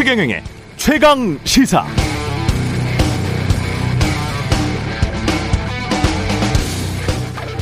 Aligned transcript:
최경영의 0.00 0.42
최강 0.78 1.38
시사. 1.44 1.84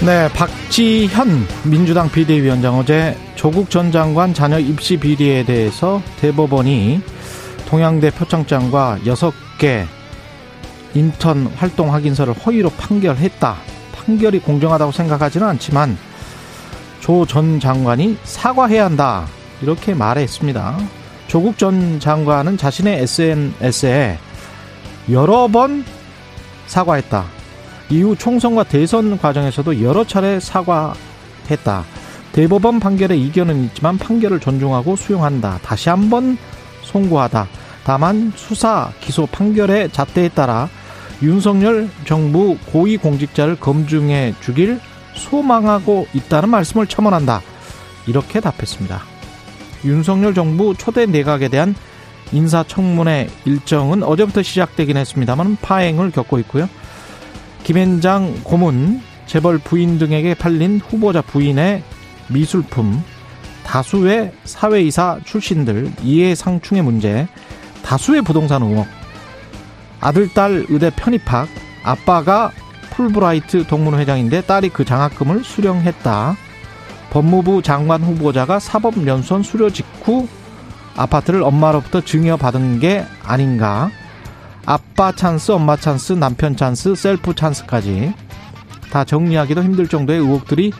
네, 0.07 0.29
박지현 0.33 1.47
민주당 1.65 2.09
비대위원장 2.09 2.79
어제 2.79 3.17
조국 3.35 3.71
전 3.71 3.91
장관 3.91 4.33
자녀 4.33 4.57
입시 4.61 4.97
비리에 4.97 5.45
대해서 5.45 6.01
대법원이 6.21 7.01
동양대 7.67 8.13
표창장과 8.13 9.01
6개 9.05 9.85
인턴 10.95 11.49
활동 11.57 11.93
확인서를 11.93 12.35
허위로 12.35 12.71
판결했다. 12.71 13.57
판결이 13.97 14.39
공정하다고 14.39 14.93
생각하지는 14.93 15.45
않지만 15.49 15.99
조 17.01 17.27
전 17.27 17.59
장관이 17.59 18.17
사과해야 18.23 18.85
한다. 18.85 19.27
이렇게 19.61 19.93
말했습니다. 19.93 20.98
조국 21.29 21.59
전 21.59 22.01
장관은 22.01 22.57
자신의 22.57 23.03
SNS에 23.03 24.19
여러 25.11 25.47
번 25.47 25.85
사과했다. 26.67 27.25
이후 27.91 28.17
총선과 28.17 28.65
대선 28.65 29.19
과정에서도 29.19 29.83
여러 29.83 30.05
차례 30.05 30.41
사과했다. 30.41 31.85
대법원 32.33 32.81
판결에 32.81 33.17
이견은 33.17 33.65
있지만 33.65 33.99
판결을 33.99 34.41
존중하고 34.41 34.97
수용한다. 34.97 35.61
다시 35.63 35.91
한번 35.91 36.39
송구하다. 36.83 37.47
다만 37.85 38.33
수사 38.35 38.91
기소 39.01 39.27
판결의 39.27 39.91
잣대에 39.91 40.29
따라 40.31 40.69
윤석열 41.23 41.89
정부 42.07 42.57
고위공직자를 42.73 43.57
검증해 43.61 44.35
주길 44.41 44.81
소망하고 45.15 46.07
있다는 46.15 46.49
말씀을 46.51 46.87
첨언한다. 46.87 47.43
이렇게 48.07 48.41
답했습니다. 48.41 49.18
윤석열 49.85 50.35
정부 50.35 50.75
초대 50.77 51.07
내각에 51.07 51.49
대한 51.49 51.75
인사청문회 52.33 53.29
일정은 53.45 54.03
어제부터 54.03 54.43
시작되긴 54.43 54.97
했습니다만 54.97 55.57
파행을 55.63 56.11
겪고 56.11 56.39
있고요. 56.41 56.69
김현장 57.65 58.43
고문, 58.45 59.01
재벌 59.27 59.59
부인 59.59 59.99
등에게 59.99 60.35
팔린 60.35 60.81
후보자 60.81 61.23
부인의 61.23 61.83
미술품, 62.29 63.03
다수의 63.65 64.33
사회이사 64.45 65.21
출신들 65.25 65.93
이해상충의 66.03 66.83
문제, 66.83 67.27
다수의 67.83 68.23
부동산 68.23 68.63
의혹, 68.63 68.87
아들, 70.01 70.33
딸 70.33 70.65
의대 70.69 70.91
편입학, 70.91 71.49
아빠가 71.83 72.53
풀브라이트 72.91 73.67
동문회장인데 73.67 74.43
딸이 74.43 74.71
그 74.71 74.85
장학금을 74.85 75.45
수령했다. 75.45 76.37
법무부 77.11 77.63
장관 77.63 78.03
후보자가 78.03 78.59
사법연수원 78.59 79.43
수료 79.43 79.71
직후 79.71 80.29
아파트를 80.97 81.43
엄마로부터 81.43 82.01
증여받은 82.01 82.81
게 82.81 83.05
아닌가. 83.23 83.91
아빠 84.67 85.13
찬스, 85.13 85.53
엄마 85.53 85.77
찬스, 85.77 86.15
남편 86.15 86.57
찬스, 86.57 86.95
셀프 86.95 87.35
찬스까지 87.35 88.13
다 88.91 89.05
정리하기도 89.05 89.63
힘들 89.63 89.89
정도의 89.89 90.19
의혹들이 90.19 90.73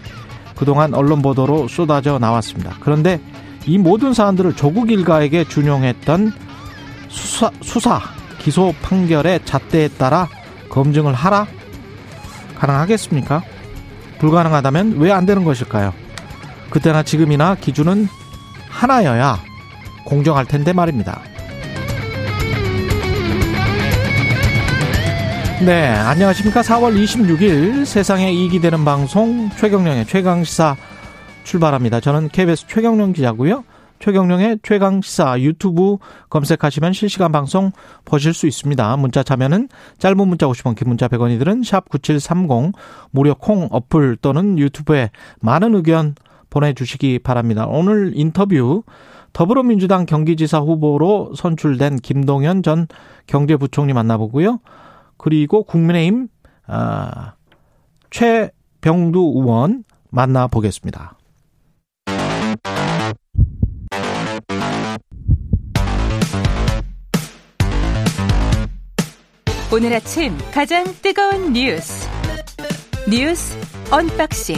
그동안 0.57 0.93
언론 0.93 1.23
보도로 1.23 1.69
쏟아져 1.69 2.19
나왔습니다. 2.19 2.77
그런데 2.81 3.21
이 3.65 3.79
모든 3.79 4.13
사안들을 4.13 4.57
조국 4.57 4.91
일가에게 4.91 5.45
준용했던 5.45 6.33
수사, 7.09 7.51
수사 7.63 8.01
기소 8.39 8.75
판결의 8.83 9.41
잣대에 9.45 9.89
따라 9.89 10.29
검증을 10.69 11.15
하라? 11.15 11.47
가능하겠습니까? 12.57 13.43
불가능하다면 14.19 14.97
왜 14.99 15.13
안 15.13 15.25
되는 15.27 15.45
것일까요? 15.45 15.95
그때나 16.71 17.03
지금이나 17.03 17.55
기준은 17.55 18.09
하나여야 18.69 19.39
공정할 20.05 20.47
텐데 20.47 20.73
말입니다. 20.73 21.21
네, 25.65 25.89
안녕하십니까. 25.89 26.63
4월 26.63 26.97
26일 27.03 27.85
세상에 27.85 28.33
이익이 28.33 28.61
되는 28.61 28.85
방송 28.85 29.51
최경령의 29.51 30.07
최강시사 30.07 30.77
출발합니다. 31.43 31.99
저는 31.99 32.29
KBS 32.29 32.69
최경령 32.69 33.13
기자고요. 33.13 33.65
최경령의 33.99 34.61
최강시사 34.63 35.41
유튜브 35.41 35.99
검색하시면 36.31 36.93
실시간 36.93 37.33
방송 37.33 37.73
보실 38.05 38.35
수 38.35 38.47
있습니다. 38.47 38.97
문자 38.99 39.25
참여는 39.25 39.69
짧은 39.99 40.29
문자 40.29 40.47
50원, 40.47 40.77
긴 40.77 40.89
문자 40.89 41.09
100원이들은 41.09 41.65
샵 41.65 41.89
9730 41.89 42.73
무료 43.11 43.35
콩 43.35 43.69
어플 43.73 44.19
또는 44.23 44.59
유튜브에 44.59 45.11
많은 45.41 45.75
의견 45.75 46.15
보내주시기 46.51 47.21
바랍니다. 47.21 47.67
오늘 47.67 48.13
인터뷰 48.15 48.83
더불어민주당 49.33 50.07
경기지사 50.07 50.59
후보로 50.61 51.33
선출된 51.37 51.97
김동연 51.97 52.63
전 52.63 52.87
경제부총리 53.27 53.93
만나보고요. 53.93 54.61
그리고 55.17 55.65
국민의힘 55.65 56.29
아, 56.67 57.35
최병두 58.11 59.33
의원 59.37 59.85
만나보겠습니다. 60.11 61.19
오늘 69.71 69.93
아침 69.93 70.33
가장 70.51 70.85
뜨거운 71.03 71.53
뉴스 71.53 72.09
뉴스 73.07 73.55
unboxing 73.91 74.57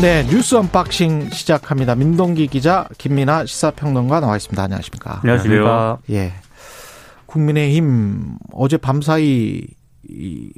네 0.00 0.26
뉴스 0.26 0.54
unboxing 0.56 1.30
시작합니다. 1.30 1.94
민동기 1.94 2.48
기자 2.48 2.86
김민아 2.98 3.46
시사평론가 3.46 4.20
나와 4.20 4.36
있습니다. 4.36 4.62
안녕하십니까? 4.62 5.20
안녕하십니까? 5.22 5.98
예. 6.10 6.34
국민의힘 7.24 8.36
어제 8.52 8.76
밤사이 8.76 9.66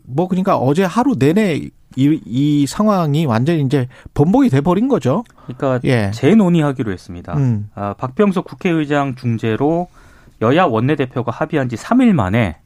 뭐 0.04 0.26
그러니까 0.26 0.56
어제 0.56 0.82
하루 0.82 1.14
내내 1.16 1.68
이, 1.96 2.20
이 2.26 2.66
상황이 2.66 3.26
완전히 3.26 3.62
이제 3.62 3.86
번복이 4.12 4.50
돼 4.50 4.60
버린 4.60 4.88
거죠. 4.88 5.22
그러니까 5.46 5.78
예. 5.84 6.10
재논의하기로 6.12 6.90
했습니다. 6.90 7.34
음. 7.36 7.70
아, 7.76 7.94
박병석 7.94 8.44
국회의장 8.44 9.14
중재로 9.14 9.88
여야 10.42 10.64
원내대표가 10.64 11.30
합의한 11.30 11.68
지 11.68 11.76
3일 11.76 12.12
만에 12.12 12.56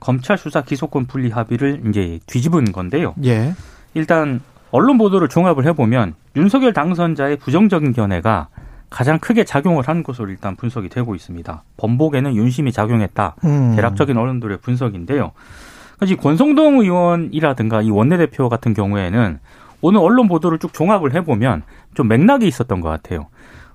검찰 0.00 0.38
수사 0.38 0.62
기소권 0.62 1.06
분리 1.06 1.30
합의를 1.30 1.82
이제 1.88 2.18
뒤집은 2.26 2.72
건데요. 2.72 3.14
예. 3.24 3.54
일단 3.94 4.40
언론 4.74 4.98
보도를 4.98 5.28
종합을 5.28 5.66
해보면 5.66 6.14
윤석열 6.34 6.72
당선자의 6.72 7.36
부정적인 7.36 7.92
견해가 7.92 8.48
가장 8.90 9.20
크게 9.20 9.44
작용을 9.44 9.84
한 9.86 10.02
것으로 10.02 10.30
일단 10.30 10.56
분석이 10.56 10.88
되고 10.88 11.14
있습니다. 11.14 11.62
번복에는 11.76 12.34
윤심이 12.34 12.72
작용했다. 12.72 13.36
음. 13.44 13.76
대략적인 13.76 14.16
언론들의 14.16 14.58
분석인데요. 14.62 15.30
이 16.08 16.16
권성동 16.16 16.80
의원이라든가 16.80 17.82
이 17.82 17.90
원내대표 17.90 18.48
같은 18.48 18.74
경우에는 18.74 19.38
오늘 19.80 20.00
언론 20.00 20.26
보도를 20.26 20.58
쭉 20.58 20.72
종합을 20.72 21.14
해보면 21.14 21.62
좀 21.94 22.08
맥락이 22.08 22.44
있었던 22.44 22.80
것 22.80 22.88
같아요. 22.88 23.28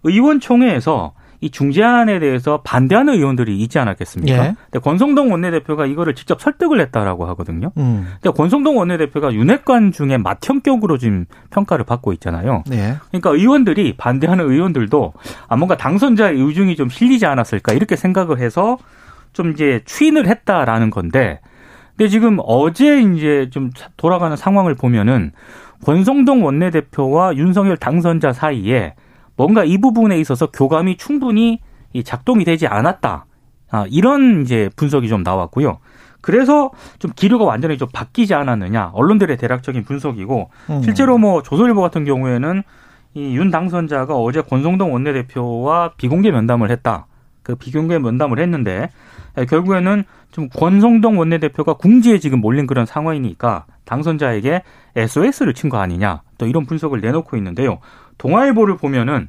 의원총회에서 0.04 1.14
이 1.42 1.50
중재안에 1.50 2.20
대해서 2.20 2.62
반대하는 2.64 3.14
의원들이 3.14 3.58
있지 3.60 3.80
않았겠습니까? 3.80 4.46
예. 4.46 4.56
근데 4.66 4.80
권성동 4.80 5.32
원내대표가 5.32 5.86
이거를 5.86 6.14
직접 6.14 6.42
설득을 6.42 6.82
했다라고 6.82 7.26
하거든요. 7.28 7.72
음. 7.78 8.08
근데 8.22 8.36
권성동 8.36 8.78
원내대표가 8.78 9.34
윤핵관 9.34 9.94
중에 9.94 10.18
맏형격으로 10.18 10.98
지금 10.98 11.26
평가를 11.52 11.86
받고 11.86 12.12
있잖아요. 12.14 12.64
네. 12.68 12.98
그러니까 13.10 13.30
의원들이 13.30 13.96
반대하는 13.96 14.50
의원들도 14.50 15.14
아 15.48 15.56
뭔가 15.56 15.78
당선자의 15.78 16.38
의중이 16.38 16.76
좀 16.76 16.90
실리지 16.90 17.26
않았을까 17.26 17.72
이렇게 17.74 17.96
생각을 17.96 18.40
해서 18.40 18.78
좀 19.32 19.52
이제 19.52 19.82
추인을 19.86 20.28
했다라는 20.28 20.90
건데 20.90 21.40
근데 21.96 22.10
지금 22.10 22.38
어제 22.44 23.02
이제 23.02 23.50
좀 23.52 23.72
돌아가는 23.96 24.36
상황을 24.36 24.76
보면은 24.76 25.32
권성동 25.86 26.44
원내대표와 26.44 27.36
윤석열 27.36 27.78
당선자 27.78 28.34
사이에 28.34 28.96
뭔가 29.40 29.64
이 29.64 29.78
부분에 29.78 30.20
있어서 30.20 30.48
교감이 30.48 30.98
충분히 30.98 31.62
작동이 32.04 32.44
되지 32.44 32.68
않았다. 32.68 33.26
아, 33.72 33.86
이런 33.90 34.42
이제 34.42 34.70
분석이 34.76 35.08
좀 35.08 35.24
나왔고요. 35.24 35.78
그래서 36.20 36.72
좀 37.00 37.12
기류가 37.16 37.46
완전히 37.46 37.78
좀 37.78 37.88
바뀌지 37.94 38.34
않았느냐. 38.34 38.92
언론들의 38.94 39.38
대략적인 39.38 39.86
분석이고 39.86 40.50
음. 40.72 40.82
실제로 40.82 41.18
뭐 41.18 41.42
조선일보 41.42 41.80
같은 41.80 42.04
경우에는 42.04 42.64
이 43.14 43.34
윤 43.34 43.50
당선자가 43.50 44.14
어제 44.14 44.42
권성동 44.42 44.92
원내대표와 44.94 45.94
비공개 45.96 46.32
면담을 46.32 46.70
했다. 46.70 47.08
그 47.42 47.56
비공개 47.56 47.98
면담을 47.98 48.40
했는데 48.40 48.90
결국에는 49.48 50.04
좀 50.34 50.50
권성동 50.50 51.18
원내대표가 51.18 51.76
궁지에 51.76 52.20
지금 52.20 52.42
몰린 52.42 52.68
그런 52.68 52.86
상황이니까 52.86 53.66
당선자에게 53.86 54.64
SOS를 54.98 55.54
친 55.54 55.70
거 55.70 55.78
아니냐. 55.78 56.24
또 56.38 56.46
이런 56.46 56.66
분석을 56.66 57.00
내놓고 57.00 57.38
있는데요. 57.38 57.80
동아일보를 58.20 58.78
보면은 58.78 59.28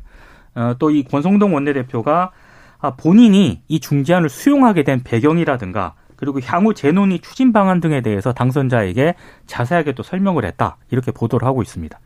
어, 0.54 0.74
또 0.78 0.90
이 0.90 1.02
권성동 1.04 1.54
원내대표가 1.54 2.30
아, 2.82 2.90
본인이 2.96 3.62
이 3.68 3.80
중재안을 3.80 4.28
수용하게 4.28 4.82
된 4.84 5.02
배경이라든가 5.02 5.94
그리고 6.16 6.40
향후 6.44 6.74
재논의 6.74 7.20
추진 7.20 7.52
방안 7.52 7.80
등에 7.80 8.00
대해서 8.02 8.32
당선자에게 8.32 9.14
자세하게 9.46 9.92
또 9.92 10.02
설명을 10.02 10.44
했다 10.44 10.76
이렇게 10.90 11.12
보도를 11.12 11.46
하고 11.48 11.62
있습니다. 11.62 11.98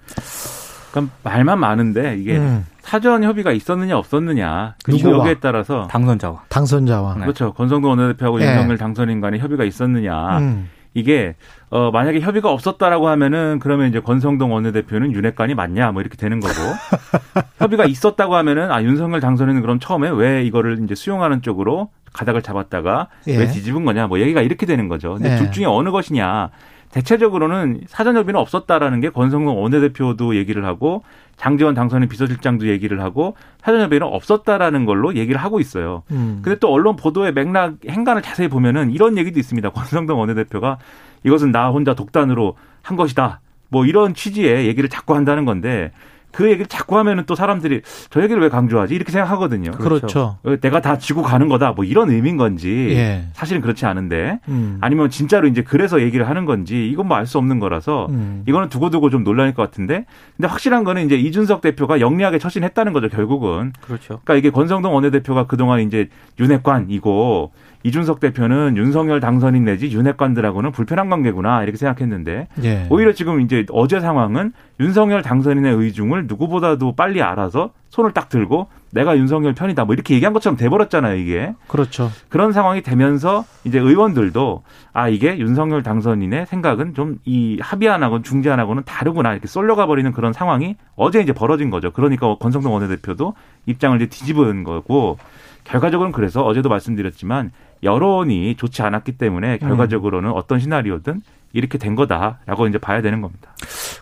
그럼 0.93 1.11
말만 1.25 1.59
많은데 1.59 2.17
이게 2.19 2.37
음. 2.37 2.65
사전 2.81 3.25
협의가 3.25 3.51
있었느냐 3.51 3.97
없었느냐 3.99 4.77
그리고 4.85 5.09
누구와? 5.09 5.19
여기에 5.21 5.41
따라서 5.41 5.89
당선자와. 5.89 6.45
당선자와. 6.49 7.15
네. 7.15 7.21
그렇죠 7.23 7.53
권성동 7.55 7.91
원내대표하고 7.91 8.39
네. 8.39 8.47
윤석열 8.47 8.79
당선인 8.79 9.21
간에 9.21 9.39
협의가 9.39 9.65
있었느냐 9.65 10.39
음. 10.39 10.69
이게 10.93 11.35
어 11.75 11.91
만약에 11.91 12.21
협의가 12.21 12.53
없었다라고 12.53 13.09
하면은 13.09 13.59
그러면 13.59 13.88
이제 13.88 13.99
권성동 13.99 14.53
원내대표는 14.53 15.11
윤핵관이 15.11 15.56
맞냐 15.56 15.91
뭐 15.91 16.03
이렇게 16.03 16.17
되는 16.17 16.38
거고 16.38 16.55
협의가 17.59 17.85
있었다고 17.85 18.37
하면은 18.37 18.71
아 18.71 18.81
윤석열 18.85 19.19
당선인은 19.19 19.61
그럼 19.61 19.81
처음에 19.81 20.09
왜 20.11 20.44
이거를 20.44 20.79
이제 20.85 20.94
수용하는 20.94 21.43
쪽으로 21.43 21.91
가닥을 22.12 22.43
잡았다가 22.43 23.09
예. 23.26 23.38
왜 23.38 23.49
뒤집은 23.49 23.85
거냐 23.85 24.06
뭐 24.06 24.21
얘기가 24.21 24.41
이렇게 24.41 24.67
되는 24.67 24.87
거죠. 24.87 25.15
근데 25.15 25.32
예. 25.32 25.37
둘 25.37 25.50
중에 25.50 25.65
어느 25.65 25.91
것이냐 25.91 26.50
대체적으로는 26.94 27.81
사전 27.88 28.17
협의는 28.17 28.41
없었다라는 28.41 29.00
게 29.00 29.11
권성동 29.11 29.61
원내대표도 29.61 30.37
얘기를 30.37 30.64
하고 30.64 31.02
장재원 31.37 31.75
당선인 31.75 32.08
비서실장도 32.08 32.69
얘기를 32.69 33.00
하고 33.02 33.35
사전 33.61 33.81
협의는 33.81 34.06
없었다라는 34.06 34.85
걸로 34.85 35.17
얘기를 35.17 35.41
하고 35.41 35.58
있어요. 35.58 36.05
음. 36.12 36.38
근데 36.43 36.56
또 36.61 36.73
언론 36.73 36.94
보도의 36.94 37.32
맥락 37.32 37.79
행간을 37.88 38.23
자세히 38.23 38.46
보면은 38.46 38.93
이런 38.93 39.19
얘기도 39.19 39.41
있습니다. 39.41 39.70
권성동 39.75 40.20
원내대표가 40.20 40.79
이것은 41.25 41.50
나 41.50 41.70
혼자 41.70 41.94
독단으로 41.94 42.56
한 42.82 42.97
것이다. 42.97 43.40
뭐 43.70 43.87
이런 43.87 44.14
취지의 44.14 44.69
얘기를 44.69 44.88
자꾸 44.88 45.17
한다는 45.17 45.44
건데 45.44 45.90
그 46.35 46.47
얘기를 46.47 46.67
자꾸 46.67 46.99
하면은 46.99 47.25
또 47.27 47.35
사람들이 47.35 47.83
저 48.11 48.23
얘기를 48.23 48.43
왜 48.43 48.49
강조하지 48.49 48.95
이렇게 48.95 49.13
생각하거든요. 49.13 49.71
그렇죠. 49.73 50.39
어, 50.43 50.57
내가 50.61 50.81
다 50.81 50.99
지고 50.99 51.23
가는 51.23 51.49
거다. 51.49 51.73
뭐 51.73 51.85
이런 51.85 52.11
의미인 52.11 52.37
건지 52.37 52.89
예. 52.91 53.27
사실은 53.33 53.63
그렇지 53.63 53.87
않은데 53.87 54.41
음. 54.49 54.79
아니면 54.81 55.11
진짜로 55.11 55.47
이제 55.47 55.63
그래서 55.63 56.01
얘기를 56.03 56.29
하는 56.29 56.45
건지 56.45 56.89
이건 56.89 57.07
뭐 57.09 57.17
알 57.17 57.27
수 57.27 57.39
없는 57.39 57.59
거라서 57.61 58.07
음. 58.11 58.43
이거는 58.47 58.69
두고두고 58.69 59.09
좀 59.11 59.25
논란일 59.25 59.55
것 59.55 59.63
같은데 59.63 60.05
근데 60.37 60.49
확실한 60.49 60.85
거는 60.85 61.07
이제 61.07 61.17
이준석 61.17 61.61
대표가 61.63 62.01
영리하게 62.01 62.39
처신했다는 62.39 62.93
거죠 62.93 63.09
결국은 63.09 63.73
그렇죠. 63.81 64.21
그러니까 64.25 64.35
이게 64.35 64.51
권성동 64.51 64.95
원내대표가 64.95 65.47
그동안 65.47 65.81
이제 65.81 66.09
윤핵관이고 66.41 67.53
이준석 67.85 68.19
대표는 68.19 68.77
윤석열 68.77 69.21
당선인 69.21 69.65
내지 69.65 69.91
윤핵관들하고는 69.91 70.73
불편한 70.73 71.11
관계구나 71.11 71.63
이렇게 71.63 71.77
생각했는데 71.77 72.49
예. 72.65 72.87
오히려 72.91 73.13
지금 73.13 73.41
이제 73.43 73.65
어제 73.71 74.01
상황은 74.01 74.53
윤석열 74.81 75.23
당선인의 75.23 75.75
의중을 75.75 76.27
누구보다도 76.27 76.97
빨리 76.97 77.23
알아서 77.23 77.71
손을 77.91 78.13
딱 78.13 78.29
들고 78.29 78.69
내가 78.91 79.17
윤석열 79.17 79.55
편이다 79.55 79.85
뭐 79.85 79.95
이렇게 79.95 80.15
얘기한 80.15 80.33
것처럼 80.33 80.57
돼버렸잖아요 80.57 81.17
이게 81.17 81.55
그렇죠. 81.69 82.11
그런 82.29 82.53
상황이 82.53 82.81
되면서 82.83 83.45
이제 83.65 83.79
의원들도 83.79 84.63
아 84.93 85.09
이게 85.09 85.39
윤석열 85.39 85.83
당선인의 85.83 86.47
생각은 86.47 86.95
좀 86.95 87.19
이 87.27 87.59
합의안하고 87.61 88.23
중재안하고는 88.23 88.83
다르구나 88.85 89.33
이렇게 89.33 89.47
쏠려가 89.47 89.87
버리는 89.87 90.11
그런 90.13 90.33
상황이 90.33 90.77
어제 90.97 91.21
이제 91.21 91.33
벌어진 91.33 91.71
거죠. 91.71 91.91
그러니까 91.93 92.37
권성동 92.37 92.73
원내대표도 92.73 93.35
입장을 93.67 93.97
이제 94.01 94.07
뒤집은 94.07 94.65
거고 94.65 95.19
결과적으로는 95.65 96.13
그래서 96.13 96.45
어제도 96.45 96.69
말씀드렸지만 96.69 97.51
여론이 97.85 98.57
좋지 98.57 98.83
않았기 98.83 99.13
때문에 99.13 99.59
결과적으로는 99.59 100.31
어떤 100.33 100.59
시나리오든 100.59 101.23
이렇게 101.53 101.79
된 101.79 101.95
거다라고 101.95 102.67
이제 102.67 102.79
봐야 102.79 103.01
되는 103.03 103.21
겁니다. 103.21 103.55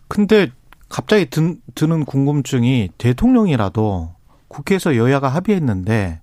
근데 0.09 0.49
갑자기 0.89 1.27
든, 1.27 1.57
드는 1.75 2.05
궁금증이 2.05 2.91
대통령이라도 2.99 4.15
국회에서 4.49 4.97
여야가 4.97 5.29
합의했는데 5.29 6.21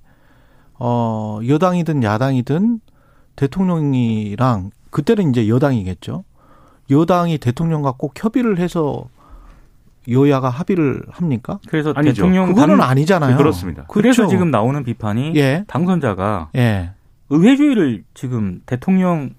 어 0.79 1.39
여당이든 1.47 2.03
야당이든 2.03 2.79
대통령이랑 3.35 4.71
그때는 4.89 5.29
이제 5.31 5.47
여당이겠죠. 5.47 6.23
여당이 6.89 7.37
대통령과 7.37 7.93
꼭 7.97 8.13
협의를 8.15 8.57
해서 8.59 9.05
여야가 10.09 10.49
합의를 10.49 11.03
합니까? 11.09 11.59
그래서 11.67 11.93
아니죠. 11.95 12.23
대통령 12.23 12.47
그거는 12.53 12.77
당- 12.77 12.89
아니잖아요. 12.89 13.37
그렇습니다. 13.37 13.85
그래서 13.87 14.23
그렇죠. 14.23 14.29
지금 14.31 14.49
나오는 14.49 14.83
비판이 14.83 15.33
예. 15.35 15.63
당선자가 15.67 16.49
예. 16.55 16.91
의회주의를 17.29 18.03
지금 18.13 18.61
대통령 18.65 19.31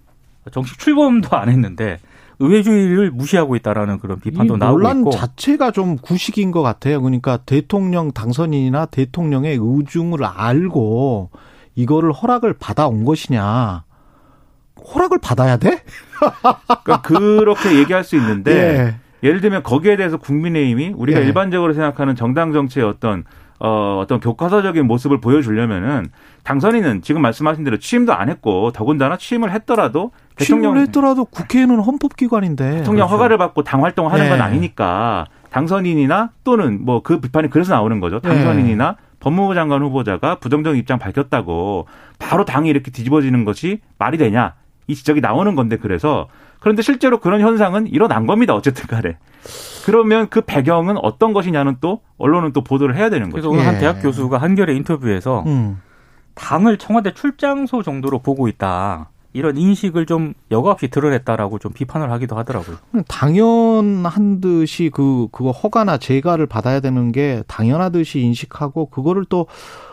정식 0.53 0.79
출범도 0.79 1.37
안 1.37 1.49
했는데 1.49 1.99
의회주의를 2.39 3.11
무시하고 3.11 3.55
있다라는 3.57 3.99
그런 3.99 4.19
비판도 4.19 4.57
이 4.57 4.59
나오고 4.59 4.79
논란 4.79 4.99
있고 5.01 5.11
자체가 5.11 5.71
좀 5.73 5.97
구식인 5.99 6.51
것 6.51 6.63
같아요. 6.63 7.01
그러니까 7.01 7.37
대통령 7.39 8.13
당선인이나 8.13 8.87
대통령의 8.87 9.59
의중을 9.61 10.25
알고 10.25 11.31
이거를 11.75 12.13
허락을 12.13 12.55
받아온 12.55 13.05
것이냐. 13.05 13.85
허락을 14.95 15.19
받아야 15.19 15.59
돼? 15.59 15.83
그러니까 16.83 17.03
그렇게 17.03 17.77
얘기할 17.79 18.05
수 18.05 18.17
있는데 18.17 18.97
예. 19.23 19.29
예를 19.29 19.43
들면 19.43 19.63
거기에 19.63 19.97
대해서 19.97 20.17
국민의힘이 20.17 20.95
우리가 20.97 21.21
예. 21.21 21.27
일반적으로 21.27 21.75
생각하는 21.75 22.17
정당 22.17 22.55
정치의 22.55 22.87
어떤 22.87 23.25
어, 23.63 24.01
어떤 24.03 24.21
교과서적인 24.21 24.87
모습을 24.87 25.21
보여주려면은 25.21 26.07
당선인은 26.45 27.03
지금 27.03 27.21
말씀하신 27.21 27.63
대로 27.63 27.79
취임도 27.79 28.13
안 28.15 28.31
했고 28.31 28.73
더군다나 28.73 29.19
취임을 29.19 29.53
했더라도 29.53 30.13
대통령 30.37 30.73
취임을 30.73 30.87
했더라도 30.87 31.27
국회는 31.27 31.79
헌법기관인데. 31.81 32.71
대통령 32.79 33.07
그렇죠. 33.07 33.15
허가를 33.15 33.37
받고 33.37 33.63
당 33.63 33.85
활동을 33.85 34.13
하는 34.13 34.29
건 34.31 34.39
예. 34.39 34.43
아니니까 34.43 35.27
당선인이나 35.51 36.31
또는 36.43 36.85
뭐 36.85 37.03
그 37.03 37.21
비판이 37.21 37.51
그래서 37.51 37.75
나오는 37.75 38.01
거죠. 38.01 38.17
예. 38.25 38.29
당선인이나 38.29 38.97
법무부 39.21 39.55
장관 39.55 39.83
후보자가 39.83 40.37
부정적 40.37 40.79
입장 40.79 40.99
밝혔다고 40.99 41.87
바로 42.19 42.47
당이 42.47 42.71
이렇게 42.71 42.91
뒤집어지는 42.91 43.45
것이 43.45 43.81
말이 43.99 44.17
되냐 44.17 44.55
이 44.87 44.95
지적이 44.95 45.21
나오는 45.21 45.55
건데 45.55 45.77
그래서 45.77 46.29
그런데 46.61 46.83
실제로 46.83 47.19
그런 47.19 47.41
현상은 47.41 47.87
일어난 47.87 48.27
겁니다. 48.27 48.55
어쨌든 48.55 48.87
간에. 48.87 49.17
그러면 49.85 50.29
그 50.29 50.43
배경은 50.43 50.99
어떤 50.99 51.33
것이냐는 51.33 51.77
또 51.81 52.03
언론은 52.19 52.53
또 52.53 52.63
보도를 52.63 52.97
해야 52.97 53.11
되는 53.11 53.31
그래서 53.31 53.49
거죠. 53.49 53.51
오늘 53.51 53.63
예. 53.63 53.67
한 53.67 53.81
대학 53.81 54.01
교수가 54.03 54.39
한겨레 54.39 54.75
인터뷰에서 54.77 55.43
음. 55.47 55.81
당을 56.35 56.79
청와대 56.79 57.13
출장소 57.13 57.83
정도로 57.83 58.21
보고 58.21 58.47
있다. 58.47 59.11
이런 59.33 59.57
인식을 59.57 60.07
좀 60.07 60.35
여과 60.51 60.73
없이 60.73 60.89
드러냈다라고 60.89 61.61
좀 61.61 61.73
비판을 61.73 62.11
하기도 62.11 62.37
하더라고요. 62.37 62.77
당연한 63.07 64.41
듯이 64.41 64.91
그 64.93 65.29
그거 65.31 65.53
허가나 65.53 65.99
재가를 65.99 66.47
받아야 66.47 66.81
되는 66.81 67.13
게 67.13 67.43
당연하듯이 67.47 68.21
인식하고 68.21 68.87
그거를 68.87 69.25
또 69.29 69.47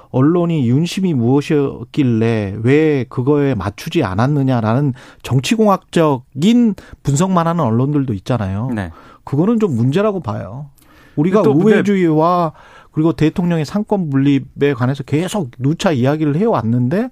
언론이 0.10 0.68
윤심이 0.70 1.14
무엇이었길래 1.14 2.58
왜 2.62 3.06
그거에 3.10 3.56
맞추지 3.56 4.04
않았느냐라는 4.04 4.94
정치공학적인 5.24 6.76
분석만 7.04 7.48
하는 7.48 7.64
언론들도 7.64 8.14
있잖아요. 8.14 8.70
네. 8.74 8.92
그거는 9.24 9.60
좀 9.60 9.76
문제라고 9.76 10.22
봐요. 10.22 10.70
우리가 11.16 11.42
우회주의와 11.42 12.54
그리고 12.92 13.12
대통령의 13.14 13.66
상권 13.66 14.10
분립에 14.10 14.74
관해서 14.74 15.04
계속 15.04 15.52
누차 15.60 15.92
이야기를 15.92 16.36
해왔는데 16.36 17.10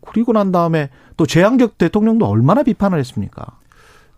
그리고 0.00 0.32
난 0.32 0.52
다음에 0.52 0.90
또 1.16 1.26
재앙적 1.26 1.78
대통령도 1.78 2.26
얼마나 2.26 2.62
비판을 2.62 2.98
했습니까? 2.98 3.44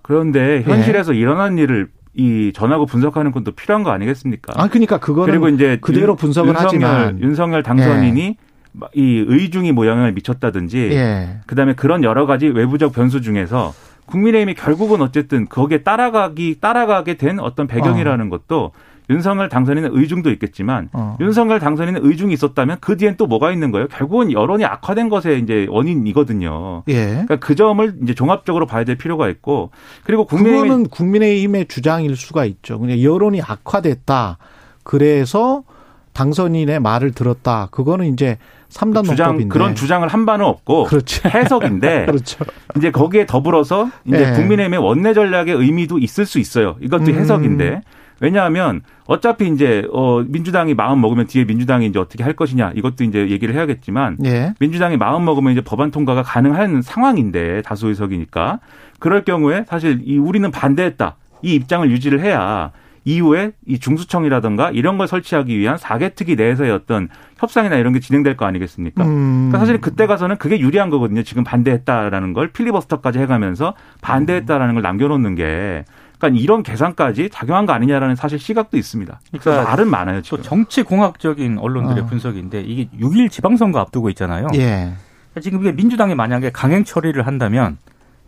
그런데 0.03 0.63
예. 0.67 0.71
현실에서 0.71 1.13
일어난 1.15 1.59
일을 1.59 1.89
이 2.17 2.53
전하고 2.55 2.87
분석하는 2.87 3.33
건또 3.33 3.53
필요한 3.53 3.83
거 3.83 3.91
아니겠습니까? 3.91 4.53
아, 4.57 4.69
그러니까 4.69 4.99
그거는 4.99 5.31
그리고 5.31 5.49
이제 5.49 5.79
그대로 5.81 6.13
윤- 6.13 6.17
분석을 6.17 6.49
윤석열, 6.51 6.67
하지만. 6.67 7.21
윤석열 7.21 7.63
당선인이 7.63 8.37
이 8.95 9.25
의중이 9.29 9.73
뭐 9.73 9.87
영향을 9.87 10.13
미쳤다든지 10.13 10.91
예. 10.93 11.39
그다음에 11.47 11.75
그런 11.75 12.03
여러 12.05 12.27
가지 12.27 12.47
외부적 12.47 12.93
변수 12.93 13.21
중에서 13.21 13.73
국민의힘이 14.07 14.55
결국은 14.55 15.01
어쨌든 15.01 15.47
거기에 15.49 15.79
따라가기 15.79 16.59
따라가게 16.61 17.15
된 17.15 17.39
어떤 17.41 17.67
배경이라는 17.67 18.29
것도 18.31 18.73
윤석열 19.11 19.49
당선인의 19.49 19.91
의중도 19.93 20.31
있겠지만 20.31 20.89
어. 20.93 21.17
윤석열 21.21 21.61
당선인의 21.61 22.01
의중이 22.05 22.33
있었다면 22.33 22.79
그 22.81 22.97
뒤엔 22.97 23.17
또 23.17 23.27
뭐가 23.27 23.53
있는 23.53 23.71
거예요? 23.71 23.89
결국은 23.89 24.33
여론이 24.33 24.65
악화된 24.65 25.09
것의 25.09 25.41
이제 25.41 25.67
원인이거든요. 25.69 26.85
예. 26.89 27.07
그러니까 27.07 27.37
그 27.37 27.55
점을 27.55 27.95
이제 28.03 28.15
종합적으로 28.15 28.67
봐야 28.67 28.85
될 28.85 28.97
필요가 28.97 29.29
있고 29.29 29.71
그리고 30.05 30.25
국민의힘이 30.25 30.69
그거는 30.69 30.89
국민의힘의 30.89 31.67
주장일 31.67 32.17
수가 32.17 32.45
있죠. 32.47 32.79
그냥 32.79 33.03
여론이 33.03 33.43
악화됐다. 33.43 34.39
그래서 34.83 35.65
당선인의 36.15 36.81
말을 36.81 37.13
들었다. 37.13 37.69
그거는 37.71 38.07
이제 38.07 38.39
삼단 38.69 39.05
주장 39.05 39.27
논법인데. 39.29 39.53
그런 39.53 39.75
주장을 39.75 40.07
한 40.07 40.27
바는 40.27 40.45
없고 40.45 40.85
그렇죠. 40.85 41.29
해석인데 41.31 42.07
그렇죠. 42.07 42.45
이제 42.77 42.91
거기에 42.91 43.27
더불어서 43.27 43.91
이제 44.05 44.31
예. 44.31 44.33
국민의힘의 44.33 44.81
원내 44.81 45.13
전략의 45.13 45.55
의미도 45.55 45.99
있을 45.99 46.25
수 46.25 46.39
있어요. 46.39 46.77
이것도 46.81 47.11
음. 47.11 47.15
해석인데 47.15 47.83
왜냐하면 48.21 48.83
어차피 49.07 49.49
이제 49.49 49.87
어 49.93 50.25
민주당이 50.27 50.75
마음 50.75 51.01
먹으면 51.01 51.27
뒤에 51.27 51.45
민주당이 51.45 51.87
이제 51.87 51.99
어떻게 51.99 52.23
할 52.23 52.35
것이냐 52.35 52.73
이것도 52.75 53.05
이제 53.05 53.29
얘기를 53.29 53.55
해야겠지만 53.55 54.19
예. 54.25 54.55
민주당이 54.61 54.97
마음 54.97 55.25
먹으면 55.25 55.53
이제 55.53 55.61
법안 55.61 55.91
통과가 55.91 56.23
가능한 56.23 56.83
상황인데 56.83 57.63
다수 57.63 57.89
의석이니까 57.89 58.61
그럴 58.99 59.25
경우에 59.25 59.65
사실 59.69 60.01
이 60.05 60.17
우리는 60.17 60.51
반대했다 60.51 61.17
이 61.43 61.55
입장을 61.55 61.91
유지를 61.91 62.21
해야 62.21 62.73
이후에 63.05 63.53
이 63.67 63.79
중수청이라든가 63.79 64.71
이런 64.71 64.97
걸 64.99 65.07
설치하기 65.07 65.59
위한 65.59 65.77
사개특위 65.77 66.37
내에서의 66.37 66.71
어떤 66.71 67.09
협상이나 67.39 67.77
이런 67.77 67.93
게 67.93 68.01
진행될 68.01 68.37
거 68.37 68.47
아니겠습니까? 68.47 69.05
음. 69.05 69.51
그러니까 69.51 69.59
사실 69.59 69.81
그때 69.81 70.07
가서는 70.07 70.37
그게 70.37 70.59
유리한 70.59 70.89
거거든요. 70.91 71.23
지금 71.23 71.45
반대했다라는 71.45 72.33
걸 72.33 72.49
필리버스터까지 72.53 73.19
해가면서 73.19 73.75
반대했다라는 74.01 74.75
걸 74.75 74.83
남겨놓는 74.83 75.35
게 75.35 75.85
그러니까 76.19 76.41
이런 76.41 76.63
계산까지 76.63 77.31
작용한 77.31 77.67
거 77.67 77.73
아니냐라는 77.73 78.17
사실 78.17 78.39
시각도 78.39 78.77
있습니다. 78.77 79.21
그러니까 79.33 79.65
말은 79.71 79.89
많아요. 79.89 80.23
지금. 80.23 80.39
또 80.39 80.43
정치 80.43 80.83
공학적인 80.83 81.59
언론들의 81.59 82.05
어. 82.05 82.07
분석인데 82.07 82.63
이게 82.63 82.89
6일 82.99 83.31
지방선거 83.31 83.79
앞두고 83.81 84.11
있잖아요. 84.11 84.49
예. 84.55 84.93
지금 85.41 85.61
이게 85.61 85.73
민주당이 85.73 86.15
만약에 86.15 86.51
강행 86.51 86.85
처리를 86.85 87.27
한다면 87.27 87.79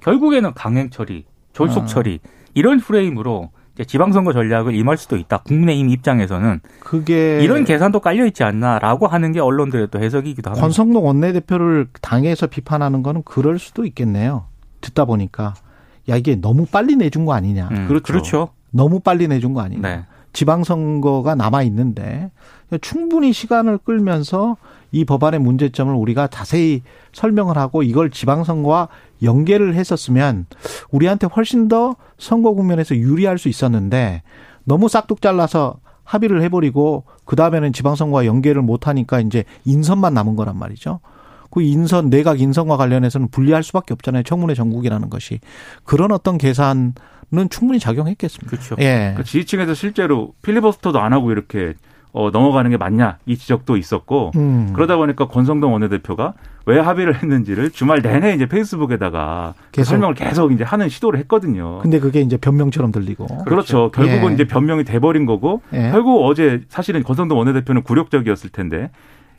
결국에는 0.00 0.52
강행 0.55 0.90
처리, 0.90 1.25
졸속 1.52 1.85
아. 1.85 1.87
처리 1.87 2.21
이런 2.55 2.81
프레임으로 2.81 3.50
이제 3.75 3.85
지방선거 3.85 4.33
전략을 4.33 4.75
임할 4.75 4.97
수도 4.97 5.16
있다. 5.16 5.38
국민의힘 5.38 5.90
입장에서는 5.90 6.61
그게 6.81 7.40
이런 7.43 7.64
계산도 7.64 8.00
깔려 8.00 8.25
있지 8.26 8.43
않나라고 8.43 9.07
하는 9.07 9.33
게 9.33 9.40
언론들의 9.40 9.88
또 9.90 10.00
해석이기도 10.00 10.50
합니다. 10.50 10.62
권성동 10.62 11.07
원내대표를 11.07 11.88
당에서 12.00 12.47
비판하는 12.47 13.02
거는 13.02 13.23
그럴 13.25 13.59
수도 13.59 13.85
있겠네요. 13.85 14.47
듣다 14.81 15.05
보니까 15.05 15.55
야 16.09 16.17
이게 16.17 16.37
너무 16.37 16.67
빨리 16.67 16.97
내준 16.97 17.25
거 17.25 17.33
아니냐. 17.33 17.69
음, 17.71 17.89
그렇죠. 17.89 18.13
그렇죠. 18.13 18.49
너무 18.71 19.01
빨리 19.01 19.29
내준 19.29 19.55
거 19.55 19.61
아니냐. 19.61 19.89
네. 19.89 20.05
지방선거가 20.33 21.35
남아 21.35 21.63
있는데 21.63 22.31
충분히 22.83 23.33
시간을 23.33 23.79
끌면서 23.79 24.57
이 24.93 25.05
법안의 25.05 25.41
문제점을 25.41 25.93
우리가 25.95 26.27
자세히 26.27 26.83
설명을 27.13 27.57
하고 27.57 27.83
이걸 27.83 28.11
지방선거와 28.11 28.89
연계를 29.23 29.75
했었으면 29.75 30.47
우리한테 30.91 31.27
훨씬 31.27 31.69
더 31.69 31.97
선거 32.19 32.53
국면에서 32.53 32.95
유리할 32.97 33.39
수 33.39 33.49
있었는데 33.49 34.23
너무 34.65 34.89
싹둑 34.89 35.23
잘라서 35.23 35.79
합의를 36.05 36.43
해버리고 36.43 37.05
그 37.25 37.35
다음에는 37.35 37.73
지방선거와 37.73 38.27
연계를 38.27 38.61
못하니까 38.63 39.21
이제 39.21 39.45
인선만 39.65 40.13
남은 40.13 40.37
거란 40.37 40.57
말이죠. 40.59 41.01
그 41.50 41.62
인선 41.62 42.11
내각 42.11 42.41
인선과 42.41 42.76
관련해서는 42.76 43.29
분리할 43.29 43.62
수밖에 43.62 43.95
없잖아요. 43.95 44.23
청문회 44.23 44.55
전국이라는 44.55 45.11
것이 45.11 45.41
그런 45.85 46.12
어떤 46.12 46.38
계산은 46.38 46.95
충분히 47.50 47.79
작용했겠습니다. 47.79 48.50
그렇죠. 48.50 48.76
예. 48.81 49.15
그 49.17 49.25
지지층에서 49.25 49.75
실제로 49.75 50.35
필리버스터도 50.43 51.00
안 51.00 51.12
하고 51.12 51.33
이렇게 51.33 51.75
어, 52.12 52.31
넘어가는 52.31 52.71
게 52.71 52.79
맞냐 52.79 53.19
이 53.26 53.37
지적도 53.37 53.76
있었고 53.76 54.33
음. 54.37 54.73
그러다 54.75 54.97
보니까 54.97 55.29
권성동 55.29 55.75
원내대표가 55.75 56.33
왜 56.65 56.81
합의를 56.81 57.23
했는지를 57.23 57.71
주말 57.71 58.00
내내 58.00 58.35
이제 58.35 58.47
페이스북에다가 58.47 59.53
그 59.67 59.71
계속. 59.73 59.91
설명을 59.91 60.15
계속 60.15 60.50
이제 60.50 60.65
하는 60.65 60.88
시도를 60.88 61.21
했거든요. 61.21 61.79
근데 61.81 62.00
그게 62.00 62.23
이제 62.23 62.38
변명처럼 62.38 62.91
들리고. 62.91 63.26
그렇죠. 63.45 63.91
결국은 63.93 64.31
예. 64.31 64.35
이제 64.35 64.47
변명이 64.47 64.85
돼버린 64.85 65.26
거고 65.26 65.61
예. 65.75 65.91
결국 65.91 66.25
어제 66.25 66.62
사실은 66.71 67.03
권성동 67.03 67.37
원내대표는 67.38 67.83
굴욕적이었을 67.83 68.49
텐데 68.50 68.91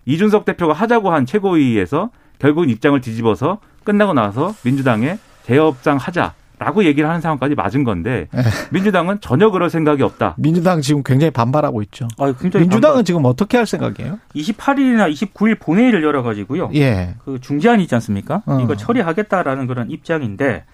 이준석 0.07 0.45
대표가 0.45 0.73
하자고 0.73 1.11
한 1.11 1.25
최고위에서 1.25 2.09
결국은 2.39 2.69
입장을 2.69 2.99
뒤집어서 2.99 3.59
끝나고 3.83 4.13
나서 4.13 4.55
민주당에 4.63 5.19
재협상 5.43 5.97
하자 5.97 6.33
라고 6.59 6.83
얘기를 6.85 7.07
하는 7.07 7.21
상황까지 7.21 7.53
맞은 7.53 7.83
건데 7.83 8.27
예. 8.35 8.39
민주당은 8.71 9.19
전혀 9.21 9.51
그럴 9.51 9.69
생각이 9.69 10.01
없다. 10.01 10.33
민주당 10.39 10.81
지금 10.81 11.03
굉장히 11.03 11.29
반발하고 11.29 11.83
있죠. 11.83 12.07
아, 12.17 12.33
굉장히 12.33 12.63
민주당은 12.63 13.05
지금 13.05 13.25
어떻게 13.25 13.57
할 13.57 13.67
생각이에요? 13.67 14.17
28일이나 14.35 15.11
29일 15.11 15.59
본회의를 15.59 16.01
열어 16.03 16.23
가지고요. 16.23 16.71
예. 16.73 17.13
그 17.23 17.39
중재안 17.39 17.79
있지 17.81 17.93
않습니까? 17.93 18.41
어. 18.47 18.59
이거 18.63 18.75
처리하겠다라는 18.75 19.67
그런 19.67 19.91
입장인데 19.91 20.65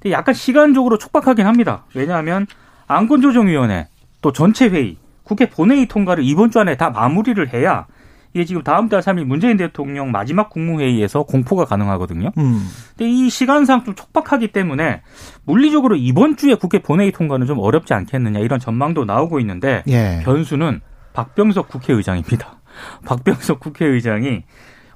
근데 0.00 0.12
약간 0.12 0.32
시간적으로 0.32 0.96
촉박하긴 0.96 1.44
합니다. 1.44 1.86
왜냐하면 1.94 2.46
안건조정위원회 2.86 3.88
또 4.20 4.32
전체 4.32 4.68
회의 4.68 4.96
국회 5.24 5.48
본회의 5.48 5.86
통과를 5.86 6.22
이번 6.22 6.52
주 6.52 6.60
안에 6.60 6.76
다 6.76 6.90
마무리를 6.90 7.52
해야 7.52 7.86
이게 8.34 8.44
지금 8.44 8.62
다음 8.62 8.88
달 8.88 9.00
3일 9.00 9.24
문재인 9.24 9.56
대통령 9.56 10.10
마지막 10.10 10.48
국무회의에서 10.50 11.24
공포가 11.24 11.64
가능하거든요. 11.64 12.30
음. 12.38 12.66
근데 12.96 13.10
이 13.10 13.28
시간상 13.28 13.84
좀 13.84 13.94
촉박하기 13.94 14.48
때문에 14.48 15.02
물리적으로 15.44 15.96
이번 15.96 16.36
주에 16.36 16.54
국회 16.54 16.78
본회의 16.78 17.12
통과는 17.12 17.46
좀 17.46 17.58
어렵지 17.58 17.92
않겠느냐 17.94 18.40
이런 18.40 18.58
전망도 18.58 19.04
나오고 19.04 19.40
있는데 19.40 19.82
예. 19.88 20.20
변수는 20.24 20.80
박병석 21.12 21.68
국회의장입니다. 21.68 22.60
박병석 23.04 23.60
국회의장이 23.60 24.44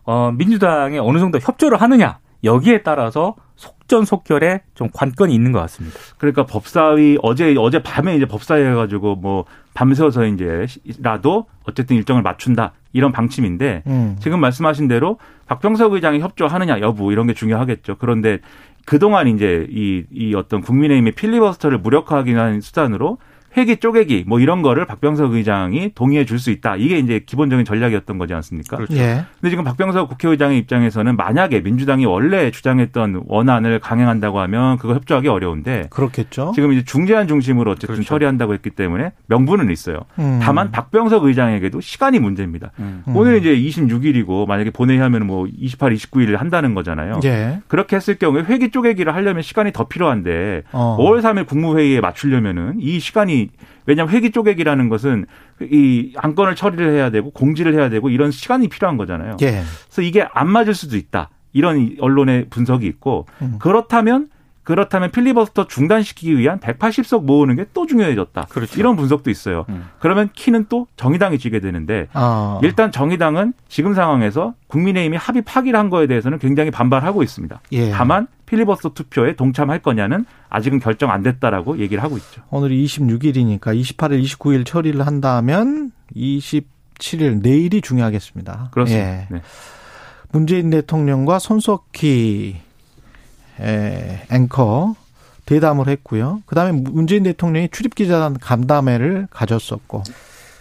어, 0.05 0.33
민주당에 0.33 0.99
어느 0.99 1.19
정도 1.19 1.38
협조를 1.38 1.81
하느냐 1.81 2.19
여기에 2.45 2.83
따라서 2.83 3.35
속전속결에 3.57 4.62
좀 4.75 4.88
관건이 4.93 5.35
있는 5.35 5.52
것 5.52 5.61
같습니다. 5.61 5.99
그러니까 6.19 6.45
법사위 6.45 7.19
어제 7.23 7.55
어제 7.59 7.83
밤에 7.83 8.16
이제 8.16 8.26
법사위 8.26 8.62
해가지고 8.64 9.16
뭐 9.16 9.45
밤새워서 9.75 10.26
이제라도 10.26 11.47
어쨌든 11.64 11.97
일정을 11.97 12.23
맞춘다 12.23 12.73
이런 12.97 13.12
방침인데 13.12 13.83
음. 13.87 14.17
지금 14.21 14.41
말씀하신 14.41 14.88
대로 14.88 15.19
박병석 15.47 15.93
의장이 15.93 16.21
협조하느냐 16.21 16.81
여부 16.81 17.12
이런 17.12 17.26
게 17.26 17.35
중요하겠죠. 17.35 17.97
그런데 17.99 18.38
그동안 18.87 19.29
이제 19.29 19.67
이, 19.71 20.05
이 20.11 20.35
어떤 20.35 20.62
국민의힘의 20.62 21.12
필리버스터를 21.12 21.79
무력화하기 21.79 22.33
위한 22.33 22.61
수단으로 22.61 23.19
회기 23.57 23.77
쪼개기 23.79 24.25
뭐 24.27 24.39
이런 24.41 24.63
거를 24.63 24.87
박병석 24.87 25.33
의장이 25.35 25.93
동의해 25.95 26.25
줄 26.25 26.37
수 26.37 26.51
있다. 26.51 26.77
이게 26.77 26.99
이제 26.99 27.21
기본적인 27.25 27.65
전략이었던 27.65 28.19
거지 28.19 28.35
않습니까? 28.35 28.77
그렇죠. 28.77 28.95
예. 28.99 29.25
근데 29.41 29.49
지금 29.49 29.65
박병석 29.65 30.11
국회의장의 30.11 30.59
입장에서는 30.59 31.17
만약에 31.17 31.61
민주당이 31.61 32.05
원래 32.05 32.51
주장했던 32.51 33.23
원안을 33.27 33.79
강행한다고 33.81 34.39
하면 34.41 34.77
그거 34.77 34.93
협조하기 34.95 35.29
어려운데 35.29 35.87
그렇겠죠. 35.89 36.53
지금 36.55 36.73
이제 36.73 36.85
중재안 36.85 37.27
중심으로 37.27 37.71
어쨌든 37.71 37.95
그렇죠. 37.95 38.07
처리한다고 38.07 38.53
했기 38.53 38.69
때문에 38.69 39.13
명분은 39.29 39.71
있어요. 39.71 40.01
음. 40.19 40.41
다만 40.43 40.71
박병석 40.71 41.25
의장에게도 41.25 41.81
시간이 41.81 42.19
문제입니다. 42.19 42.73
음. 42.81 43.03
음. 43.09 43.17
오늘 43.17 43.39
이제 43.39 43.57
26일이고 43.57 44.47
만약에 44.47 44.71
본회의하면 44.71 45.27
뭐 45.27 45.47
28, 45.57 45.95
29일 45.95 46.37
한다는 46.37 46.75
거잖아요. 46.75 47.21
예. 47.25 47.61
그렇게 47.67 47.97
했을 47.97 48.17
경우에 48.17 48.43
회기 48.43 48.71
쪼개기를 48.71 49.15
하려면 49.15 49.41
시간이 49.43 49.73
더 49.73 49.89
필요한데 49.89 50.65
어. 50.73 50.99
5월 51.01 51.23
3일 51.23 51.47
국무회의에 51.47 52.01
맞추려면은 52.01 52.75
이 52.81 53.01
시간이 53.01 53.46
왜냐하면 53.87 54.15
회기 54.15 54.31
쪼개기라는 54.31 54.88
것은 54.88 55.26
이 55.62 56.12
안건을 56.17 56.57
처리를 56.57 56.93
해야 56.93 57.11
되고 57.11 57.31
공지를 57.31 57.75
해야 57.75 57.88
되고 57.88 58.11
이런 58.11 58.31
시간이 58.31 58.69
필요한 58.69 58.97
거잖아요. 58.97 59.37
예. 59.43 59.62
그래서 59.87 60.03
이게 60.03 60.26
안 60.33 60.49
맞을 60.50 60.75
수도 60.75 60.97
있다. 60.97 61.31
이런 61.53 61.97
언론의 62.00 62.47
분석이 62.50 62.87
있고 62.87 63.26
음. 63.43 63.57
그렇다면 63.59 64.29
그렇다면 64.62 65.12
필리버스터 65.12 65.69
중단시키기 65.69 66.37
위한 66.37 66.59
180석 66.59 67.25
모으는 67.25 67.55
게 67.55 67.67
또 67.73 67.87
중요해졌다. 67.87 68.47
그렇죠. 68.50 68.81
이런 68.81 68.97
분석도 68.97 69.31
있어요. 69.31 69.65
음. 69.69 69.85
그러면 70.00 70.29
키는 70.33 70.67
또 70.69 70.87
정의당이 70.97 71.38
쥐게 71.38 71.61
되는데 71.61 72.09
아. 72.15 72.59
일단 72.62 72.91
정의당은 72.91 73.53
지금 73.69 73.95
상황에서 73.95 74.55
국민의힘이 74.67 75.17
합의 75.17 75.43
파기를 75.43 75.79
한 75.79 75.88
거에 75.88 76.07
대해서는 76.09 76.38
굉장히 76.41 76.71
반발하고 76.73 77.23
있습니다. 77.23 77.61
예. 77.73 77.91
다만 77.91 78.26
필리버스터 78.47 78.91
투표에 78.95 79.37
동참할 79.37 79.79
거냐는 79.81 80.25
아직은 80.49 80.81
결정 80.81 81.11
안 81.11 81.23
됐다라고 81.23 81.79
얘기를 81.79 82.03
하고 82.03 82.17
있죠. 82.17 82.43
오늘이 82.50 82.85
26일이니까 82.85 83.61
28일, 83.61 84.23
29일 84.23 84.67
처리를 84.67 85.07
한다면 85.07 85.93
27일 86.15 87.43
내일이 87.43 87.81
중요하겠습니다. 87.81 88.71
그렇습니다. 88.73 89.09
예. 89.09 89.26
네. 89.31 89.43
문재인 90.31 90.71
대통령과 90.71 91.38
손석희 91.38 92.57
에, 93.61 94.26
앵커 94.31 94.95
대담을 95.47 95.88
했고요. 95.88 96.43
그다음에 96.47 96.73
문재인 96.73 97.23
대통령이 97.23 97.69
출입 97.71 97.95
기자단 97.95 98.38
간담회를 98.38 99.29
가졌었고. 99.31 100.03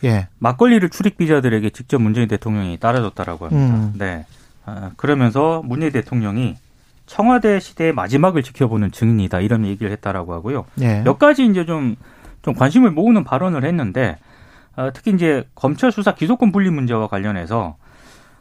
예. 0.03 0.27
막걸리를 0.37 0.87
출입 0.89 1.17
기자들에게 1.17 1.71
직접 1.71 2.01
문재인 2.01 2.27
대통령이 2.27 2.77
따라줬다라고 2.77 3.47
합니다. 3.47 3.75
음. 3.75 3.93
네. 3.97 4.25
아, 4.65 4.91
그러면서 4.97 5.61
문재인 5.65 5.91
대통령이 5.91 6.55
청와대 7.05 7.59
시대의 7.59 7.93
마지막을 7.93 8.43
지켜보는 8.43 8.91
증인이다 8.91 9.39
이런 9.41 9.65
얘기를 9.65 9.91
했다라고 9.91 10.33
하고요. 10.33 10.65
예. 10.81 11.01
몇 11.03 11.19
가지 11.19 11.45
이제 11.45 11.65
좀, 11.65 11.95
좀 12.41 12.53
관심을 12.53 12.91
모으는 12.91 13.23
발언을 13.23 13.63
했는데, 13.63 14.17
어, 14.75 14.89
특히 14.93 15.11
이제 15.11 15.47
검찰 15.55 15.91
수사 15.91 16.13
기소권 16.13 16.51
분리 16.51 16.69
문제와 16.69 17.07
관련해서 17.07 17.77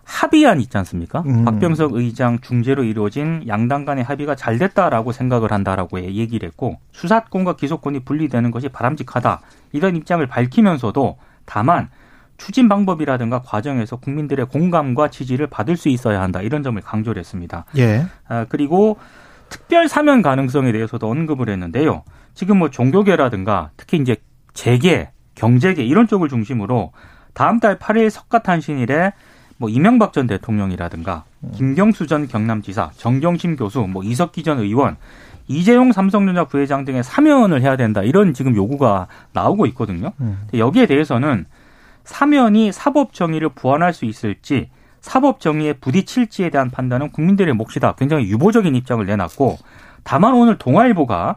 합의안 0.04 0.60
있지 0.60 0.76
않습니까? 0.78 1.22
음. 1.26 1.44
박병석 1.44 1.94
의장 1.94 2.38
중재로 2.40 2.84
이루어진 2.84 3.44
양당 3.48 3.84
간의 3.84 4.04
합의가 4.04 4.34
잘 4.34 4.58
됐다라고 4.58 5.12
생각을 5.12 5.52
한다라고 5.52 6.00
얘기를 6.02 6.46
했고, 6.46 6.78
수사권과 6.92 7.56
기소권이 7.56 8.00
분리되는 8.00 8.50
것이 8.50 8.68
바람직하다. 8.68 9.40
이런 9.72 9.96
입장을 9.96 10.26
밝히면서도 10.26 11.16
다만 11.46 11.88
추진 12.36 12.68
방법이라든가 12.68 13.42
과정에서 13.42 13.96
국민들의 13.96 14.46
공감과 14.46 15.08
지지를 15.08 15.46
받을 15.46 15.76
수 15.76 15.88
있어야 15.88 16.20
한다. 16.20 16.40
이런 16.42 16.62
점을 16.62 16.80
강조를 16.80 17.20
했습니다. 17.20 17.64
예. 17.76 18.06
아, 18.28 18.46
그리고 18.48 18.98
특별 19.48 19.88
사면 19.88 20.22
가능성에 20.22 20.72
대해서도 20.72 21.08
언급을 21.08 21.48
했는데요. 21.48 22.02
지금 22.34 22.58
뭐 22.58 22.70
종교계라든가 22.70 23.70
특히 23.76 23.98
이제 23.98 24.16
재계, 24.52 25.10
경제계 25.34 25.84
이런 25.84 26.06
쪽을 26.06 26.28
중심으로 26.28 26.92
다음 27.32 27.60
달 27.60 27.78
8일 27.78 28.10
석가탄신일에 28.10 29.12
뭐 29.56 29.68
이명박 29.68 30.12
전 30.12 30.26
대통령이라든가 30.26 31.24
김경수 31.54 32.06
전 32.06 32.26
경남지사, 32.26 32.90
정경심 32.96 33.56
교수, 33.56 33.80
뭐 33.82 34.02
이석기 34.02 34.42
전 34.42 34.58
의원, 34.58 34.96
이재용 35.46 35.92
삼성전자 35.92 36.44
부회장 36.44 36.84
등의 36.84 37.04
사면을 37.04 37.62
해야 37.62 37.76
된다 37.76 38.02
이런 38.02 38.34
지금 38.34 38.56
요구가 38.56 39.06
나오고 39.32 39.66
있거든요. 39.66 40.12
음. 40.20 40.38
근데 40.42 40.58
여기에 40.58 40.86
대해서는 40.86 41.44
사면이 42.04 42.72
사법 42.72 43.12
정의를 43.12 43.50
보완할 43.50 43.92
수 43.92 44.04
있을지 44.04 44.70
사법 45.00 45.40
정의에 45.40 45.74
부딪힐지에 45.74 46.50
대한 46.50 46.70
판단은 46.70 47.10
국민들의 47.10 47.52
몫이다. 47.54 47.94
굉장히 47.96 48.28
유보적인 48.30 48.74
입장을 48.74 49.04
내놨고 49.04 49.58
다만 50.02 50.34
오늘 50.34 50.56
동아일보가 50.56 51.36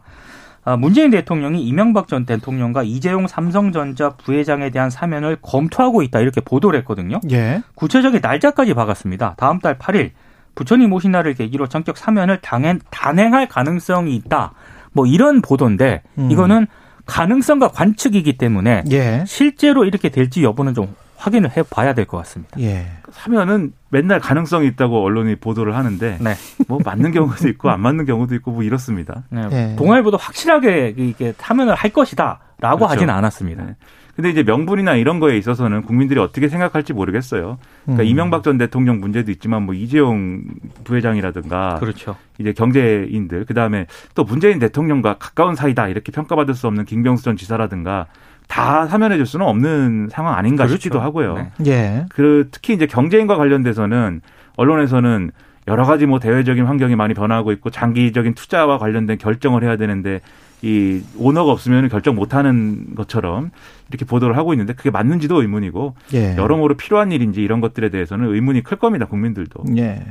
아, 0.64 0.76
문재인 0.76 1.12
대통령이 1.12 1.64
이명박 1.64 2.10
전 2.10 2.26
대통령과 2.26 2.84
이재용 2.84 3.26
삼성전자 3.28 4.10
부회장에 4.18 4.70
대한 4.70 4.90
사면을 4.90 5.38
검토하고 5.42 6.02
있다 6.02 6.20
이렇게 6.20 6.42
보도를 6.42 6.78
했거든요. 6.80 7.22
예. 7.32 7.62
구체적인 7.76 8.20
날짜까지 8.22 8.74
박았습니다. 8.74 9.36
다음 9.38 9.60
달 9.60 9.78
8일 9.78 10.12
부처님 10.56 10.92
오신 10.92 11.12
날을 11.12 11.36
계기로 11.36 11.68
전격 11.68 11.98
사면을 11.98 12.42
당행, 12.42 12.80
단행할 12.90 13.48
가능성이 13.48 14.16
있다. 14.16 14.54
뭐 14.92 15.06
이런 15.06 15.42
보도인데 15.42 16.04
음. 16.18 16.32
이거는 16.32 16.68
가능성과 17.08 17.70
관측이기 17.70 18.38
때문에 18.38 18.84
예. 18.92 19.24
실제로 19.26 19.86
이렇게 19.86 20.10
될지 20.10 20.44
여부는 20.44 20.74
좀 20.76 20.94
확인을 21.16 21.56
해 21.58 21.64
봐야 21.64 21.94
될 21.96 22.06
것 22.06 22.18
같습니다. 22.18 22.60
예. 22.60 22.86
사면은 23.12 23.74
맨날 23.90 24.20
가능성이 24.20 24.68
있다고 24.68 25.04
언론이 25.04 25.38
보도를 25.38 25.76
하는데 25.76 26.18
네. 26.22 26.36
뭐 26.68 26.80
맞는 26.86 27.12
경우도 27.12 27.48
있고 27.50 27.70
안 27.72 27.80
맞는 27.82 28.06
경우도 28.06 28.36
있고 28.36 28.52
뭐 28.52 28.62
이렇습니다. 28.64 29.24
네. 29.30 29.48
예. 29.52 29.76
동아일보도 29.78 30.18
확실하게 30.18 30.94
이게 30.98 31.34
사면을 31.38 31.74
할 31.74 31.90
것이다라고 31.92 32.78
그렇죠. 32.78 32.86
하지는 32.86 33.14
않았습니다. 33.14 33.64
네. 33.64 33.76
근데 34.18 34.32
이제 34.32 34.42
명분이나 34.42 34.96
이런 34.96 35.20
거에 35.20 35.38
있어서는 35.38 35.84
국민들이 35.84 36.20
어떻게 36.20 36.50
생각할지 36.50 36.92
모르겠어요. 36.92 37.60
그러니까 37.84 38.04
음. 38.04 38.08
이명박 38.08 38.42
전 38.42 38.58
대통령 38.58 39.00
문제도 39.00 39.30
있지만 39.30 39.62
뭐 39.62 39.76
이재용 39.76 40.42
부회장이라든가 40.86 41.76
그렇죠. 41.76 42.16
이제 42.40 42.52
경제인들 42.52 43.46
그다음에 43.46 43.86
또 44.16 44.24
문재인 44.24 44.58
대통령과 44.58 45.20
가까운 45.20 45.54
사이다 45.54 45.88
이렇게 45.90 46.12
평가받을 46.12 46.56
수 46.56 46.66
없는 46.66 46.86
김경수 46.86 47.24
전 47.26 47.38
지사라든가 47.38 48.08
다 48.48 48.88
사면해 48.88 49.18
줄 49.18 49.28
수는 49.28 49.46
없는 49.46 50.10
상황 50.10 50.36
아닌가 50.36 50.66
그렇죠. 50.66 50.82
싶기도 50.82 51.00
하고요. 51.00 51.36
네. 51.36 51.52
예. 51.68 52.06
그 52.10 52.48
특히 52.50 52.74
이제 52.74 52.88
경제인과 52.88 53.36
관련돼서는 53.36 54.22
언론에서는 54.56 55.30
여러 55.68 55.86
가지 55.86 56.08
뭐 56.08 56.18
대외적인 56.18 56.66
환경이 56.66 56.96
많이 56.96 57.14
변화하고 57.14 57.52
있고 57.52 57.70
장기적인 57.70 58.34
투자와 58.34 58.80
관련된 58.80 59.20
결정을 59.20 59.64
해야 59.64 59.78
되는데 59.78 60.22
이 60.62 61.02
오너가 61.18 61.52
없으면 61.52 61.88
결정 61.90 62.16
못 62.16 62.34
하는 62.34 62.96
것처럼 62.96 63.52
이렇게 63.90 64.06
보도를 64.06 64.38
하고 64.38 64.54
있는데 64.54 64.74
그게 64.74 64.90
맞는지도 64.90 65.42
의문이고 65.42 65.96
예. 66.14 66.36
여러모로 66.36 66.78
필요한 66.78 67.12
일인지 67.12 67.42
이런 67.42 67.62
것들에 67.62 67.90
대해서는 67.90 68.34
의문이 68.34 68.64
클 68.64 68.78
겁니다. 68.78 69.06
국민들도. 69.06 69.66
예. 69.78 70.04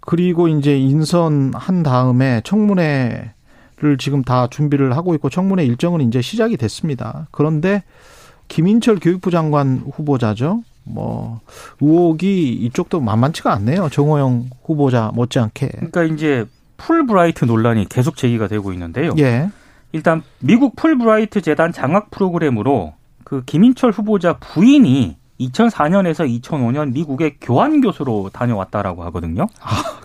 그리고 0.00 0.48
이제 0.48 0.78
인선 0.78 1.52
한 1.54 1.82
다음에 1.82 2.40
청문회를 2.44 3.98
지금 3.98 4.22
다 4.22 4.46
준비를 4.48 4.96
하고 4.96 5.14
있고 5.14 5.28
청문회 5.28 5.64
일정은 5.66 6.00
이제 6.00 6.22
시작이 6.22 6.56
됐습니다. 6.56 7.26
그런데 7.30 7.82
김인철 8.48 9.00
교육부 9.00 9.30
장관 9.30 9.82
후보자죠. 9.92 10.62
뭐 10.84 11.40
의혹이 11.80 12.52
이쪽도 12.52 13.00
만만치가 13.00 13.52
않네요. 13.54 13.88
정호영 13.90 14.50
후보자 14.64 15.10
못지않게. 15.14 15.68
그러니까 15.68 16.04
이제 16.04 16.46
풀브라이트 16.76 17.44
논란이 17.44 17.88
계속 17.88 18.16
제기가 18.16 18.48
되고 18.48 18.72
있는데요. 18.72 19.12
예. 19.18 19.50
일단 19.92 20.22
미국 20.40 20.76
풀브라이트 20.76 21.40
재단 21.40 21.72
장학 21.72 22.10
프로그램으로 22.10 22.94
그 23.24 23.42
김인철 23.44 23.90
후보자 23.90 24.34
부인이 24.38 25.16
2004년에서 25.40 26.40
2005년 26.42 26.92
미국의 26.92 27.36
교환 27.40 27.80
교수로 27.80 28.30
다녀왔다라고 28.32 29.04
하거든요. 29.04 29.46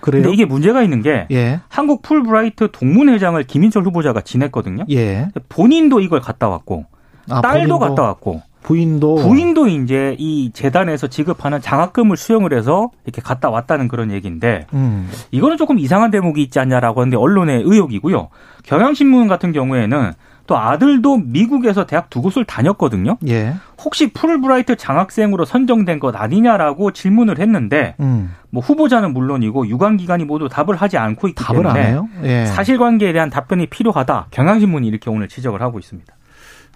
그래요? 0.02 0.24
근데 0.24 0.34
이게 0.34 0.46
문제가 0.46 0.82
있는 0.82 1.02
게 1.02 1.28
예. 1.32 1.62
한국 1.70 2.02
풀브라이트 2.02 2.70
동문회장을 2.72 3.42
김인철 3.44 3.84
후보자가 3.84 4.22
지냈거든요. 4.22 4.86
예. 4.90 5.30
본인도 5.50 6.00
이걸 6.02 6.20
갔다 6.20 6.50
왔고 6.50 6.86
아, 7.30 7.42
딸도 7.42 7.78
본인도, 7.78 7.80
갔다 7.80 8.04
왔고 8.04 8.42
부인도 8.64 9.16
부인도 9.16 9.68
이제 9.68 10.16
이 10.20 10.52
재단에서 10.54 11.08
지급하는 11.08 11.62
장학금을 11.62 12.18
수용을 12.18 12.54
해서 12.54 12.90
이렇게 13.06 13.22
갔다 13.22 13.50
왔다는 13.50 13.88
그런 13.88 14.12
얘기인데 14.12 14.68
음. 14.74 15.10
이거는 15.32 15.58
조금 15.58 15.80
이상한 15.80 16.12
대목이 16.12 16.42
있지 16.44 16.60
않냐라고 16.60 17.02
하는데 17.02 17.18
언론의 17.18 17.64
의혹이고요. 17.66 18.30
경향신문 18.64 19.28
같은 19.28 19.52
경우에는 19.52 20.14
또 20.48 20.58
아들도 20.58 21.18
미국에서 21.18 21.86
대학 21.86 22.10
두 22.10 22.22
곳을 22.22 22.44
다녔거든요. 22.44 23.18
예. 23.28 23.54
혹시 23.84 24.12
풀브라이트 24.12 24.76
장학생으로 24.76 25.46
선정된 25.46 26.00
것 26.00 26.16
아니냐라고 26.16 26.92
질문을 26.92 27.40
했는데 27.40 27.96
음. 28.02 28.34
뭐 28.50 28.62
후보자는 28.62 29.14
물론이고 29.14 29.68
유관 29.68 29.98
기관이 29.98 30.26
모두 30.26 30.50
답을 30.50 30.76
하지 30.76 30.98
않고 30.98 31.30
있기 31.30 31.44
답을 31.44 31.66
안 31.68 31.74
때문에 31.74 31.90
해요? 31.90 32.10
예. 32.24 32.46
사실관계에 32.48 33.14
대한 33.14 33.30
답변이 33.30 33.68
필요하다. 33.68 34.28
경향신문이 34.32 34.88
이렇게 34.88 35.10
오늘 35.10 35.30
지적을 35.30 35.62
하고 35.62 35.80
있습니다. 35.80 36.14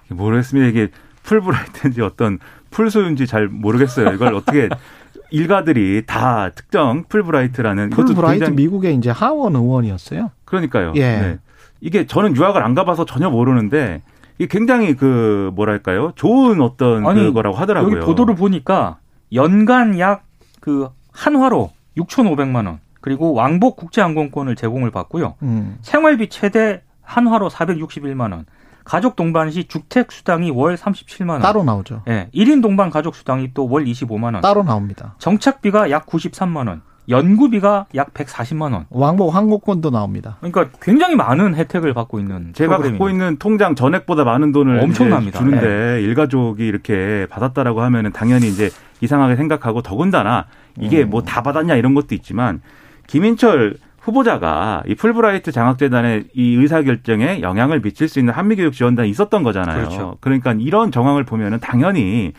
모르겠습니다. 0.09 0.69
이게 0.69 0.89
풀브라이트인지 1.25 2.01
어떤 2.01 2.39
풀소인지 2.71 3.27
잘 3.27 3.47
모르겠어요. 3.47 4.13
이걸 4.13 4.33
어떻게 4.33 4.69
일가들이 5.31 6.03
다 6.05 6.49
특정 6.51 7.03
풀브라이트라는 7.09 7.89
풀브라이트 7.89 8.39
굉장히- 8.45 8.55
미국의 8.55 8.95
이제 8.95 9.09
하원 9.09 9.55
의원이었어요. 9.55 10.31
그러니까요. 10.45 10.93
예. 10.95 11.01
네. 11.01 11.39
이게 11.81 12.05
저는 12.05 12.35
유학을 12.35 12.63
안 12.63 12.73
가봐서 12.75 13.05
전혀 13.05 13.29
모르는데 13.29 14.01
이게 14.37 14.47
굉장히 14.47 14.95
그 14.95 15.51
뭐랄까요 15.55 16.11
좋은 16.15 16.61
어떤 16.61 17.05
아니, 17.05 17.21
그거라고 17.23 17.55
하더라고요. 17.57 17.97
여기 17.97 18.05
보도를 18.05 18.35
보니까 18.35 18.97
연간 19.33 19.99
약 19.99 20.23
그 20.61 20.89
한화로 21.11 21.71
6,500만 21.95 22.65
원 22.65 22.79
그리고 22.99 23.33
왕복 23.33 23.75
국제항공권을 23.75 24.55
제공을 24.55 24.89
받고요. 24.89 25.35
음. 25.43 25.77
생활비 25.83 26.27
최대 26.27 26.81
한화로 27.03 27.49
461만 27.51 28.31
원. 28.31 28.45
가족 28.85 29.15
동반 29.17 29.51
시 29.51 29.65
주택 29.65 30.11
수당이 30.11 30.51
월 30.51 30.75
37만 30.75 31.31
원. 31.31 31.41
따로 31.41 31.63
나오죠. 31.63 32.03
예. 32.07 32.29
1인 32.33 32.61
동반 32.61 32.89
가족 32.89 33.15
수당이 33.15 33.53
또 33.53 33.65
월 33.65 33.83
25만 33.83 34.33
원. 34.33 34.41
따로 34.41 34.63
나옵니다. 34.63 35.15
정착비가 35.19 35.89
약 35.91 36.05
93만 36.05 36.67
원. 36.69 36.81
연구비가 37.09 37.85
약 37.95 38.13
140만 38.13 38.73
원. 38.73 38.85
왕복 38.89 39.35
항공권도 39.35 39.89
나옵니다. 39.91 40.37
그러니까 40.39 40.69
굉장히 40.81 41.15
많은 41.15 41.53
혜택을 41.55 41.93
받고 41.93 42.19
있는 42.19 42.53
제가 42.53 42.77
프로그램입니다. 42.77 42.91
갖고 43.03 43.09
있는 43.09 43.37
통장 43.37 43.75
전액보다 43.75 44.23
많은 44.23 44.51
돈을 44.51 44.79
엄청납니다. 44.79 45.39
네. 45.39 45.45
주는데 45.45 46.01
일가족이 46.01 46.65
이렇게 46.65 47.27
받았다라고 47.29 47.81
하면은 47.81 48.11
당연히 48.11 48.47
이제 48.47 48.69
이상하게 49.01 49.35
생각하고 49.35 49.81
더군다나 49.81 50.45
이게 50.79 51.03
음. 51.03 51.09
뭐다 51.11 51.43
받았냐 51.43 51.75
이런 51.75 51.93
것도 51.93 52.15
있지만 52.15 52.61
김인철 53.07 53.77
후보자가 54.05 54.83
이 54.87 54.95
풀브라이트 54.95 55.51
장학재단의 55.51 56.25
이 56.33 56.55
의사결정에 56.55 57.41
영향을 57.41 57.81
미칠 57.81 58.07
수 58.07 58.19
있는 58.19 58.33
한미교육 58.33 58.73
지원단이 58.73 59.09
있었던 59.09 59.41
거잖아요. 59.43 59.77
그렇죠. 59.77 60.17
그러니까 60.21 60.53
이런 60.53 60.91
정황을 60.91 61.23
보면은 61.23 61.59
당연히 61.59 62.31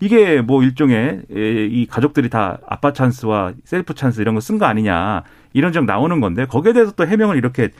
이게 0.00 0.42
뭐 0.42 0.62
일종의 0.62 1.22
에, 1.34 1.64
이 1.66 1.86
가족들이 1.86 2.28
다 2.28 2.58
아빠 2.68 2.92
찬스와 2.92 3.52
셀프 3.64 3.94
찬스 3.94 4.20
이런 4.20 4.34
거 4.34 4.40
쓴 4.40 4.58
거 4.58 4.66
아니냐 4.66 5.22
이런 5.54 5.72
점 5.72 5.86
나오는 5.86 6.20
건데 6.20 6.44
거기에 6.46 6.72
대해서 6.74 6.92
또 6.92 7.06
해명을 7.06 7.36
이렇게 7.36 7.70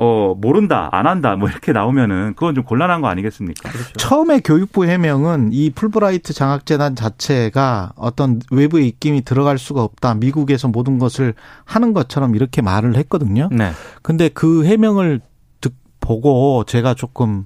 어 0.00 0.36
모른다 0.40 0.88
안 0.92 1.08
한다 1.08 1.34
뭐 1.34 1.48
이렇게 1.48 1.72
나오면은 1.72 2.34
그건 2.34 2.54
좀 2.54 2.62
곤란한 2.62 3.00
거 3.00 3.08
아니겠습니까? 3.08 3.68
그렇죠. 3.68 3.92
처음에 3.94 4.38
교육부 4.40 4.86
해명은 4.86 5.50
이 5.52 5.70
풀브라이트 5.70 6.32
장학재단 6.32 6.94
자체가 6.94 7.94
어떤 7.96 8.40
외부의 8.52 8.86
입김이 8.86 9.22
들어갈 9.22 9.58
수가 9.58 9.82
없다. 9.82 10.14
미국에서 10.14 10.68
모든 10.68 11.00
것을 11.00 11.34
하는 11.64 11.94
것처럼 11.94 12.36
이렇게 12.36 12.62
말을 12.62 12.94
했거든요. 12.94 13.48
네. 13.50 13.72
근데 14.02 14.28
그 14.28 14.64
해명을 14.64 15.20
듣, 15.60 15.74
보고 15.98 16.62
제가 16.64 16.94
조금 16.94 17.44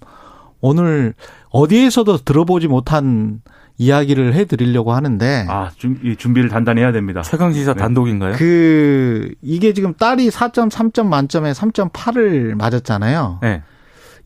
오늘 0.60 1.14
어디에서도 1.50 2.18
들어보지 2.18 2.68
못한 2.68 3.40
이야기를 3.78 4.34
해드리려고 4.34 4.92
하는데 4.92 5.46
아 5.48 5.70
준, 5.76 5.98
준비를 6.18 6.48
단단히 6.48 6.80
해야 6.80 6.92
됩니다. 6.92 7.22
최강 7.22 7.52
지사 7.52 7.74
네. 7.74 7.80
단독인가요? 7.80 8.34
그 8.36 9.34
이게 9.42 9.72
지금 9.72 9.94
딸이 9.94 10.28
4.3점 10.30 11.06
만점에 11.06 11.52
3.8을 11.52 12.54
맞았잖아요. 12.54 13.38
네. 13.42 13.62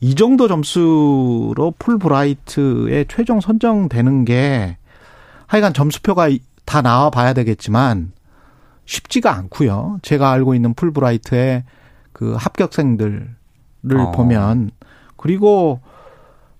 이 0.00 0.14
정도 0.14 0.46
점수로 0.46 1.74
풀브라이트에 1.78 3.06
최종 3.08 3.40
선정되는 3.40 4.24
게 4.24 4.76
하여간 5.46 5.72
점수표가 5.72 6.28
다 6.64 6.82
나와 6.82 7.08
봐야 7.10 7.32
되겠지만 7.32 8.12
쉽지가 8.84 9.34
않고요. 9.34 9.98
제가 10.02 10.30
알고 10.32 10.54
있는 10.54 10.74
풀브라이트의 10.74 11.64
그 12.12 12.34
합격생들을 12.34 13.28
어. 13.96 14.10
보면 14.12 14.70
그리고 15.16 15.80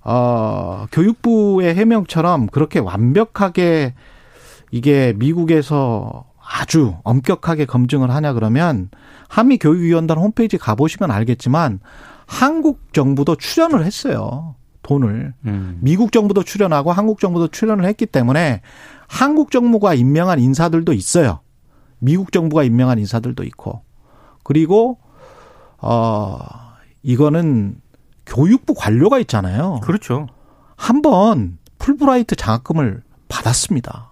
어 0.08 0.86
교육부의 0.92 1.74
해명처럼 1.74 2.46
그렇게 2.46 2.78
완벽하게 2.78 3.94
이게 4.70 5.12
미국에서 5.16 6.26
아주 6.40 6.94
엄격하게 7.02 7.64
검증을 7.64 8.10
하냐 8.12 8.32
그러면 8.32 8.88
한미 9.28 9.58
교육위원단 9.58 10.18
홈페이지 10.18 10.58
가보시면 10.58 11.10
알겠지만 11.10 11.80
한국 12.24 12.92
정부도 12.92 13.34
출연을 13.34 13.84
했어요. 13.84 14.54
돈을. 14.82 15.34
음. 15.46 15.78
미국 15.80 16.12
정부도 16.12 16.44
출연하고 16.44 16.92
한국 16.92 17.18
정부도 17.18 17.48
출연을 17.48 17.84
했기 17.84 18.06
때문에 18.06 18.60
한국 19.08 19.50
정부가 19.50 19.94
임명한 19.94 20.38
인사들도 20.38 20.92
있어요. 20.92 21.40
미국 21.98 22.30
정부가 22.30 22.62
임명한 22.62 23.00
인사들도 23.00 23.42
있고. 23.42 23.82
그리고 24.44 24.98
어 25.78 26.38
이거는 27.02 27.80
교육부 28.26 28.74
관료가 28.74 29.18
있잖아요. 29.20 29.80
그렇죠. 29.82 30.26
한 30.76 31.00
번 31.02 31.58
풀브라이트 31.78 32.36
장학금을 32.36 33.02
받았습니다. 33.28 34.10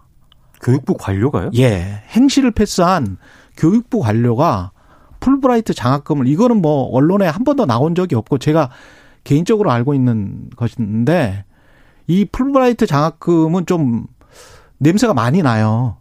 교육부 0.63 0.97
관료가요? 0.97 1.51
예. 1.57 2.03
행시를 2.11 2.51
패스한 2.53 3.19
교육부 3.57 4.01
관료가 4.01 4.71
풀브라이트 5.21 5.75
장학금을 5.75 6.27
이거는 6.27 6.61
뭐 6.63 6.85
언론에 6.93 7.27
한 7.27 7.45
번도 7.45 7.67
나온 7.67 7.95
적이 7.95 8.15
없고 8.17 8.39
제가 8.39 8.71
개인적으로 9.25 9.71
알고 9.71 9.95
있는 9.95 10.51
것인데 10.57 11.45
이 12.07 12.25
풀브라이트 12.27 12.87
장학금은 12.87 13.67
좀 13.67 14.07
냄새가 14.79 15.15
많이 15.15 15.43
나요. 15.43 15.97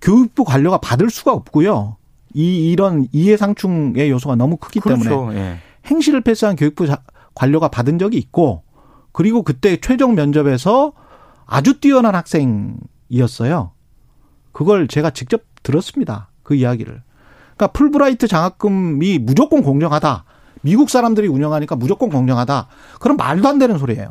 교육부 0.00 0.44
관료가 0.44 0.78
받을 0.78 1.10
수가 1.10 1.32
없고요. 1.32 1.96
이 2.34 2.70
이런 2.72 3.06
이해상충의 3.12 4.10
요소가 4.10 4.34
너무 4.36 4.56
크기 4.56 4.80
그렇죠. 4.80 5.04
때문에 5.04 5.38
예. 5.40 5.58
행시를 5.86 6.20
패스한 6.20 6.56
교육부 6.56 6.86
자- 6.86 7.02
관료가 7.34 7.68
받은 7.68 7.98
적이 7.98 8.18
있고 8.18 8.62
그리고 9.12 9.42
그때 9.42 9.76
최종 9.80 10.14
면접에서 10.14 10.92
아주 11.46 11.80
뛰어난 11.80 12.14
학생이었어요. 12.14 13.72
그걸 14.52 14.88
제가 14.88 15.10
직접 15.10 15.42
들었습니다. 15.62 16.30
그 16.42 16.54
이야기를. 16.54 17.02
그러니까 17.56 17.66
풀브라이트 17.68 18.28
장학금이 18.28 19.18
무조건 19.18 19.62
공정하다. 19.62 20.24
미국 20.62 20.90
사람들이 20.90 21.28
운영하니까 21.28 21.76
무조건 21.76 22.08
공정하다. 22.08 22.68
그런 23.00 23.16
말도 23.16 23.48
안 23.48 23.58
되는 23.58 23.78
소리예요. 23.78 24.08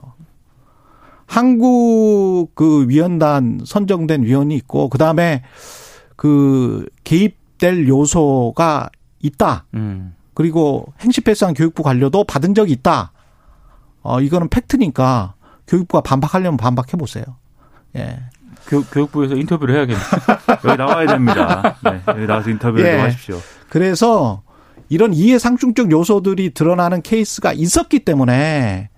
한국 1.25 2.51
그 2.53 2.87
위원단 2.87 3.61
선정된 3.65 4.23
위원이 4.23 4.55
있고 4.55 4.89
그다음에 4.89 5.43
그 6.15 6.85
개입될 7.03 7.87
요소가 7.87 8.89
있다. 9.19 9.65
음. 9.73 10.15
그리고 10.33 10.93
행시패스한 10.99 11.53
교육부 11.53 11.81
관료도 11.83 12.25
받은 12.25 12.53
적이 12.53 12.73
있다. 12.73 13.12
어, 14.03 14.21
이거는 14.21 14.49
팩트니까 14.49 15.33
교육부가 15.67 16.01
반박하려면 16.01 16.57
반박해 16.57 16.97
보세요. 16.97 17.23
예. 17.95 18.19
교, 18.67 18.83
교육부에서 18.83 19.35
인터뷰를 19.35 19.75
해야겠네요. 19.75 20.05
여기 20.65 20.77
나와야 20.77 21.07
됩니다. 21.07 21.75
네, 21.83 22.01
여기 22.07 22.25
나와서 22.27 22.49
인터뷰를 22.49 22.85
예. 22.85 22.91
좀 22.91 23.01
하십시오. 23.01 23.39
그래서 23.69 24.43
이런 24.89 25.13
이해상충적 25.13 25.91
요소들이 25.91 26.53
드러나는 26.53 27.01
케이스가 27.01 27.53
있었기 27.53 27.99
때문에 27.99 28.89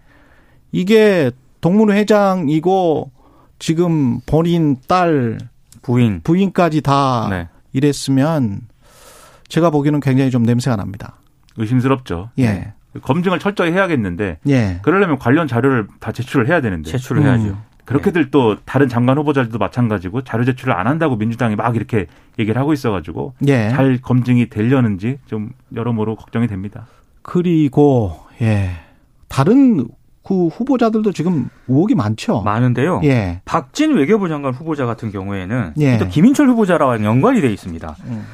이게 0.72 1.32
동문 1.62 1.92
회장이고 1.92 3.12
지금 3.60 4.20
본인 4.26 4.78
딸 4.88 5.38
부인. 5.82 6.22
부인까지 6.24 6.82
다 6.82 7.28
네. 7.30 7.48
이랬으면 7.74 8.62
제가 9.48 9.70
보기에는 9.70 10.00
굉장히 10.00 10.32
좀 10.32 10.44
냄새가 10.44 10.76
납니다. 10.76 11.20
의심스럽죠. 11.58 12.32
예. 12.40 12.74
네. 12.96 13.02
검증을 13.02 13.40
철저히 13.40 13.72
해야겠는데 13.72 14.40
예. 14.48 14.80
그러려면 14.82 15.20
관련 15.20 15.48
자료를 15.48 15.88
다 16.00 16.12
제출을 16.12 16.48
해야 16.48 16.62
되는데 16.62 16.90
제출을 16.90 17.22
음. 17.22 17.28
해야죠. 17.28 17.58
그렇게들 17.86 18.32
또 18.32 18.58
다른 18.66 18.90
장관 18.90 19.18
후보자들도 19.20 19.60
마찬가지고 19.60 20.24
자료 20.24 20.44
제출을 20.44 20.74
안 20.74 20.88
한다고 20.88 21.18
민주당이 21.18 21.56
막 21.56 21.76
이렇게 21.76 22.08
얘기를 22.40 22.60
하고 22.60 22.74
있어가지고 22.74 23.36
예. 23.48 23.70
잘 23.70 24.00
검증이 24.02 24.50
되려는지 24.50 25.20
좀 25.28 25.52
여러모로 25.76 26.16
걱정이 26.16 26.48
됩니다. 26.48 26.88
그리고 27.22 28.20
예. 28.42 28.72
다른 29.28 29.88
그 30.24 30.48
후보자들도 30.48 31.12
지금 31.12 31.50
의혹이 31.68 31.94
많죠. 31.94 32.42
많은데요. 32.42 33.02
예. 33.04 33.42
박진 33.46 33.94
외교부 33.96 34.28
장관 34.28 34.54
후보자 34.54 34.88
같은 34.88 35.12
경우에는 35.12 35.74
예. 35.78 36.00
또 36.00 36.08
김인철 36.08 36.48
후보자랑 36.48 37.06
연관이 37.06 37.42
돼 37.42 37.54
있습니다. 37.54 37.96
음. 38.06 38.26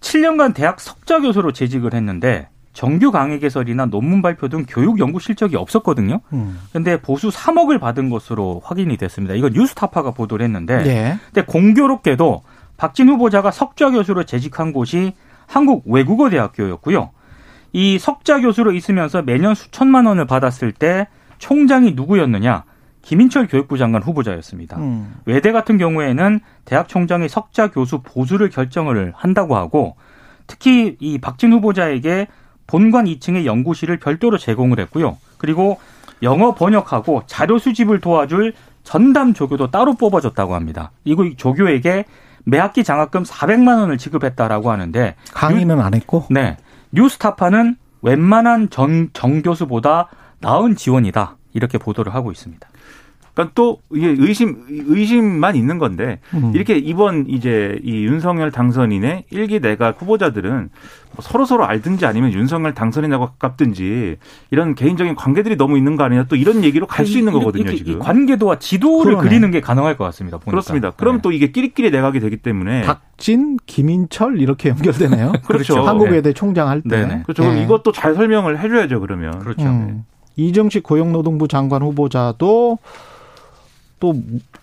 7년간 0.00 0.54
대학 0.54 0.80
석좌 0.80 1.20
교수로 1.20 1.52
재직을 1.52 1.94
했는데 1.94 2.48
정규 2.76 3.10
강의 3.10 3.40
개설이나 3.40 3.86
논문 3.86 4.20
발표 4.20 4.48
등 4.48 4.66
교육 4.68 4.98
연구 4.98 5.18
실적이 5.18 5.56
없었거든요. 5.56 6.20
음. 6.34 6.60
근데 6.74 7.00
보수 7.00 7.30
3억을 7.30 7.80
받은 7.80 8.10
것으로 8.10 8.60
확인이 8.62 8.98
됐습니다. 8.98 9.34
이건 9.34 9.54
뉴스타파가 9.54 10.10
보도를 10.10 10.44
했는데 10.44 10.84
예. 10.84 11.18
근데 11.32 11.46
공교롭게도 11.46 12.42
박진 12.76 13.08
후보자가 13.08 13.50
석좌 13.50 13.90
교수로 13.90 14.24
재직한 14.24 14.74
곳이 14.74 15.14
한국 15.46 15.84
외국어 15.86 16.28
대학교였고요. 16.28 17.12
이 17.72 17.98
석좌 17.98 18.40
교수로 18.40 18.72
있으면서 18.72 19.22
매년 19.22 19.54
수천만 19.54 20.04
원을 20.04 20.26
받았을 20.26 20.72
때 20.72 21.08
총장이 21.38 21.92
누구였느냐? 21.92 22.64
김인철 23.00 23.46
교육부 23.46 23.78
장관 23.78 24.02
후보자였습니다. 24.02 24.76
음. 24.76 25.14
외대 25.24 25.50
같은 25.50 25.78
경우에는 25.78 26.40
대학 26.66 26.88
총장이 26.88 27.30
석좌 27.30 27.70
교수 27.70 28.02
보수를 28.02 28.50
결정을 28.50 29.14
한다고 29.16 29.56
하고 29.56 29.96
특히 30.46 30.98
이 31.00 31.16
박진 31.16 31.54
후보자에게 31.54 32.26
본관 32.66 33.06
2층의 33.06 33.44
연구실을 33.44 33.98
별도로 33.98 34.38
제공을 34.38 34.80
했고요. 34.80 35.18
그리고 35.38 35.78
영어 36.22 36.54
번역하고 36.54 37.22
자료 37.26 37.58
수집을 37.58 38.00
도와줄 38.00 38.54
전담 38.82 39.34
조교도 39.34 39.70
따로 39.70 39.94
뽑아줬다고 39.94 40.54
합니다. 40.54 40.90
이거 41.04 41.28
조교에게 41.36 42.04
매 42.44 42.58
학기 42.58 42.84
장학금 42.84 43.24
400만 43.24 43.80
원을 43.80 43.98
지급했다라고 43.98 44.70
하는데 44.70 45.16
강의는 45.32 45.80
안 45.80 45.94
했고. 45.94 46.26
네. 46.30 46.56
뉴스타파는 46.92 47.76
웬만한 48.02 48.70
전 48.70 49.10
정교수보다 49.12 50.08
나은 50.40 50.76
지원이다. 50.76 51.36
이렇게 51.54 51.78
보도를 51.78 52.14
하고 52.14 52.30
있습니다. 52.30 52.68
그러니까 53.36 53.52
또 53.54 53.78
이게 53.92 54.08
의심 54.18 54.64
의심만 54.68 55.56
있는 55.56 55.76
건데 55.78 56.20
음. 56.32 56.52
이렇게 56.54 56.78
이번 56.78 57.26
이제 57.28 57.78
이 57.84 58.04
윤석열 58.06 58.50
당선인의 58.50 59.24
일기 59.30 59.60
내각 59.60 60.00
후보자들은 60.00 60.70
뭐 61.12 61.20
서로 61.20 61.44
서로 61.44 61.66
알든지 61.66 62.06
아니면 62.06 62.32
윤석열 62.32 62.72
당선인하고 62.72 63.26
가깝든지 63.38 64.16
이런 64.50 64.74
개인적인 64.74 65.14
관계들이 65.16 65.56
너무 65.56 65.76
있는 65.76 65.96
거 65.96 66.04
아니냐 66.04 66.24
또 66.24 66.34
이런 66.36 66.64
얘기로 66.64 66.86
갈 66.86 67.06
수 67.06 67.18
있는 67.18 67.32
거거든요 67.34 67.70
이 67.70 67.76
지금. 67.76 67.98
관계도와 67.98 68.58
지도를 68.58 69.12
그러네. 69.12 69.28
그리는 69.28 69.50
게 69.50 69.60
가능할 69.60 69.98
것 69.98 70.04
같습니다. 70.04 70.38
보니까. 70.38 70.50
그렇습니다. 70.50 70.90
그럼 70.92 71.16
네. 71.16 71.22
또 71.22 71.30
이게 71.30 71.52
끼리끼리 71.52 71.90
내각이 71.90 72.18
되기 72.20 72.38
때문에 72.38 72.82
박진, 72.82 73.58
김인철 73.66 74.40
이렇게 74.40 74.70
연결되네요. 74.70 75.32
그렇죠. 75.46 75.82
한국외대 75.82 76.32
총장 76.32 76.68
할 76.68 76.80
때. 76.80 77.02
네네. 77.02 77.22
그렇죠. 77.24 77.42
그럼 77.42 77.58
예. 77.58 77.62
이것도 77.62 77.92
잘 77.92 78.14
설명을 78.14 78.58
해줘야죠 78.60 78.98
그러면. 79.00 79.38
그렇죠. 79.40 79.66
음. 79.66 80.04
이정식 80.36 80.82
고용노동부 80.82 81.48
장관 81.48 81.82
후보자도 81.82 82.78
또 83.98 84.14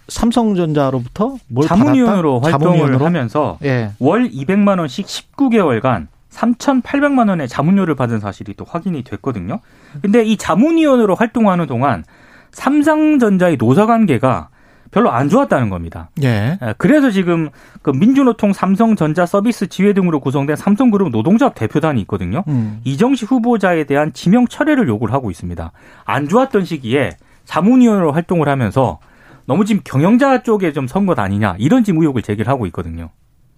삼성전자로부터 0.08 1.38
뭘 1.48 1.67
자문위원으로 1.67 2.39
받았다? 2.41 2.58
활동을 2.58 2.78
자문위원으로? 2.78 3.06
하면서 3.06 3.58
예. 3.63 3.91
월 4.00 4.30
200만 4.30 4.80
원씩 4.80 5.06
19개월간 5.06 6.08
3,800만 6.30 7.30
원의 7.30 7.48
자문료를 7.48 7.96
받은 7.96 8.19
사실이 8.19 8.56
또 8.56 8.65
확인이 8.67 9.04
됐거든요. 9.04 9.60
근데 10.02 10.24
이 10.24 10.38
자문위원으로 10.38 11.15
활동하는 11.15 11.67
동안 11.67 12.04
삼성전자의 12.52 13.58
노사 13.58 13.86
관계가 13.86 14.50
별로 14.91 15.12
안 15.12 15.28
좋았다는 15.28 15.69
겁니다. 15.69 16.10
예. 16.22 16.58
예, 16.62 16.74
그래서 16.78 17.10
지금 17.10 17.50
그 17.82 17.89
민주노총 17.89 18.54
삼성전자 18.54 19.26
서비스 19.26 19.67
지회 19.67 19.91
등으로 19.93 20.19
구성된 20.19 20.56
삼성그룹 20.56 21.10
노동조합 21.10 21.56
대표단이 21.56 22.00
있거든요. 22.02 22.43
음. 22.48 22.80
이정식 22.84 23.32
후보자에 23.32 23.86
대한 23.86 24.13
지명 24.13 24.48
철회를 24.48 24.88
요구를 24.88 25.13
하고 25.13 25.32
있습니다. 25.32 25.72
안 26.06 26.30
좋았던 26.30 26.65
시기에 26.65 27.17
자문위원으로 27.46 28.12
활동을 28.12 28.48
하면서 28.48 29.00
너무 29.45 29.65
지금 29.65 29.82
경영자 29.84 30.43
쪽에 30.43 30.71
좀 30.73 30.88
선것 30.88 31.19
아니냐 31.19 31.56
이런 31.60 31.84
지금 31.84 32.01
의혹을 32.01 32.21
제기를 32.21 32.49
하고 32.51 32.65
있거든요. 32.67 33.10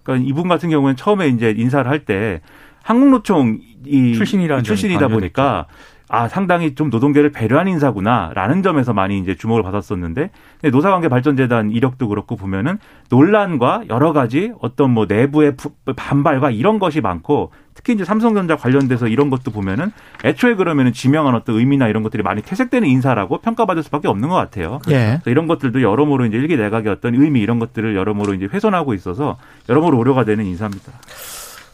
그러니까 0.02 0.28
이분 0.28 0.48
같은 0.48 0.70
경우는 0.70 0.96
처음에 0.96 1.28
이제 1.28 1.54
인사를 1.56 1.88
할 1.90 2.04
때 2.04 2.40
한국노총 2.82 3.58
이 3.84 4.14
출신이라는 4.14 4.62
출신이다 4.62 5.08
보니까 5.08 5.66
아 6.08 6.28
상당히 6.28 6.74
좀 6.76 6.88
노동계를 6.88 7.32
배려한 7.32 7.66
인사구나라는 7.66 8.62
점에서 8.62 8.92
많이 8.92 9.18
이제 9.18 9.34
주목을 9.34 9.62
받았었는데 9.64 10.30
노사관계 10.70 11.08
발전재단 11.08 11.72
이력도 11.72 12.06
그렇고 12.08 12.36
보면은 12.36 12.78
논란과 13.10 13.84
여러 13.88 14.12
가지 14.12 14.52
어떤 14.60 14.90
뭐 14.90 15.06
내부의 15.06 15.56
부- 15.56 15.72
반발과 15.96 16.50
이런 16.52 16.78
것이 16.78 17.00
많고 17.00 17.50
특히 17.74 17.92
이제 17.92 18.04
삼성전자 18.04 18.56
관련돼서 18.56 19.08
이런 19.08 19.30
것도 19.30 19.50
보면은 19.50 19.90
애초에 20.24 20.54
그러면은 20.54 20.92
지명한 20.92 21.34
어떤 21.34 21.56
의미나 21.56 21.88
이런 21.88 22.02
것들이 22.04 22.22
많이 22.22 22.40
퇴색되는 22.40 22.88
인사라고 22.88 23.38
평가받을 23.38 23.82
수밖에 23.82 24.06
없는 24.08 24.28
것 24.28 24.34
같아요. 24.36 24.78
예. 24.88 25.18
그래서 25.22 25.30
이런 25.30 25.46
것들도 25.46 25.82
여러모로 25.82 26.26
이제 26.26 26.36
일기 26.36 26.56
내각의 26.56 26.90
어떤 26.92 27.14
의미 27.14 27.40
이런 27.40 27.58
것들을 27.58 27.96
여러모로 27.96 28.34
이제 28.34 28.48
훼손하고 28.50 28.94
있어서 28.94 29.36
여러모로 29.68 29.98
우려가 29.98 30.24
되는 30.24 30.44
인사입니다. 30.44 30.92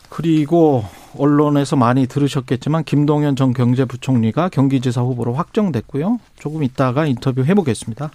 그리고 0.09 0.85
언론에서 1.19 1.77
많이 1.77 2.07
들으셨겠지만 2.07 2.85
김동연 2.85 3.37
전 3.37 3.53
경제부총리가 3.53 4.49
경기지사 4.49 5.03
후보로 5.03 5.35
확정됐고요. 5.35 6.19
조금 6.39 6.63
이따가 6.63 7.07
인터뷰 7.07 7.45
해보겠습니다. 7.45 8.11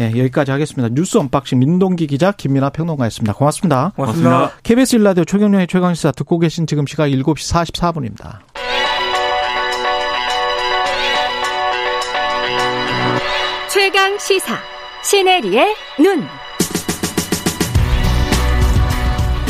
예, 0.00 0.10
여기까지 0.10 0.50
하겠습니다. 0.50 0.92
뉴스 0.92 1.18
unboxing 1.18 1.60
민동기 1.60 2.06
기자 2.08 2.32
김민아 2.32 2.70
평론가였습니다. 2.70 3.34
고맙습니다. 3.34 3.92
고맙습니다. 3.94 4.50
KBS 4.62 4.96
일라디오 4.96 5.24
최경영의 5.24 5.68
최강시사 5.68 6.12
듣고 6.12 6.38
계신 6.38 6.66
지금 6.66 6.86
시각 6.86 7.08
7시 7.08 7.72
44분입니다. 7.72 8.38
최강 13.68 14.18
시사 14.18 14.56
시네리의 15.02 15.74
눈. 16.00 16.26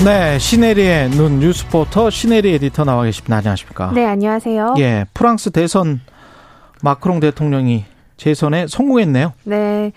네, 0.02 0.38
시네리의 0.38 1.10
눈 1.10 1.38
뉴스포터 1.38 2.10
시네리 2.10 2.52
에디터 2.54 2.84
나와 2.84 3.04
계십니다. 3.04 3.36
안녕하십니까? 3.36 3.92
네, 3.94 4.04
안녕하세요. 4.04 4.74
예, 4.78 5.06
프랑스 5.14 5.50
대선 5.50 6.00
마크롱 6.82 7.20
대통령이 7.20 7.84
재선에 8.16 8.66
성공했네요. 8.66 9.32
네. 9.44 9.92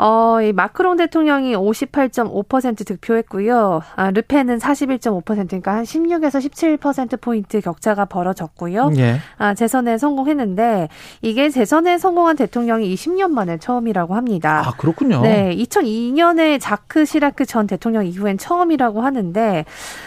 어, 0.00 0.40
이 0.40 0.52
마크롱 0.52 0.96
대통령이 0.96 1.56
58.5% 1.56 2.86
득표했고요. 2.86 3.82
아, 3.96 4.10
르펜은 4.12 4.58
41.5% 4.58 5.24
그러니까 5.24 5.74
한 5.74 5.82
16에서 5.82 6.78
17% 6.78 7.20
포인트 7.20 7.60
격차가 7.60 8.04
벌어졌고요. 8.04 8.92
예. 8.96 9.16
아, 9.38 9.54
재선에 9.54 9.98
성공했는데 9.98 10.88
이게 11.20 11.50
재선에 11.50 11.98
성공한 11.98 12.36
대통령이 12.36 12.94
20년 12.94 13.30
만에 13.30 13.58
처음이라고 13.58 14.14
합니다. 14.14 14.62
아, 14.64 14.70
그렇군요. 14.76 15.20
네, 15.22 15.52
2002년에 15.56 16.60
자크 16.60 17.04
시라크 17.04 17.44
전 17.44 17.66
대통령 17.66 18.06
이후엔 18.06 18.38
처음이라고 18.38 19.00
하는데, 19.00 19.64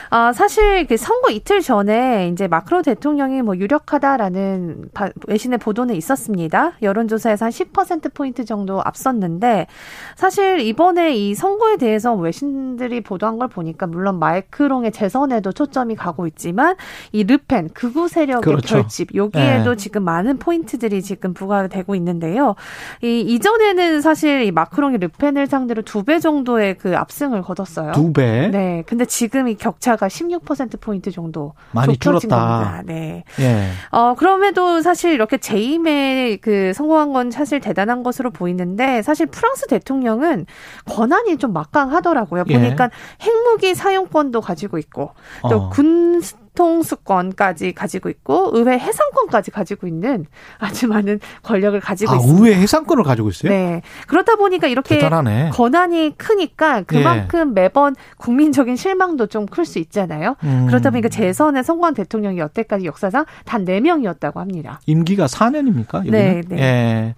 아, 0.09 0.31
사실 0.31 0.87
그 0.87 0.95
선거 0.95 1.31
이틀 1.31 1.61
전에 1.61 2.29
이제 2.29 2.47
마크로 2.47 2.81
대통령이 2.81 3.41
뭐 3.41 3.57
유력하다라는 3.57 4.91
바, 4.93 5.09
외신의 5.27 5.59
보도는 5.59 5.95
있었습니다. 5.95 6.73
여론조사에서 6.81 7.45
한 7.45 7.51
10%포인트 7.51 8.45
정도 8.45 8.81
앞섰는데, 8.81 9.67
사실 10.15 10.59
이번에 10.59 11.15
이 11.15 11.33
선거에 11.33 11.77
대해서 11.77 12.13
외신들이 12.13 13.01
보도한 13.01 13.39
걸 13.39 13.47
보니까 13.47 13.87
물론 13.87 14.19
마크롱의 14.19 14.91
재선에도 14.91 15.51
초점이 15.51 15.95
가고 15.95 16.27
있지만, 16.27 16.75
이 17.11 17.23
르펜, 17.23 17.69
극우 17.73 18.07
세력의 18.09 18.41
그렇죠. 18.43 18.75
결집, 18.75 19.15
여기에도 19.15 19.71
네. 19.71 19.75
지금 19.77 20.03
많은 20.03 20.37
포인트들이 20.37 21.01
지금 21.01 21.33
부과되고 21.33 21.95
있는데요. 21.95 22.55
이 23.01 23.21
이전에는 23.21 24.01
사실 24.01 24.43
이 24.43 24.51
마크롱이 24.51 24.97
르펜을 24.97 25.47
상대로 25.47 25.81
두 25.81 26.01
배 26.03 26.19
정도의 26.19 26.77
그 26.79 26.97
압승을 26.97 27.41
거뒀어요. 27.43 27.91
두 27.91 28.11
배. 28.11 28.49
네. 28.51 28.83
근데 28.87 29.05
지금 29.05 29.47
이 29.47 29.55
격차가 29.55 30.07
16%포인트 30.07 31.11
정도 31.11 31.53
많이 31.71 31.95
줄었다. 31.97 32.27
겁니다. 32.27 32.83
네. 32.85 33.23
예. 33.39 33.67
어, 33.91 34.15
그럼에도 34.15 34.81
사실 34.81 35.13
이렇게 35.13 35.37
재임에 35.37 36.37
그 36.41 36.73
성공한 36.73 37.13
건 37.13 37.29
사실 37.31 37.59
대단한 37.59 38.01
것으로 38.03 38.31
보이는데 38.31 39.01
사실 39.03 39.27
프랑스 39.27 39.67
대통령은 39.71 40.45
권한이 40.85 41.37
좀 41.37 41.53
막강하더라고요. 41.53 42.43
예. 42.49 42.53
보니까 42.53 42.89
핵무기 43.21 43.75
사용권도 43.75 44.41
가지고 44.41 44.77
있고 44.77 45.11
또 45.49 45.55
어. 45.57 45.69
군 45.69 46.21
통수권까지 46.53 47.71
가지고 47.73 48.09
있고 48.09 48.49
의회 48.53 48.77
해상권까지 48.77 49.51
가지고 49.51 49.87
있는 49.87 50.25
아주 50.59 50.87
많은 50.89 51.21
권력을 51.43 51.79
가지고 51.79 52.11
아, 52.11 52.15
있습니다. 52.17 52.45
의회 52.45 52.55
해상권을 52.59 53.05
가지고 53.05 53.29
있어요? 53.29 53.51
네. 53.51 53.81
그렇다 54.07 54.35
보니까 54.35 54.67
이렇게 54.67 54.95
대단하네. 54.95 55.51
권한이 55.53 56.17
크니까 56.17 56.81
그만큼 56.83 57.53
매번 57.53 57.95
국민적인 58.17 58.75
실망도 58.75 59.27
좀 59.27 59.45
클 59.51 59.65
수 59.65 59.79
있잖아요. 59.79 60.35
음. 60.43 60.67
그렇다 60.67 60.91
보니까 60.91 61.09
재선에 61.09 61.63
성공한 61.63 61.93
대통령이 61.93 62.37
여태까지 62.37 62.85
역사상 62.85 63.25
단 63.45 63.65
4명이었다고 63.65 64.35
합니다. 64.35 64.79
임기가 64.85 65.25
4년입니까? 65.25 65.95
여기는? 65.99 66.11
네, 66.19 66.41
네. 66.47 66.57
예. 66.61 67.15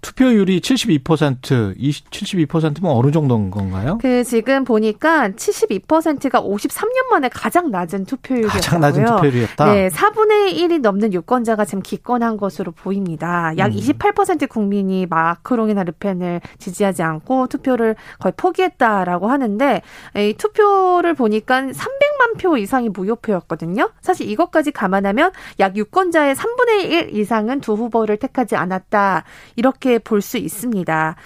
투표율이 0.00 0.60
72%, 0.60 1.74
20, 1.76 2.10
72%면 2.10 2.92
어느 2.92 3.10
정도인 3.10 3.50
건가요? 3.50 3.98
그 4.00 4.22
지금 4.24 4.64
보니까 4.64 5.30
72%가 5.30 6.42
53년 6.42 7.08
만에 7.10 7.28
가장 7.28 7.70
낮은 7.70 8.04
투표율이었고요. 8.04 8.60
가장 8.60 8.80
낮은 8.80 9.04
투표율이었다. 9.04 9.72
네, 9.72 9.88
4분의 9.88 10.54
1이 10.54 10.80
넘는 10.80 11.12
유권자가 11.12 11.64
지금 11.64 11.82
기권한 11.82 12.36
것으로 12.36 12.72
보입니다. 12.72 13.52
약 13.58 13.72
음. 13.72 13.76
28% 13.76 14.48
국민이 14.48 15.06
마크롱이나 15.06 15.82
르펜을 15.84 16.40
지지하지 16.58 17.02
않고 17.02 17.48
투표를 17.48 17.96
거의 18.18 18.32
포기했다라고 18.36 19.28
하는데 19.28 19.82
이 20.16 20.34
투표를 20.36 21.14
보니까 21.14 21.62
300만 21.62 22.38
표 22.38 22.56
이상이 22.56 22.88
무효표였거든요. 22.88 23.90
사실 24.00 24.30
이것까지 24.30 24.70
감안하면 24.70 25.32
약 25.60 25.76
유권자의 25.76 26.34
3분의 26.34 26.84
1 26.84 27.16
이상은 27.16 27.60
두 27.60 27.72
후보를 27.74 28.16
택하지 28.16 28.56
않았다. 28.56 29.24
이렇게 29.56 29.87
볼 29.96 30.20
수 30.20 30.36
있습니다. 30.36 31.16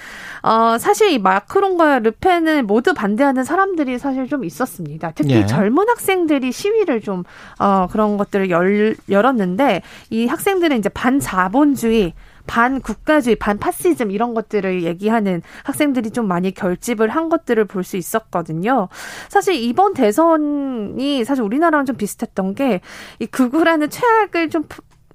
어, 0.42 0.76
사실 0.78 1.10
이 1.10 1.18
마크롱과 1.18 1.98
르펜을 2.00 2.62
모두 2.62 2.94
반대하는 2.94 3.42
사람들이 3.42 3.98
사실 3.98 4.28
좀 4.28 4.44
있었습니다. 4.44 5.12
특히 5.14 5.34
예. 5.34 5.46
젊은 5.46 5.88
학생들이 5.88 6.52
시위를 6.52 7.00
좀 7.00 7.24
어, 7.58 7.88
그런 7.90 8.16
것들을 8.16 8.50
열, 8.50 8.94
열었는데 9.08 9.82
이 10.10 10.26
학생들은 10.26 10.78
이제 10.78 10.88
반자본주의 10.88 12.14
반국가주의, 12.44 13.36
반파시즘 13.36 14.10
이런 14.10 14.34
것들을 14.34 14.82
얘기하는 14.82 15.42
학생들이 15.62 16.10
좀 16.10 16.26
많이 16.26 16.50
결집을 16.50 17.08
한 17.08 17.28
것들을 17.28 17.64
볼 17.66 17.84
수 17.84 17.96
있었거든요. 17.96 18.88
사실 19.28 19.54
이번 19.54 19.94
대선이 19.94 21.24
사실 21.24 21.44
우리나라랑 21.44 21.86
좀 21.86 21.96
비슷했던 21.96 22.54
게 22.56 22.80
이 23.20 23.26
극우라는 23.26 23.90
최악을 23.90 24.50
좀 24.50 24.64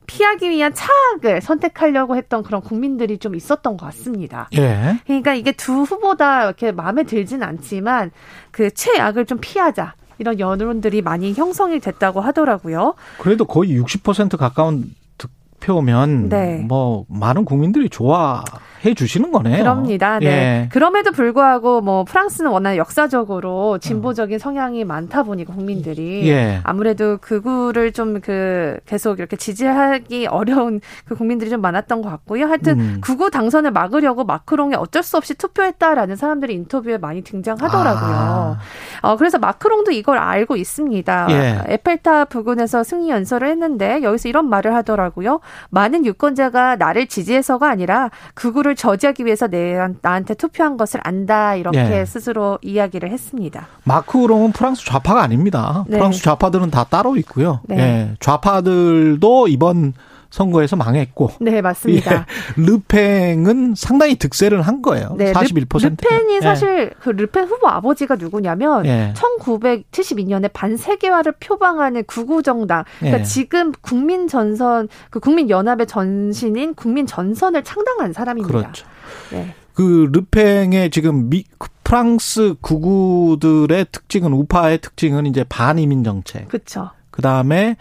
피하기 0.08 0.50
위한 0.50 0.74
차악을 0.74 1.42
선택하려고 1.42 2.16
했던 2.16 2.42
그런 2.42 2.62
국민들이 2.62 3.18
좀 3.18 3.36
있었던 3.36 3.78
것 3.78 3.86
같습니다. 3.88 4.50
예. 4.58 5.00
그러니까 5.06 5.34
이게 5.36 5.52
두 5.52 5.84
후보다 5.84 6.46
이렇게 6.46 6.72
마음에 6.72 7.04
들진 7.04 7.44
않지만 7.44 8.12
그 8.52 8.72
최악을 8.72 9.26
좀 9.26 9.38
피하자. 9.40 9.94
이런 10.20 10.40
여론들이 10.40 11.04
많이 11.04 11.34
형성이 11.34 11.80
됐다고 11.80 12.22
하더라고요. 12.22 12.96
그래도 13.20 13.46
거의 13.46 13.80
60% 13.80 14.36
가까운 14.38 14.96
득표면 15.18 16.30
네. 16.30 16.66
뭐 16.68 17.06
많은 17.08 17.46
국민들이 17.46 17.88
좋아 17.88 18.44
해 18.86 18.94
주시는 18.94 19.32
거네요. 19.32 19.58
그럽니다. 19.58 20.20
네. 20.20 20.26
예. 20.28 20.70
그럼에도 20.72 21.12
불구하고 21.12 21.82
뭐 21.82 22.04
프랑스는 22.04 22.52
워낙 22.52 22.78
역사적으로 22.78 23.78
진보적인 23.80 24.40
성향이 24.40 24.84
많다 24.84 25.24
보니까 25.24 25.54
국민들이 25.54 26.28
예. 26.30 26.60
아무래도 26.64 27.18
극우를 27.18 27.94
좀 27.94 28.18
그 28.20 28.78
계속 28.86 29.20
이렇게 29.20 29.36
지지하기 29.36 30.28
어려운 30.28 30.82
그 31.06 31.16
국민들이 31.16 31.50
좀 31.50 31.62
많았던 31.62 32.02
것 32.02 32.10
같고요. 32.10 32.46
하여튼 32.46 32.80
음. 32.80 32.98
극우 33.02 33.32
당선을 33.32 33.72
막으려고 33.72 34.24
마크롱에 34.24 34.76
어쩔 34.76 35.04
수 35.04 35.18
없이 35.18 35.34
투표했다라는 35.34 36.16
사람들이 36.16 36.54
인터뷰에 36.54 36.98
많이 36.98 37.24
등장하더라고요. 37.24 38.16
아. 38.16 38.60
어, 39.02 39.18
그래서 39.18 39.38
마크롱도 39.38 39.92
이걸 39.92 40.18
알고 40.18 40.56
있습니다. 40.56 41.28
예. 41.30 41.62
에펠탑 41.68 42.30
부근에서 42.30 42.84
승리 42.84 43.10
연설을 43.10 43.48
했는데 43.50 44.02
여기서 44.04 44.30
이런 44.30 44.50
말을 44.50 44.74
하더라고요. 44.76 45.40
많은 45.70 46.06
유권자가 46.06 46.78
나를 46.78 47.08
지지해서가 47.08 47.70
아니라 47.70 48.10
극우 48.34 48.64
를 48.68 48.76
저지하기 48.76 49.26
위해서 49.26 49.48
내, 49.48 49.78
나한테 50.02 50.34
투표한 50.34 50.76
것을 50.76 51.00
안다 51.04 51.56
이렇게 51.56 52.00
예. 52.00 52.06
스스로 52.06 52.60
이야기를 52.62 53.10
했습니다. 53.10 53.68
마크롱은 53.86 54.52
프랑스 54.52 54.84
좌파가 54.84 55.24
아닙니다. 55.24 55.86
네. 55.88 55.98
프랑스 55.98 56.22
좌파들은 56.22 56.70
다 56.70 56.84
따로 56.84 57.16
있고요. 57.16 57.62
네. 57.64 57.78
예. 57.78 58.16
좌파들도 58.20 59.48
이번 59.48 59.94
선거에서 60.30 60.76
망했고 60.76 61.32
네, 61.40 61.62
맞습니다. 61.62 62.26
예. 62.58 62.62
르팽은 62.62 63.76
상당히 63.76 64.16
득세를 64.16 64.62
한 64.62 64.82
거예요. 64.82 65.16
네, 65.18 65.32
41%. 65.34 65.82
르, 65.82 65.90
르펜이 65.90 66.42
사실 66.42 66.92
그 67.00 67.10
르펜 67.10 67.46
후보 67.46 67.68
아버지가 67.68 68.16
누구냐면 68.16 68.86
예. 68.86 69.14
1972년에 69.16 70.52
반세계화를 70.54 71.34
표방하는 71.40 72.04
구구 72.06 72.44
정당. 72.44 72.84
그러니까 73.00 73.20
예. 73.20 73.24
지금 73.24 73.72
국민 73.82 74.28
전선 74.28 74.88
그 75.10 75.20
국민 75.20 75.50
연합의 75.50 75.88
전신인 75.88 76.76
국민 76.76 77.06
전선을 77.06 77.64
창당한 77.64 78.14
사람입니다. 78.14 78.58
그렇죠. 78.58 78.86
네. 79.32 79.54
그 79.74 80.10
르팽의 80.12 80.90
지금 80.90 81.30
미 81.30 81.44
프랑스 81.84 82.56
구구들의 82.62 83.86
특징은 83.92 84.34
우파의 84.34 84.80
특징은 84.80 85.26
이제 85.26 85.46
반이민 85.48 86.04
정책. 86.04 86.50
그렇죠. 86.50 86.90
그다음에 87.12 87.78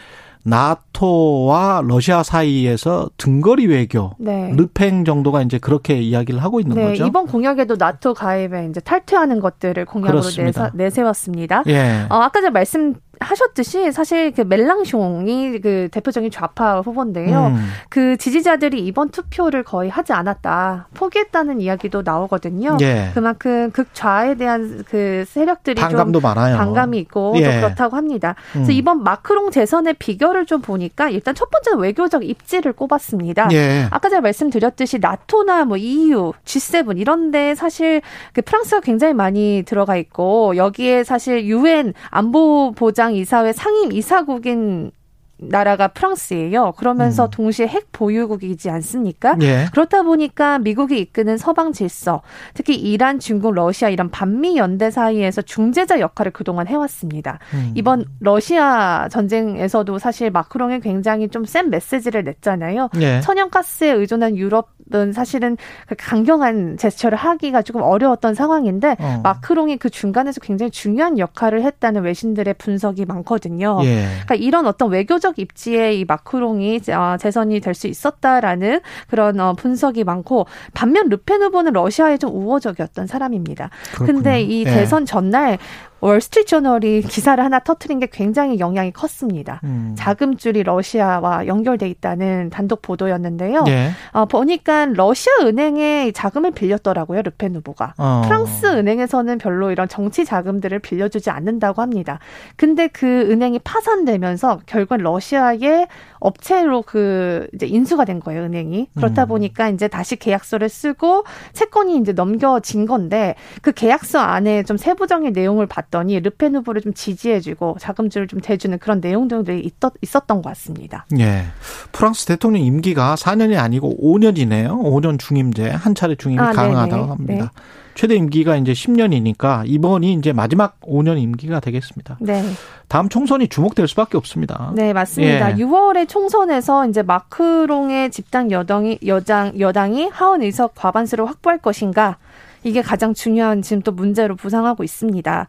나토와 0.47 1.83
러시아 1.85 2.23
사이에서 2.23 3.11
등거리 3.17 3.67
외교. 3.67 4.13
네. 4.19 4.53
르팽 4.57 5.05
정도가 5.05 5.43
이제 5.43 5.59
그렇게 5.59 6.01
이야기를 6.01 6.43
하고 6.43 6.61
있는 6.61 6.77
네, 6.77 6.89
거죠. 6.89 7.07
이번 7.07 7.27
공약에도 7.27 7.77
나토 7.77 8.15
가입에 8.15 8.69
이제 8.71 8.81
탈퇴하는 8.81 9.41
것들을 9.41 9.85
공약으로. 9.85 10.21
내세, 10.23 10.53
내세웠습니다. 10.75 11.65
예. 11.67 12.07
어, 12.09 12.17
아까 12.17 12.41
제가 12.41 12.51
말씀 12.51 12.95
하셨듯이 13.21 13.93
사실 13.93 14.33
그 14.33 14.43
멜랑숑이 14.43 15.63
그 15.63 15.89
대표적인 15.91 16.31
좌파 16.31 16.81
후보인데요. 16.81 17.47
음. 17.49 17.69
그 17.89 18.17
지지자들이 18.17 18.85
이번 18.87 19.11
투표를 19.11 19.63
거의 19.63 19.91
하지 19.91 20.13
않았다, 20.13 20.89
포기했다는 20.95 21.61
이야기도 21.61 22.03
나오거든요. 22.05 22.77
예. 22.81 23.11
그만큼 23.15 23.71
극좌에 23.71 24.35
대한 24.35 24.85
그 24.89 25.25
세력들이 25.29 25.81
반감도 25.81 26.21
좀 26.21 26.29
많아요. 26.29 26.57
반감이 26.57 26.99
있고 26.99 27.33
또 27.35 27.41
예. 27.41 27.61
그렇다고 27.61 27.97
합니다. 27.97 28.35
그래서 28.53 28.73
음. 28.73 28.77
이번 28.77 29.03
마크롱 29.03 29.51
재선의 29.51 29.95
비결을 29.95 30.47
좀 30.47 30.61
보니까 30.61 31.09
일단 31.09 31.35
첫 31.35 31.51
번째는 31.51 31.79
외교적 31.79 32.25
입지를 32.25 32.73
꼽았습니다. 32.73 33.49
예. 33.53 33.87
아까 33.91 34.09
제가 34.09 34.21
말씀드렸듯이 34.21 34.99
나토나 34.99 35.65
뭐 35.65 35.77
EU, 35.77 36.33
G7 36.45 36.99
이런데 36.99 37.55
사실 37.55 38.03
그 38.33 38.43
프랑스가 38.43 38.81
굉장히 38.81 39.15
많이 39.15 39.63
들어가 39.67 39.97
있고 39.97 40.57
여기에 40.57 41.05
사실 41.05 41.45
유엔 41.45 41.95
안보 42.11 42.73
보장 42.73 43.06
이사회 43.14 43.53
상임 43.53 43.92
이사국인 43.92 44.90
나라가 45.38 45.88
프랑스예요. 45.88 46.73
그러면서 46.79 47.27
음. 47.27 47.31
동시에 47.31 47.66
핵 47.66 47.92
보유국이지 47.92 48.71
않습니까? 48.71 49.37
예. 49.42 49.66
그렇다 49.71 50.03
보니까 50.03 50.59
미국이 50.59 50.99
이끄는 50.99 51.37
서방 51.37 51.73
질서, 51.75 52.23
특히 52.55 52.75
이란, 52.75 53.19
중국, 53.19 53.53
러시아 53.53 53.90
이런 53.90 54.11
반미 54.11 54.57
연대 54.57 54.90
사이에서 54.90 55.42
중재자 55.42 56.01
역할을 56.01 56.33
그동안 56.33 56.66
해왔습니다. 56.69 57.38
음. 57.53 57.73
이번 57.75 58.07
러시아 58.19 59.09
전쟁에서도 59.11 59.99
사실 59.99 60.31
마크롱이 60.31 60.81
굉장히 60.81 61.29
좀 61.29 61.45
센 61.45 61.69
메시지를 61.69 62.25
냈잖아요. 62.25 62.88
예. 63.03 63.21
천연가스에 63.21 63.90
의존한 63.90 64.38
유럽 64.38 64.71
사실은 65.12 65.57
그 65.87 65.94
강경한 65.96 66.77
제스처를 66.77 67.16
하기가 67.16 67.62
조금 67.62 67.83
어려웠던 67.83 68.35
상황인데 68.35 68.96
어. 68.99 69.20
마크롱이 69.22 69.77
그 69.77 69.90
중간에서 69.90 70.40
굉장히 70.40 70.70
중요한 70.70 71.18
역할을 71.18 71.62
했다는 71.62 72.03
외신들의 72.03 72.55
분석이 72.55 73.05
많거든요. 73.05 73.79
예. 73.85 74.07
그러니까 74.25 74.35
이런 74.35 74.66
어떤 74.66 74.90
외교적 74.90 75.38
입지에 75.38 75.94
이 75.94 76.05
마크롱이 76.05 76.81
어, 76.90 77.16
재선이 77.18 77.61
될 77.61 77.77
수 77.77 77.87
있었다라는 77.87 78.81
그런 79.07 79.38
어, 79.38 79.53
분석이 79.53 80.03
많고 80.03 80.46
반면 80.72 81.11
르펜 81.11 81.42
후보는 81.42 81.75
러시아에 81.75 82.16
좀 82.16 82.35
우호적이었던 82.35 83.07
사람입니다. 83.07 83.70
그렇군요. 83.94 84.14
근데 84.14 84.40
이 84.40 84.61
예. 84.61 84.64
대선 84.64 85.05
전날 85.05 85.59
월스트리트 86.07 86.49
저널이 86.49 87.03
기사를 87.03 87.42
하나 87.42 87.59
터트린 87.59 87.99
게 87.99 88.07
굉장히 88.07 88.61
영향이 88.61 88.92
컸습니다. 88.92 89.61
음. 89.64 89.95
자금줄이 89.99 90.62
러시아와 90.62 91.49
연결돼 91.49 91.88
있다는 91.88 92.51
단독 92.51 92.81
보도였는데요. 92.81 93.64
예. 93.66 93.90
어, 94.12 94.27
보니까 94.27 94.87
러시아 94.87 95.33
은행에 95.42 96.12
자금을 96.12 96.53
빌렸더라고요, 96.53 97.23
르펜 97.23 97.57
후보가. 97.57 97.95
어. 97.99 98.23
프랑스 98.25 98.66
은행에서는 98.66 99.38
별로 99.38 99.73
이런 99.73 99.88
정치 99.88 100.25
자금들을 100.25 100.79
빌려주지 100.79 101.31
않는다고 101.31 101.83
합니다. 101.83 102.21
근데 102.55 102.87
그 102.87 103.07
은행이 103.29 103.59
파산되면서 103.64 104.61
결국 104.66 104.99
러시아의 104.99 105.88
업체로 106.19 106.83
그 106.83 107.47
이제 107.55 107.67
인수가 107.67 108.05
된 108.05 108.21
거예요, 108.21 108.43
은행이. 108.43 108.89
그렇다 108.95 109.25
음. 109.25 109.29
보니까 109.29 109.69
이제 109.69 109.89
다시 109.89 110.17
계약서를 110.17 110.69
쓰고 110.69 111.25
채권이 111.53 111.97
이제 111.99 112.13
넘겨진 112.13 112.87
건데 112.87 113.35
그 113.63 113.73
계약서 113.73 114.19
안에 114.19 114.63
좀 114.65 114.77
세부적인 114.77 115.33
내용을 115.33 115.67
봤더니 115.67 116.21
르펜 116.21 116.57
후보를 116.57 116.83
좀 116.83 116.95
지지해주고 116.95 117.77
자금줄을 117.81 118.27
좀 118.29 118.41
대주는 118.41 118.79
그런 118.79 119.01
내용들이 119.01 119.61
있었, 119.61 119.93
있었던 120.01 120.43
것 120.43 120.49
같습니다. 120.51 121.07
예. 121.19 121.45
프랑스 121.93 122.27
대통령 122.27 122.63
임기가 122.63 123.15
4년이 123.15 123.59
아니고 123.59 123.97
5년이네요. 124.03 124.69
5년 124.83 125.19
중임제, 125.19 125.71
한 125.71 125.95
차례 125.95 126.15
중임이 126.15 126.41
아, 126.41 126.53
가능하다고 126.53 127.03
네네. 127.03 127.09
합니다. 127.09 127.53
최대 127.97 128.15
임기가 128.15 128.57
이제 128.57 128.73
10년이니까 128.73 129.63
이번이 129.65 130.13
이제 130.13 130.33
마지막 130.33 130.79
5년 130.83 131.19
임기가 131.21 131.61
되겠습니다. 131.61 132.19
네. 132.21 132.43
다음 132.89 133.09
총선이 133.09 133.49
주목될 133.49 133.89
수밖에 133.89 134.19
없습니다. 134.19 134.71
네, 134.75 134.93
맞습니다. 134.93 135.53
예. 135.53 135.63
6월에 135.63 136.07
총선에서 136.07 136.87
이제 136.87 137.03
마크롱의 137.03 138.11
집단 138.11 138.53
여당이 138.53 138.99
여당 139.07 139.59
여당이 139.59 140.11
하원 140.13 140.43
의석 140.43 140.75
과반수를 140.75 141.27
확보할 141.27 141.59
것인가? 141.59 142.19
이게 142.67 142.83
가장 142.83 143.15
중요한 143.15 143.63
지금 143.63 143.81
또 143.81 143.93
문제로 143.93 144.35
부상하고 144.35 144.83
있습니다. 144.83 145.47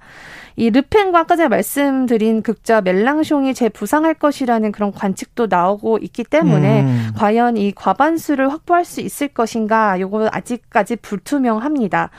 이 0.56 0.70
르펜과 0.70 1.22
아까 1.22 1.36
전에 1.36 1.50
말씀드린 1.50 2.44
극자 2.44 2.82
멜랑숑이 2.82 3.56
재부상할 3.56 4.14
것이라는 4.14 4.72
그런 4.72 4.92
관측도 4.92 5.48
나오고 5.48 5.98
있기 6.04 6.24
때문에 6.24 6.82
음. 6.82 7.12
과연 7.18 7.58
이 7.58 7.72
과반수를 7.72 8.52
확보할 8.52 8.86
수 8.86 9.02
있을 9.02 9.30
것인가 9.30 10.00
요거 10.00 10.30
아직까지 10.32 10.98
불투명합니다. 10.98 12.12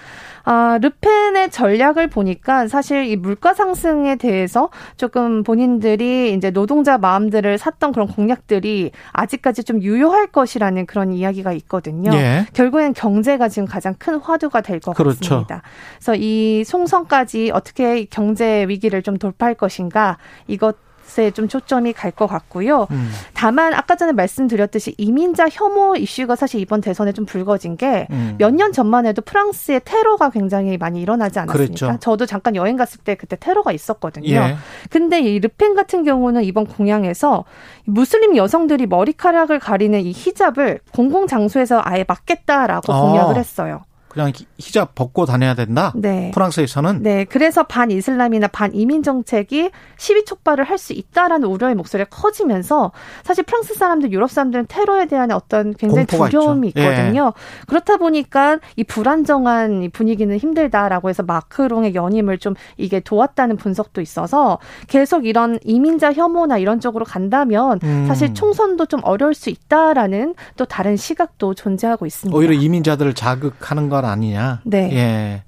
아, 0.44 0.78
르펜의 0.80 1.50
전략을 1.50 2.08
보니까 2.08 2.68
사실 2.68 3.04
이 3.04 3.16
물가 3.16 3.54
상승에 3.54 4.16
대해서 4.16 4.70
조금 4.96 5.42
본인들이 5.42 6.34
이제 6.34 6.50
노동자 6.50 6.98
마음들을 6.98 7.58
샀던 7.58 7.92
그런 7.92 8.08
공약들이 8.08 8.92
아직까지 9.12 9.64
좀 9.64 9.82
유효할 9.82 10.28
것이라는 10.28 10.86
그런 10.86 11.12
이야기가 11.12 11.52
있거든요. 11.52 12.12
예. 12.14 12.46
결국엔 12.52 12.94
경제가 12.94 13.48
지금 13.48 13.66
가장 13.66 13.94
큰 13.98 14.18
화두가 14.18 14.60
될것 14.60 14.96
그렇죠. 14.96 15.18
같습니다. 15.20 15.62
그래서 15.96 16.14
이 16.16 16.64
총선까지 16.66 17.50
어떻게 17.52 18.04
경제 18.04 18.66
위기를 18.68 19.02
좀 19.02 19.18
돌파할 19.18 19.54
것인가 19.54 20.18
이것 20.46 20.87
에 21.18 21.30
좀 21.30 21.48
초점이 21.48 21.92
갈 21.92 22.12
것 22.12 22.26
같고요. 22.26 22.86
음. 22.90 23.10
다만 23.34 23.74
아까 23.74 23.94
전에 23.94 24.12
말씀드렸듯이 24.12 24.94
이민자 24.98 25.48
혐오 25.50 25.94
이슈가 25.96 26.36
사실 26.36 26.60
이번 26.60 26.80
대선에 26.80 27.12
좀 27.12 27.26
불거진 27.26 27.76
게 27.76 28.06
음. 28.10 28.34
몇년 28.38 28.72
전만 28.72 29.06
해도 29.06 29.22
프랑스의 29.22 29.82
테러가 29.84 30.30
굉장히 30.30 30.76
많이 30.78 31.00
일어나지 31.00 31.38
않았습니까? 31.38 31.66
그랬죠. 31.86 31.98
저도 32.00 32.26
잠깐 32.26 32.56
여행 32.56 32.76
갔을 32.76 33.00
때 33.00 33.14
그때 33.14 33.36
테러가 33.38 33.72
있었거든요. 33.72 34.28
예. 34.28 34.56
근데 34.90 35.20
이 35.20 35.38
르펜 35.38 35.74
같은 35.74 36.02
경우는 36.04 36.42
이번 36.44 36.66
공약에서 36.66 37.44
무슬림 37.84 38.36
여성들이 38.36 38.86
머리카락을 38.86 39.58
가리는 39.58 40.00
이 40.00 40.10
히잡을 40.12 40.80
공공 40.92 41.26
장소에서 41.26 41.80
아예 41.84 42.04
막겠다라고 42.06 42.92
아. 42.92 43.00
공약을 43.02 43.36
했어요. 43.36 43.82
그냥 44.18 44.32
히- 44.34 44.46
히잡 44.58 44.96
벗고 44.96 45.26
다녀야 45.26 45.54
된다. 45.54 45.92
네. 45.94 46.32
프랑스에서는 46.34 47.02
네, 47.04 47.24
그래서 47.24 47.62
반이슬람이나 47.62 48.48
반이민 48.48 49.04
정책이 49.04 49.70
시위 49.96 50.24
촉발을 50.24 50.64
할 50.64 50.78
수 50.78 50.92
있다라는 50.92 51.48
우려의 51.48 51.74
목소리가 51.74 52.08
커지면서 52.08 52.92
사실 53.24 53.42
프랑스 53.42 53.74
사람들, 53.74 54.12
유럽 54.12 54.30
사람들은 54.30 54.66
테러에 54.68 55.06
대한 55.06 55.32
어떤 55.32 55.74
굉장히 55.74 56.06
두려움이 56.06 56.68
있죠. 56.68 56.80
예. 56.80 56.84
있거든요. 56.84 57.32
그렇다 57.66 57.96
보니까 57.96 58.60
이 58.76 58.84
불안정한 58.84 59.82
이 59.82 59.88
분위기는 59.88 60.36
힘들다라고 60.36 61.08
해서 61.08 61.24
마크롱의 61.24 61.96
연임을 61.96 62.38
좀 62.38 62.54
이게 62.76 63.00
도왔다는 63.00 63.56
분석도 63.56 64.00
있어서 64.00 64.58
계속 64.86 65.26
이런 65.26 65.58
이민자 65.64 66.12
혐오나 66.12 66.58
이런 66.58 66.78
쪽으로 66.78 67.04
간다면 67.04 67.80
음. 67.82 68.04
사실 68.06 68.32
총선도 68.34 68.86
좀 68.86 69.00
어려울 69.02 69.34
수 69.34 69.50
있다라는 69.50 70.36
또 70.56 70.64
다른 70.64 70.96
시각도 70.96 71.54
존재하고 71.54 72.06
있습니다. 72.06 72.36
오히려 72.38 72.52
이민자들을 72.54 73.14
자극하는 73.14 73.88
건 73.88 74.04
아니냐. 74.08 74.62
네. 74.64 74.90
예. 74.92 75.42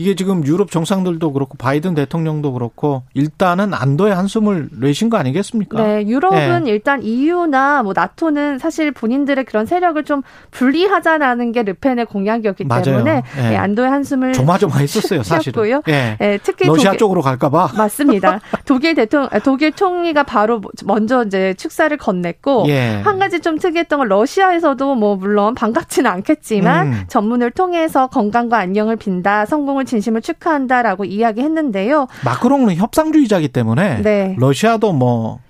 이게 0.00 0.14
지금 0.14 0.46
유럽 0.46 0.70
정상들도 0.70 1.30
그렇고 1.34 1.58
바이든 1.58 1.94
대통령도 1.94 2.54
그렇고 2.54 3.02
일단은 3.12 3.74
안도의 3.74 4.14
한숨을 4.14 4.70
내신 4.80 5.10
거 5.10 5.18
아니겠습니까? 5.18 5.76
네, 5.82 6.06
유럽은 6.06 6.66
예. 6.68 6.70
일단 6.72 7.02
EU나 7.02 7.82
뭐 7.82 7.92
나토는 7.94 8.58
사실 8.58 8.92
본인들의 8.92 9.44
그런 9.44 9.66
세력을 9.66 10.02
좀 10.04 10.22
분리하자라는 10.52 11.52
게 11.52 11.62
르펜의 11.64 12.06
공약이었기 12.06 12.64
맞아요. 12.64 12.82
때문에 12.84 13.22
예. 13.40 13.52
예, 13.52 13.56
안도의 13.56 13.90
한숨을 13.90 14.32
조마조마했었어요, 14.32 15.22
사실은. 15.22 15.64
예. 15.88 16.16
예, 16.18 16.38
특히 16.42 16.66
러시아 16.66 16.92
독일- 16.92 16.98
쪽으로 16.98 17.20
갈까봐. 17.20 17.72
맞습니다. 17.76 18.40
독일 18.64 18.94
대통령, 18.94 19.28
아, 19.32 19.38
독일 19.38 19.72
총리가 19.72 20.22
바로 20.22 20.62
먼저 20.86 21.24
이제 21.24 21.52
축사를 21.58 21.94
건넸고 21.98 22.68
예. 22.68 23.02
한 23.04 23.18
가지 23.18 23.40
좀 23.40 23.58
특이했던 23.58 23.98
건 23.98 24.08
러시아에서도 24.08 24.94
뭐 24.94 25.16
물론 25.16 25.54
반갑지는 25.54 26.10
않겠지만 26.10 26.86
음. 26.86 27.04
전문을 27.08 27.50
통해서 27.50 28.06
건강과 28.06 28.56
안녕을 28.56 28.96
빈다, 28.96 29.44
성공을 29.44 29.84
진심을 29.90 30.22
축하한다라고 30.22 31.04
이야기했는데요. 31.04 32.06
마크롱은 32.24 32.76
협상주의자이기 32.76 33.48
때문에 33.48 34.02
네. 34.02 34.36
러시아도 34.38 34.92
뭐 34.92 35.40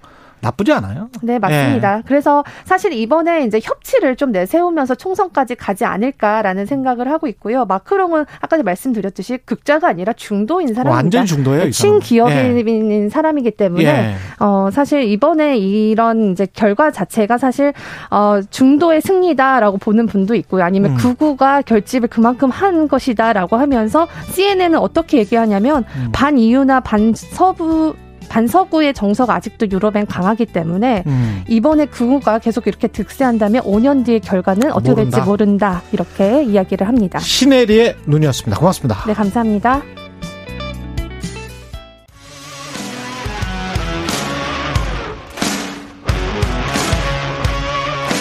나쁘지 0.40 0.72
않아요. 0.72 1.09
네, 1.22 1.38
맞습니다. 1.38 1.98
예. 1.98 2.03
그래서 2.07 2.44
사실 2.64 2.92
이번에 2.92 3.44
이제 3.44 3.61
협치를 3.62 4.16
좀 4.16 4.33
내세우면서 4.33 4.94
총선까지 4.94 5.55
가지 5.55 5.85
않을까라는 5.85 6.66
생각을 6.66 7.11
하고 7.11 7.26
있고요. 7.29 7.64
마크롱은 7.64 8.26
아까 8.40 8.62
말씀드렸듯이 8.62 9.38
극자가 9.44 9.88
아니라 9.88 10.12
중도인 10.12 10.74
사람입니다. 10.74 10.90
완전 10.94 11.26
중도예요, 11.26 11.66
이 11.66 11.72
사람은. 11.72 12.00
친기업인인 12.00 13.09
사람이기 13.11 13.53
때문에 13.53 13.85
예. 13.85 14.14
어 14.38 14.70
사실 14.72 15.03
이번에 15.05 15.57
이런 15.59 16.33
이제 16.33 16.46
결과 16.53 16.90
자체가 16.90 17.38
사실 17.38 17.72
어 18.11 18.40
중도의 18.48 19.00
승리다라고 19.00 19.79
보는 19.79 20.07
분도 20.07 20.35
있고요. 20.35 20.64
아니면 20.64 20.92
음. 20.92 20.96
극우가 20.96 21.62
결집을 21.62 22.09
그만큼 22.09 22.50
한 22.50 22.88
것이다라고 22.88 23.57
하면서 23.57 24.07
CNN은 24.33 24.79
어떻게 24.79 25.18
얘기하냐면 25.18 25.85
음. 25.96 26.09
반 26.12 26.38
이유나 26.38 26.81
반 26.81 27.12
서부 27.14 27.94
반서구의 28.31 28.95
정서가 28.95 29.35
아직도 29.35 29.66
유럽엔 29.71 30.07
강하기 30.07 30.47
때문에 30.47 31.03
음. 31.07 31.45
이번에 31.49 31.87
극우가 31.87 32.38
계속 32.38 32.66
이렇게 32.69 32.87
득세한다면 32.87 33.62
5년 33.64 34.07
뒤의 34.07 34.21
결과는 34.21 34.71
어떻게 34.73 34.90
모른다. 34.93 35.16
될지 35.16 35.29
모른다 35.29 35.83
이렇게 35.93 36.45
이야기를 36.45 36.87
합니다. 36.87 37.19
시네리의 37.19 37.97
눈이었습니다. 38.07 38.59
고맙습니다. 38.59 39.05
네, 39.07 39.12
감사합니다. 39.12 39.83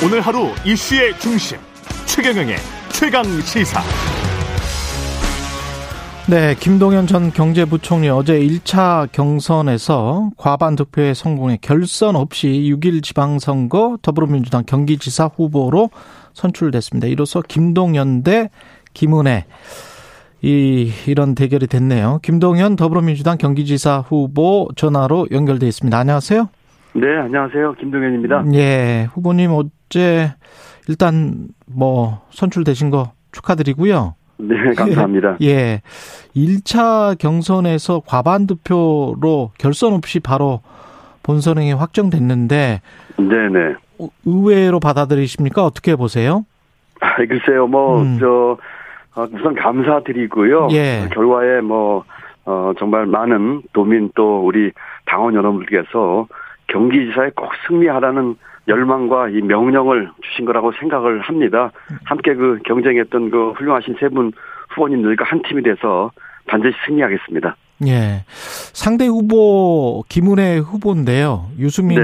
오늘 0.04 0.22
하루 0.22 0.50
이슈의 0.66 1.20
중심 1.20 1.58
최경영의 2.06 2.56
최강 2.92 3.24
시사. 3.42 3.82
네, 6.30 6.54
김동연 6.54 7.08
전 7.08 7.32
경제부총리 7.32 8.08
어제 8.10 8.40
1차 8.40 9.12
경선에서 9.12 10.30
과반 10.38 10.76
득표에 10.76 11.16
성공해 11.16 11.58
결선 11.60 12.16
없이 12.16 12.70
6일 12.72 13.02
지방선거 13.02 13.98
더불어민주당 14.04 14.64
경기지사 14.64 15.32
후보로 15.36 15.90
선출됐습니다. 16.34 17.08
이로써 17.08 17.42
김동연 17.42 18.22
대 18.22 18.52
김은혜 18.94 19.46
이 20.44 20.92
이런 21.08 21.34
대결이 21.34 21.66
됐네요. 21.66 22.20
김동연 22.22 22.76
더불어민주당 22.76 23.40
경기지사 23.40 24.06
후보 24.08 24.70
전화로 24.76 25.30
연결돼 25.32 25.68
있습니다. 25.68 25.98
안녕하세요. 25.98 26.48
네, 26.94 27.08
안녕하세요. 27.24 27.74
김동현입니다. 27.80 28.44
예, 28.54 29.08
후보님 29.14 29.52
어제 29.54 30.32
일단 30.88 31.48
뭐 31.66 32.22
선출되신 32.30 32.92
거 32.92 33.14
축하드리고요. 33.32 34.14
네, 34.40 34.56
감사합니다. 34.74 35.38
예. 35.42 35.82
1차 36.36 37.18
경선에서 37.20 38.02
과반 38.06 38.48
득표로 38.48 39.52
결선 39.58 39.94
없이 39.94 40.20
바로 40.20 40.62
본선행이 41.24 41.74
확정됐는데 41.74 42.82
네, 43.18 43.50
네. 43.50 43.76
의외로 44.26 44.80
받아들이십니까? 44.80 45.64
어떻게 45.64 45.96
보세요? 45.96 46.46
아, 47.02 47.16
글쎄요, 47.18 47.68
뭐, 47.68 48.02
음. 48.02 48.18
저, 48.20 48.58
어, 49.16 49.28
우선 49.34 49.56
감사드리고요. 49.56 50.70
예. 50.72 51.08
결과에 51.12 51.62
뭐, 51.62 52.06
어, 52.46 52.72
정말 52.80 53.06
많은 53.06 53.64
도민 53.74 54.10
또 54.16 54.46
우리 54.46 54.72
당원 55.06 55.36
여러분들께서 55.36 56.28
경기지사에 56.68 57.32
꼭 57.36 57.52
승리하라는 57.68 58.36
열망과 58.70 59.30
이 59.30 59.42
명령을 59.42 60.12
주신 60.22 60.46
거라고 60.46 60.72
생각을 60.80 61.20
합니다. 61.22 61.72
함께 62.06 62.34
그 62.36 62.60
경쟁했던 62.66 63.32
그 63.32 63.52
훌륭하신 63.58 63.96
세 64.00 64.10
분 64.10 64.32
후보님들과 64.70 65.26
한 65.26 65.42
팀이 65.42 65.64
돼서 65.64 66.12
반드시 66.48 66.76
승리하겠습니다. 66.86 67.56
예. 67.88 68.24
상대 68.28 69.08
후보 69.08 70.04
김은혜 70.10 70.58
후보인데요. 70.60 71.48
유수민 71.58 72.00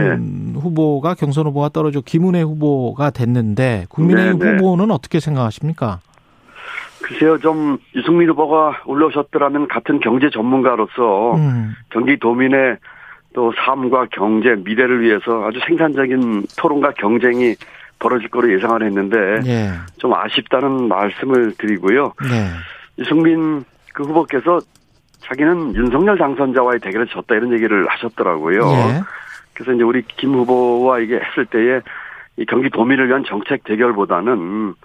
네. 0.53 0.59
후보가 0.59 1.13
경선 1.16 1.47
후보가 1.47 1.70
떨어져 1.70 2.01
김은혜 2.01 2.41
후보가 2.41 3.11
됐는데 3.11 3.86
국민의힘 3.89 4.39
네, 4.39 4.45
네. 4.45 4.57
후보는 4.57 4.91
어떻게 4.91 5.20
생각하십니까? 5.20 5.99
글쎄요, 7.01 7.38
좀 7.39 7.78
유승민 7.95 8.30
후보가 8.30 8.82
올라오셨더라면 8.86 9.68
같은 9.68 9.99
경제 9.99 10.30
전문가로서 10.32 11.36
음. 11.36 11.76
경기도민의 11.91 12.78
또 13.36 13.51
삶과 13.53 14.07
경제, 14.11 14.55
미래를 14.55 15.01
위해서 15.01 15.45
아주 15.45 15.59
생산적인 15.67 16.45
토론과 16.57 16.91
경쟁이 16.91 17.53
벌어질 17.99 18.29
거로 18.29 18.51
예상을 18.51 18.81
했는데 18.81 19.17
예. 19.45 19.71
좀 19.97 20.13
아쉽다는 20.13 20.88
말씀을 20.88 21.53
드리고요. 21.57 22.13
네. 22.23 22.49
유승민 22.97 23.65
그 23.93 24.03
후보께서 24.03 24.59
자기는 25.19 25.75
윤석열 25.75 26.17
당선자와의 26.17 26.79
대결에 26.79 27.05
졌다 27.09 27.36
이런 27.36 27.51
얘기를 27.51 27.86
하셨더라고요. 27.89 28.59
예. 28.61 29.01
그래서 29.53 29.73
이제 29.73 29.83
우리 29.83 30.01
김 30.03 30.33
후보와 30.33 30.99
이게 30.99 31.19
했을 31.19 31.45
때에 31.45 31.81
이 32.38 32.45
경기도민을 32.45 33.09
위한 33.09 33.23
정책 33.27 33.65
대결보다는 33.65 34.75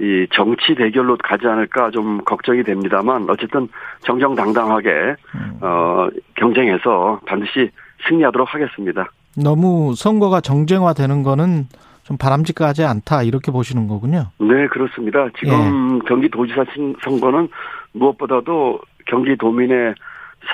이 0.00 0.26
정치 0.32 0.74
대결로 0.74 1.16
가지 1.16 1.46
않을까 1.46 1.90
좀 1.90 2.18
걱정이 2.24 2.64
됩니다만 2.64 3.26
어쨌든 3.30 3.68
정정당당하게 4.00 4.90
음. 5.36 5.58
어 5.60 6.08
경쟁해서 6.34 7.20
반드시 7.26 7.70
승리하도록 8.08 8.52
하겠습니다. 8.52 9.06
너무 9.40 9.94
선거가 9.96 10.40
정쟁화되는 10.40 11.22
거는 11.22 11.66
좀 12.02 12.18
바람직하지 12.18 12.84
않다 12.84 13.22
이렇게 13.22 13.52
보시는 13.52 13.86
거군요. 13.86 14.26
네 14.38 14.66
그렇습니다. 14.66 15.28
지금 15.38 16.00
경기도지사 16.00 16.64
신- 16.74 16.96
선거는 17.02 17.48
무엇보다도 17.92 18.80
경기도민의 19.06 19.94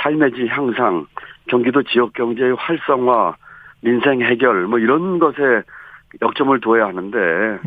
삶의 0.02 0.32
질 0.34 0.46
향상, 0.48 1.06
경기도 1.48 1.82
지역 1.82 2.12
경제의 2.12 2.54
활성화, 2.58 3.34
민생 3.80 4.20
해결 4.20 4.66
뭐 4.66 4.78
이런 4.78 5.18
것에 5.18 5.38
역점을 6.20 6.60
둬야 6.60 6.86
하는데 6.88 7.18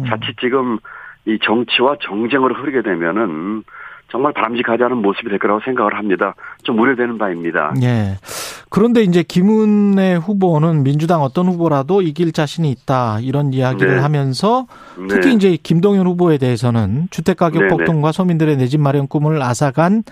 자칫 0.08 0.38
지금 0.40 0.78
이 1.26 1.38
정치와 1.44 1.96
정쟁으로 2.02 2.56
흐르게 2.56 2.82
되면은 2.82 3.64
정말 4.12 4.32
바람직하지 4.34 4.84
않은 4.84 4.98
모습이 4.98 5.30
될 5.30 5.40
거라고 5.40 5.62
생각을 5.66 5.96
합니다. 5.98 6.36
좀 6.64 6.78
우려되는 6.80 7.18
바입니다. 7.18 7.74
예. 7.82 8.18
그런데 8.70 9.02
이제 9.02 9.24
김은혜 9.24 10.16
후보는 10.16 10.84
민주당 10.84 11.22
어떤 11.24 11.48
후보라도 11.48 12.02
이길 12.02 12.32
자신이 12.32 12.70
있다 12.72 13.20
이런 13.22 13.54
이야기를 13.54 13.96
네. 13.96 14.02
하면서 14.02 14.68
네. 15.00 15.08
특히 15.08 15.34
이제 15.34 15.58
김동연 15.62 16.06
후보에 16.06 16.38
대해서는 16.38 17.08
주택가격 17.10 17.60
네네. 17.64 17.70
폭등과 17.70 18.12
서민들의 18.12 18.58
내 18.58 18.68
집 18.68 18.82
마련 18.82 19.08
꿈을 19.08 19.42
앗아간 19.42 20.04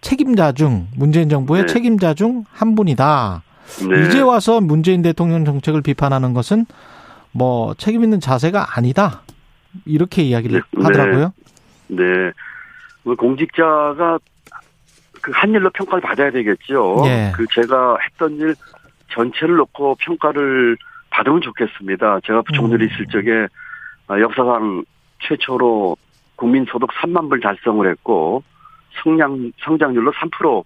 책임자 0.00 0.52
중 0.52 0.88
문재인 0.96 1.28
정부의 1.28 1.62
네. 1.62 1.72
책임자 1.72 2.14
중 2.14 2.44
한 2.52 2.74
분이다. 2.74 3.42
네. 3.88 4.06
이제 4.06 4.20
와서 4.20 4.60
문재인 4.60 5.00
대통령 5.02 5.44
정책을 5.44 5.82
비판하는 5.82 6.34
것은 6.34 6.66
뭐 7.32 7.74
책임 7.78 8.02
있는 8.04 8.20
자세가 8.20 8.76
아니다. 8.76 9.22
이렇게 9.86 10.22
이야기를 10.22 10.62
네. 10.72 10.82
하더라고요. 10.82 11.32
네. 11.88 12.04
뭐 13.02 13.14
공직자가 13.14 14.18
그한 15.22 15.50
일로 15.50 15.70
평가를 15.70 16.00
받아야 16.00 16.30
되겠죠. 16.30 17.02
예. 17.06 17.32
그 17.34 17.46
제가 17.52 17.98
했던 18.04 18.36
일 18.36 18.54
전체를 19.10 19.56
놓고 19.56 19.96
평가를 20.00 20.76
받으면 21.10 21.40
좋겠습니다. 21.40 22.20
제가 22.24 22.42
부총리로 22.42 22.84
음. 22.84 22.88
있을 22.88 23.06
적에 23.06 23.48
아, 24.06 24.20
역사상 24.20 24.84
최초로 25.20 25.96
국민소득 26.36 26.90
3만 26.90 27.28
불 27.28 27.40
달성을 27.40 27.88
했고 27.90 28.42
성장 29.02 29.52
성장률로 29.64 30.12
3% 30.12 30.64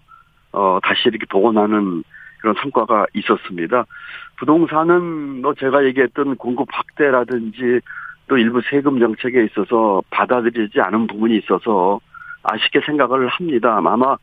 어, 0.53 0.79
다시 0.83 1.03
이렇게 1.07 1.25
복원하는 1.27 2.05
그런 2.41 2.55
성과가 2.61 3.07
있었습니다. 3.15 3.87
부동산은 4.37 5.43
뭐 5.43 5.55
제가 5.55 5.85
얘기했던 5.87 6.37
공급 6.37 6.69
확대라든지 6.71 7.81
또 8.29 8.37
일부 8.39 8.61
세금 8.71 8.99
정책에 8.99 9.45
있어서 9.45 10.03
받아들이지 10.11 10.81
않은 10.81 11.07
부분이 11.07 11.39
있어서 11.39 12.01
아쉽게 12.43 12.81
생각을 12.87 13.29
합니다. 13.29 13.81
아마 13.83 14.17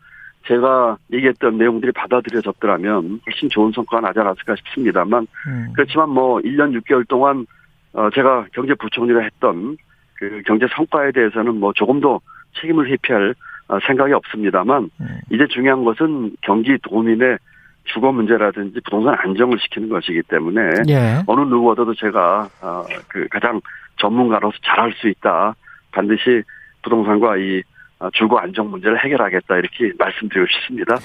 제가 0.47 0.97
얘기했던 1.11 1.57
내용들이 1.57 1.91
받아들여졌더라면 1.91 3.21
훨씬 3.25 3.49
좋은 3.49 3.71
성과가 3.71 4.07
나지 4.07 4.19
않았을까 4.19 4.55
싶습니다만 4.55 5.27
음. 5.47 5.73
그렇지만 5.75 6.09
뭐 6.09 6.39
1년 6.39 6.79
6개월 6.81 7.07
동안 7.07 7.45
어 7.93 8.09
제가 8.11 8.45
경제부총리를 8.53 9.23
했던 9.25 9.77
그 10.15 10.41
경제 10.45 10.67
성과에 10.75 11.11
대해서는 11.11 11.55
뭐 11.55 11.73
조금도 11.73 12.21
책임을 12.61 12.89
회피할 12.89 13.35
어, 13.67 13.77
생각이 13.85 14.13
없습니다만 14.13 14.89
음. 14.99 15.19
이제 15.31 15.45
중요한 15.47 15.83
것은 15.83 16.35
경기 16.41 16.77
도민의 16.81 17.37
주거 17.85 18.11
문제라든지 18.11 18.79
부동산 18.83 19.15
안정을 19.17 19.57
시키는 19.59 19.89
것이기 19.89 20.23
때문에 20.23 20.61
예. 20.89 21.23
어느 21.27 21.41
누구보다도 21.41 21.95
제가 21.95 22.49
어, 22.61 22.83
그 23.07 23.27
가장 23.29 23.61
전문가로서 23.99 24.57
잘할 24.63 24.93
수 24.93 25.07
있다. 25.07 25.55
반드시 25.91 26.43
부동산과 26.81 27.37
이 27.37 27.61
어, 27.99 28.09
주거 28.13 28.37
안정 28.37 28.71
문제를 28.71 29.03
해결하겠다 29.03 29.57
이렇게 29.57 29.91
말씀드리고 29.97 30.47
싶습니다. 30.47 30.95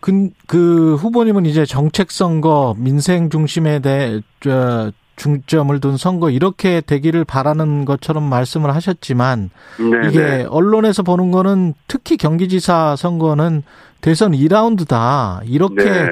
그, 0.00 0.30
그 0.46 0.94
후보님은 0.94 1.46
이제 1.46 1.64
정책 1.64 2.12
선거, 2.12 2.76
민생 2.78 3.28
중심에 3.28 3.80
대해 3.80 4.20
저, 4.38 4.92
중점을 5.18 5.78
둔 5.80 5.96
선거 5.96 6.30
이렇게 6.30 6.80
되기를 6.80 7.24
바라는 7.24 7.84
것처럼 7.84 8.22
말씀을 8.22 8.74
하셨지만 8.74 9.50
네, 9.78 10.08
이게 10.08 10.20
네. 10.20 10.46
언론에서 10.48 11.02
보는 11.02 11.30
거는 11.30 11.74
특히 11.88 12.16
경기지사 12.16 12.96
선거는 12.96 13.62
대선 14.00 14.32
2라운드다 14.32 15.40
이렇게 15.44 15.84
네. 15.84 16.06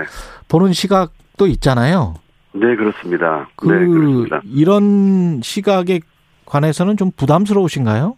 보는 0.48 0.72
시각도 0.72 1.46
있잖아요. 1.46 2.14
네, 2.52 2.74
그렇습니다. 2.74 3.48
그 3.56 3.70
네, 3.70 3.86
그렇습니다. 3.86 4.40
이런 4.44 5.40
시각에 5.42 6.00
관해서는 6.46 6.96
좀 6.96 7.10
부담스러우신가요? 7.16 8.16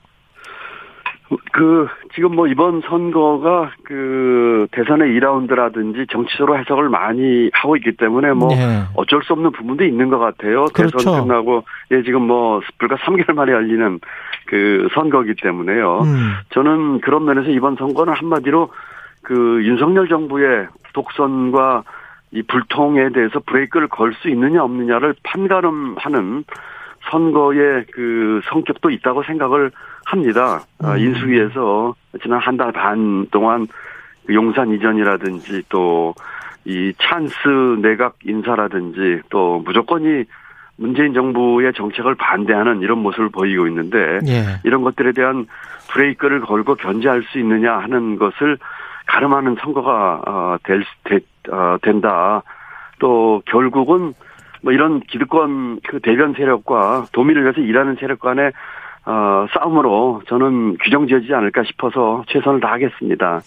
그 1.53 1.87
지금 2.14 2.35
뭐 2.37 2.47
이번 2.47 2.81
선거가 2.81 3.72
그 3.85 4.66
대선의 4.72 5.12
2라운드라든지 5.18 6.09
정치적으로 6.11 6.59
해석을 6.59 6.89
많이 6.89 7.51
하고 7.53 7.76
있기 7.76 7.93
때문에 7.97 8.33
뭐 8.33 8.49
네. 8.49 8.85
어쩔 8.95 9.22
수 9.22 9.35
없는 9.35 9.53
부분도 9.53 9.85
있는 9.85 10.09
것 10.09 10.18
같아요. 10.18 10.66
그렇죠. 10.72 10.97
대선 10.97 11.26
끝나고 11.26 11.64
예 11.91 12.03
지금 12.03 12.22
뭐 12.22 12.61
불과 12.79 12.97
3개월 12.97 13.35
만에 13.35 13.53
열리는 13.53 14.01
그 14.47 14.89
선거기 14.95 15.35
때문에요. 15.35 16.01
음, 16.01 16.33
저는 16.51 17.01
그런 17.03 17.26
면에서 17.26 17.51
이번 17.51 17.76
선거는 17.76 18.14
한마디로 18.14 18.70
그 19.22 19.61
윤석열 19.64 20.09
정부의 20.09 20.68
독선과 20.95 21.83
이 22.33 22.43
불통에 22.43 23.11
대해서 23.11 23.41
브레이크를 23.41 23.89
걸 23.89 24.14
수 24.14 24.31
있느냐 24.31 24.62
없느냐를 24.62 25.14
판가름하는 25.24 26.45
선거의 27.11 27.85
그 27.93 28.41
성격도 28.51 28.91
있다고 28.91 29.23
생각을 29.23 29.71
합니다. 30.07 30.63
아, 30.83 30.95
음. 30.95 30.99
인수위에서 30.99 31.95
지난 32.23 32.41
한 32.41 32.57
달 32.57 32.73
반 32.73 33.27
동안 33.31 33.67
그 34.27 34.35
용산 34.35 34.73
이전이라든지 34.73 35.65
또 35.69 36.15
이 36.69 36.93
찬스 36.99 37.81
내각 37.81 38.17
인사라든지 38.25 39.23
또 39.31 39.63
무조건이 39.65 40.25
문재인 40.77 41.15
정부의 41.15 41.73
정책을 41.73 42.15
반대하는 42.17 42.83
이런 42.83 42.99
모습을 42.99 43.31
보이고 43.31 43.67
있는데 43.69 44.19
예. 44.27 44.61
이런 44.65 44.83
것들에 44.83 45.13
대한 45.13 45.47
브레이크를 45.91 46.41
걸고 46.41 46.75
견제할 46.75 47.23
수 47.23 47.39
있느냐 47.39 47.79
하는 47.79 48.19
것을 48.19 48.59
가름하는 49.07 49.57
선거가 49.61 50.21
어, 50.27 50.57
될, 50.63 50.85
되, 51.05 51.21
어, 51.51 51.79
된다. 51.81 52.43
또 52.99 53.41
결국은 53.47 54.13
뭐 54.63 54.73
이런 54.73 55.01
기득권 55.01 55.81
그 55.89 56.01
대변 56.01 56.35
세력과 56.35 57.07
도민을 57.13 57.43
위해서 57.43 57.61
일하는 57.61 57.97
세력 58.01 58.21
간의 58.21 58.53
어, 59.07 59.47
싸움으로 59.55 60.21
저는 60.29 60.77
규정 60.85 61.07
지어지지 61.07 61.33
않을까 61.33 61.63
싶어서 61.65 62.25
최선을 62.29 62.61
다하겠습니다. 62.61 63.41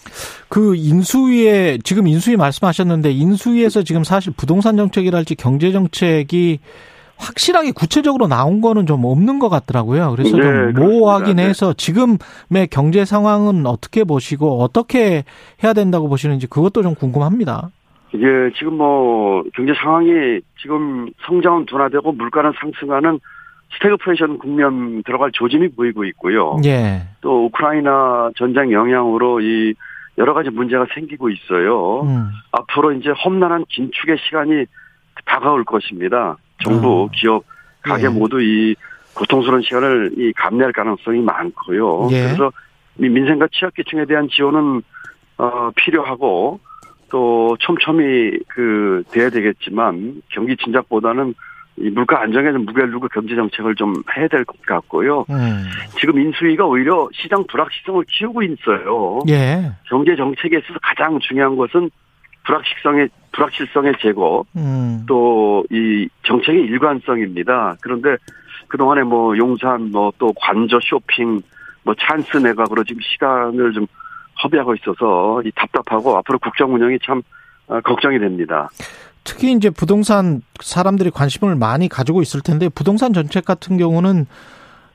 그 0.48 0.74
인수위에 0.74 1.78
지금 1.84 2.08
인수위 2.08 2.36
말씀하셨는데 2.36 3.12
인수위에서 3.12 3.84
지금 3.84 4.02
사실 4.02 4.32
부동산 4.36 4.76
정책이랄지 4.76 5.36
경제 5.36 5.70
정책이 5.70 6.58
확실하게 7.16 7.70
구체적으로 7.70 8.26
나온 8.26 8.60
거는 8.60 8.86
좀 8.86 9.04
없는 9.04 9.38
것 9.38 9.48
같더라고요. 9.48 10.10
그래서 10.10 10.36
네, 10.36 10.72
좀. 10.72 10.84
모호하긴 10.84 11.36
네. 11.36 11.44
해서 11.44 11.72
지금의 11.72 12.66
경제 12.70 13.04
상황은 13.04 13.64
어떻게 13.66 14.02
보시고 14.02 14.60
어떻게 14.60 15.22
해야 15.62 15.72
된다고 15.72 16.08
보시는지 16.08 16.48
그것도 16.48 16.82
좀 16.82 16.96
궁금합니다. 16.96 17.70
이게 18.14 18.50
지금 18.56 18.76
뭐 18.76 19.42
경제 19.54 19.72
상황이 19.74 20.40
지금 20.60 21.08
성장은 21.26 21.66
둔화되고 21.66 22.12
물가는 22.12 22.52
상승하는 22.60 23.18
스태그플레이션 23.74 24.38
국면 24.38 25.02
들어갈 25.04 25.30
조짐이 25.32 25.68
보이고 25.70 26.04
있고요. 26.04 26.58
예. 26.64 27.02
또 27.22 27.46
우크라이나 27.46 28.30
전쟁 28.36 28.70
영향으로 28.70 29.40
이 29.40 29.74
여러 30.18 30.34
가지 30.34 30.50
문제가 30.50 30.86
생기고 30.94 31.30
있어요. 31.30 32.02
음. 32.02 32.28
앞으로 32.52 32.92
이제 32.92 33.10
험난한 33.10 33.64
긴축의 33.70 34.18
시간이 34.26 34.66
다가올 35.24 35.64
것입니다. 35.64 36.36
정부, 36.62 37.08
아. 37.10 37.12
기업, 37.14 37.44
가게 37.80 38.04
예. 38.04 38.08
모두 38.08 38.42
이 38.42 38.74
고통스러운 39.14 39.62
시간을 39.62 40.12
이 40.18 40.32
감내할 40.34 40.72
가능성이 40.72 41.20
많고요. 41.20 42.08
예. 42.12 42.24
그래서 42.24 42.52
이 42.98 43.08
민생과 43.08 43.48
취약계층에 43.52 44.04
대한 44.04 44.28
지원은 44.28 44.82
어, 45.38 45.70
필요하고 45.76 46.60
또 47.12 47.54
촘촘히 47.60 48.38
그 48.48 49.04
돼야 49.12 49.28
되겠지만 49.28 50.22
경기 50.30 50.56
진작보다는 50.56 51.34
이 51.76 51.90
물가 51.90 52.22
안정에 52.22 52.50
좀 52.52 52.64
무게를 52.64 52.90
두고 52.90 53.06
경제 53.08 53.34
정책을 53.34 53.74
좀 53.74 53.92
해야 54.16 54.26
될 54.28 54.44
것 54.46 54.60
같고요. 54.62 55.26
음. 55.28 55.64
지금 56.00 56.18
인수위가 56.18 56.64
오히려 56.64 57.08
시장 57.12 57.44
불확실성을 57.46 58.02
키우고 58.08 58.42
있어요. 58.42 59.18
예. 59.28 59.70
경제 59.84 60.16
정책에 60.16 60.56
있어서 60.58 60.78
가장 60.82 61.18
중요한 61.20 61.54
것은 61.56 61.90
불확실성의 62.44 63.08
불확실성의 63.32 63.92
제거, 64.00 64.44
음. 64.56 65.04
또이 65.06 66.08
정책의 66.26 66.62
일관성입니다. 66.62 67.76
그런데 67.82 68.16
그 68.68 68.78
동안에 68.78 69.02
뭐 69.02 69.36
용산 69.36 69.90
뭐 69.90 70.12
또 70.18 70.32
관저 70.34 70.78
쇼핑 70.82 71.40
뭐 71.84 71.94
찬스 71.98 72.38
매각으로 72.38 72.84
지금 72.84 73.00
시간을 73.02 73.72
좀 73.72 73.86
허비하고 74.44 74.74
있어서 74.76 75.42
이 75.44 75.50
답답하고 75.54 76.16
앞으로 76.18 76.38
국정 76.38 76.74
운영이 76.74 76.98
참 77.04 77.22
어, 77.68 77.80
걱정이 77.80 78.18
됩니다. 78.18 78.68
특히 79.24 79.52
이제 79.52 79.70
부동산 79.70 80.42
사람들이 80.60 81.10
관심을 81.10 81.54
많이 81.54 81.88
가지고 81.88 82.22
있을 82.22 82.40
텐데 82.40 82.68
부동산 82.68 83.12
정책 83.12 83.44
같은 83.44 83.76
경우는 83.76 84.26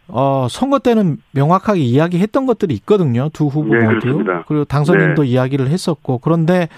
어 0.09 0.47
선거 0.49 0.79
때는 0.79 1.17
명확하게 1.31 1.79
이야기했던 1.79 2.45
것들이 2.45 2.73
있거든요. 2.75 3.29
두 3.33 3.47
후보 3.47 3.73
네, 3.73 3.83
모두. 3.83 3.99
그렇습니다. 3.99 4.43
그리고 4.47 4.65
당선인도 4.65 5.23
네. 5.23 5.29
이야기를 5.29 5.67
했었고 5.67 6.19
그런데 6.19 6.69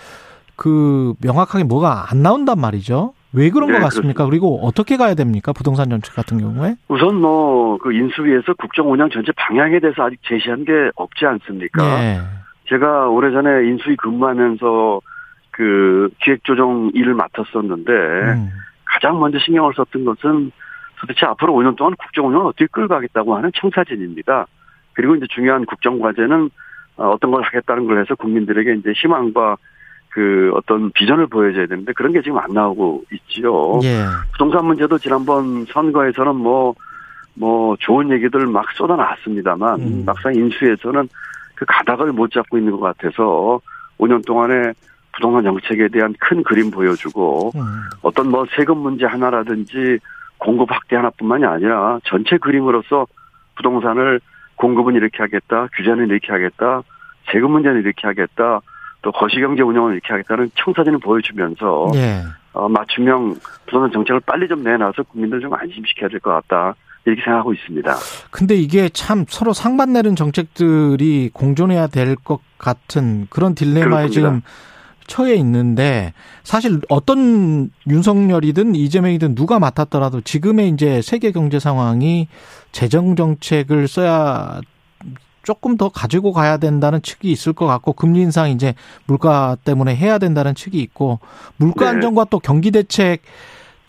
그 0.56 1.14
명확하게 1.24 1.64
뭐가 1.64 2.08
안 2.12 2.22
나온단 2.22 2.60
말이죠. 2.60 3.14
왜 3.34 3.52
그런 3.52 3.72
네, 3.72 3.78
것 3.78 3.84
같습니까? 3.86 4.26
그리고 4.26 4.60
어떻게 4.66 4.98
가야 4.98 5.14
됩니까? 5.14 5.54
부동산 5.54 5.90
정책 5.90 6.16
같은 6.16 6.40
경우에? 6.40 6.76
우선 6.88 7.16
뭐 7.16 7.60
그 7.80 7.94
인수위에서 7.94 8.54
국정 8.54 8.92
운영 8.92 9.10
전체 9.10 9.32
방향에 9.32 9.80
대해서 9.80 10.04
아직 10.04 10.20
제시한 10.28 10.66
게 10.66 10.72
없지 10.96 11.26
않습니까? 11.26 12.04
예. 12.04 12.20
제가 12.70 13.10
오래전에 13.10 13.68
인수위 13.68 13.96
근무하면서 13.98 15.02
그 15.52 16.10
기획조정 16.24 16.92
일을 16.94 17.16
맡았었는데 17.16 17.92
음. 17.92 18.50
가장 18.86 19.20
먼저 19.20 19.38
신경을 19.40 19.74
썼던 19.76 20.06
것은 20.06 20.52
도대체 21.00 21.26
앞으로 21.26 21.54
5년 21.54 21.76
동안 21.76 21.96
국정 21.96 22.28
운영을 22.28 22.48
어떻게 22.48 22.68
끌고 22.68 22.94
가겠다고 22.94 23.36
하는 23.36 23.52
청사진입니다. 23.56 24.48
그리고 24.94 25.16
이제 25.16 25.26
중요한 25.30 25.66
국정 25.66 26.00
과제는 26.00 26.50
어, 26.98 27.10
어떤 27.10 27.32
걸 27.32 27.44
하겠다는 27.44 27.86
걸 27.88 28.02
해서 28.02 28.16
국민들에게 28.16 28.74
이제 28.74 28.92
희망과 28.96 29.58
그 30.10 30.52
어떤 30.56 30.92
비전을 30.92 31.28
보여줘야 31.28 31.68
되는데 31.68 31.94
그런 31.94 32.12
게 32.12 32.22
지금 32.22 32.38
안 32.40 32.52
나오고 32.52 33.04
있지요. 33.12 33.80
예. 33.84 34.04
부동산 34.34 34.66
문제도 34.66 34.98
지난번 34.98 35.66
선거에서는 35.66 36.36
뭐, 36.36 36.74
뭐, 37.36 37.76
좋은 37.80 38.12
얘기들 38.12 38.48
막 38.48 38.66
쏟아놨습니다만, 38.74 39.80
음. 39.80 40.04
막상 40.06 40.34
인수에서는 40.34 41.08
그 41.60 41.66
가닥을 41.68 42.14
못 42.14 42.32
잡고 42.32 42.58
있는 42.58 42.72
것 42.72 42.80
같아서 42.80 43.60
5년 44.00 44.26
동안에 44.26 44.72
부동산 45.12 45.44
정책에 45.44 45.90
대한 45.90 46.16
큰 46.18 46.42
그림 46.44 46.72
보여주고, 46.72 47.52
음. 47.56 47.62
어떤 48.02 48.32
뭐 48.32 48.46
세금 48.56 48.78
문제 48.78 49.06
하나라든지 49.06 50.00
공급 50.38 50.72
확대 50.72 50.96
하나뿐만이 50.96 51.46
아니라 51.46 52.00
전체 52.06 52.38
그림으로서 52.38 53.06
부동산을 53.58 54.22
공급은 54.56 54.96
이렇게 54.96 55.18
하겠다, 55.18 55.68
규제는 55.76 56.08
이렇게 56.08 56.32
하겠다, 56.32 56.82
세금 57.30 57.52
문제는 57.52 57.82
이렇게 57.82 58.08
하겠다, 58.08 58.62
또 59.02 59.12
거시경제 59.12 59.62
운영을 59.62 59.94
이렇게 59.94 60.08
하겠다는 60.14 60.52
청사진을 60.56 61.00
보여주면서 61.00 61.92
예. 61.96 62.22
어, 62.54 62.70
맞춤형 62.70 63.36
부동산 63.66 63.92
정책을 63.92 64.22
빨리 64.26 64.48
좀 64.48 64.64
내놔서 64.64 65.04
국민들 65.04 65.42
좀 65.42 65.54
안심시켜야 65.54 66.10
될 66.10 66.20
것 66.22 66.32
같다. 66.32 66.76
이렇게 67.06 67.22
생각하고 67.24 67.54
있습니다. 67.54 67.96
근데 68.30 68.56
이게 68.56 68.90
참 68.90 69.26
서로 69.28 69.54
상반되는 69.54 70.16
정책들이 70.16 71.32
공존해야 71.34 71.88
될 71.88 72.16
것 72.16 72.40
같은 72.58 73.28
그런 73.30 73.56
딜레마에 73.56 74.08
그렇습니다. 74.08 74.12
지금 74.12 74.42
처해 75.08 75.34
있는데 75.36 76.14
사실 76.44 76.82
어떤 76.90 77.72
윤석열이든 77.88 78.76
이재명이든 78.76 79.34
누가 79.36 79.58
맡았더라도 79.60 80.22
지금의 80.22 80.70
이제 80.70 81.02
세계 81.02 81.32
경제 81.32 81.58
상황이 81.60 82.28
재정 82.72 83.16
정책을 83.16 83.88
써야 83.88 84.62
조금 85.42 85.78
더 85.78 85.90
가지고 85.90 86.32
가야 86.32 86.58
된다는 86.58 87.02
측이 87.02 87.32
있을 87.32 87.54
것 87.54 87.66
같고 87.66 87.94
금리 87.94 88.22
인상 88.22 88.52
이제 88.52 88.76
물가 89.08 89.58
때문에 89.64 89.96
해야 89.96 90.20
된다는 90.20 90.54
측이 90.54 90.80
있고 90.80 91.20
물가 91.58 91.86
네. 91.86 91.96
안정과 91.96 92.26
또 92.26 92.38
경기 92.38 92.70
대책 92.70 93.24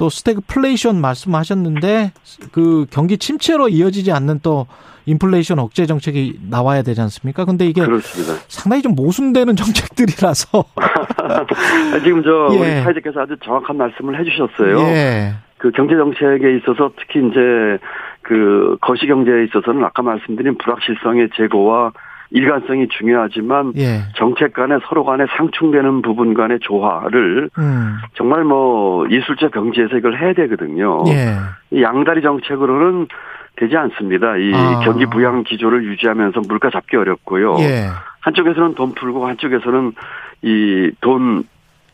또 0.00 0.08
스태그플레이션 0.08 0.98
말씀하셨는데 0.98 2.12
그 2.52 2.86
경기 2.90 3.18
침체로 3.18 3.68
이어지지 3.68 4.12
않는 4.12 4.40
또 4.42 4.66
인플레이션 5.04 5.58
억제 5.58 5.84
정책이 5.84 6.40
나와야 6.48 6.80
되지 6.80 7.02
않습니까? 7.02 7.44
근데 7.44 7.66
이게 7.66 7.84
그렇습니다. 7.84 8.32
상당히 8.48 8.82
좀 8.82 8.94
모순되는 8.94 9.56
정책들이라서 9.60 10.64
지금 12.02 12.22
저 12.22 12.48
예. 12.52 12.56
우리 12.56 12.82
사회자께서 12.82 13.20
아주 13.20 13.36
정확한 13.44 13.76
말씀을 13.76 14.18
해주셨어요. 14.18 14.78
예. 14.88 15.34
그 15.58 15.70
경제 15.72 15.94
정책에 15.94 16.56
있어서 16.56 16.92
특히 16.98 17.20
이제 17.20 17.78
그 18.22 18.78
거시 18.80 19.06
경제에 19.06 19.44
있어서는 19.44 19.84
아까 19.84 20.00
말씀드린 20.00 20.56
불확실성의 20.56 21.28
제고와 21.36 21.92
일관성이 22.30 22.86
중요하지만 22.88 23.72
예. 23.76 24.02
정책 24.16 24.52
간에 24.52 24.76
서로 24.88 25.04
간에 25.04 25.24
상충되는 25.36 26.02
부분 26.02 26.34
간의 26.34 26.60
조화를 26.60 27.50
음. 27.58 27.96
정말 28.14 28.44
뭐 28.44 29.06
이술적 29.06 29.52
경제에서 29.52 29.96
이걸 29.96 30.16
해야 30.16 30.32
되거든요. 30.34 31.02
예. 31.08 31.34
이 31.70 31.82
양다리 31.82 32.22
정책으로는 32.22 33.08
되지 33.56 33.76
않습니다. 33.76 34.36
이 34.36 34.52
아. 34.54 34.80
경기 34.84 35.06
부양 35.06 35.42
기조를 35.42 35.84
유지하면서 35.84 36.42
물가 36.48 36.70
잡기 36.70 36.96
어렵고요. 36.96 37.56
예. 37.60 37.86
한쪽에서는 38.20 38.74
돈 38.74 38.94
풀고 38.94 39.26
한쪽에서는 39.26 39.92
이 40.42 40.90
돈 41.00 41.44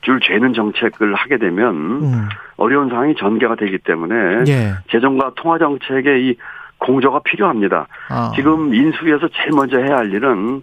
줄 0.03 0.21
죄는 0.21 0.53
정책을 0.55 1.15
하게 1.15 1.37
되면 1.37 1.75
음. 1.75 2.29
어려운 2.59 2.89
상황이 2.91 3.17
전개가 3.17 3.57
되기 3.57 3.77
때문에 3.79 4.45
예. 4.47 4.75
재정과 4.93 5.33
통화 5.35 5.59
정책의 5.59 6.29
이 6.29 6.37
공조가 6.79 7.21
필요합니다. 7.21 7.87
아. 8.11 8.33
지금 8.35 8.75
인수위에서 8.75 9.29
제일 9.29 9.51
먼저 9.55 9.79
해야 9.79 9.97
할 9.97 10.13
일은 10.13 10.63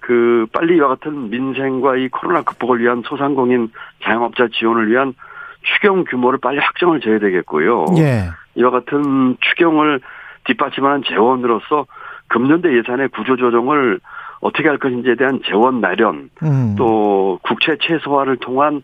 그 0.00 0.46
빨리 0.52 0.76
이와 0.76 0.88
같은 0.88 1.30
민생과 1.30 1.96
이 1.96 2.08
코로나 2.08 2.42
극복을 2.42 2.80
위한 2.80 3.02
소상공인 3.06 3.70
자영업자 4.02 4.48
지원을 4.52 4.90
위한 4.90 5.14
추경 5.62 6.04
규모를 6.04 6.38
빨리 6.38 6.58
확정을 6.58 7.00
줘야 7.00 7.18
되겠고요. 7.18 7.86
예. 7.96 8.28
이와 8.56 8.70
같은 8.70 9.36
추경을 9.40 10.00
뒷받침하는 10.44 11.02
재원으로서 11.08 11.86
금년도 12.28 12.76
예산의 12.76 13.08
구조조정을 13.08 14.00
어떻게 14.40 14.68
할 14.68 14.76
것인지에 14.76 15.14
대한 15.14 15.40
재원 15.46 15.80
마련, 15.80 16.28
음. 16.42 16.74
또 16.76 17.38
국채 17.42 17.76
최소화를 17.80 18.36
통한 18.36 18.82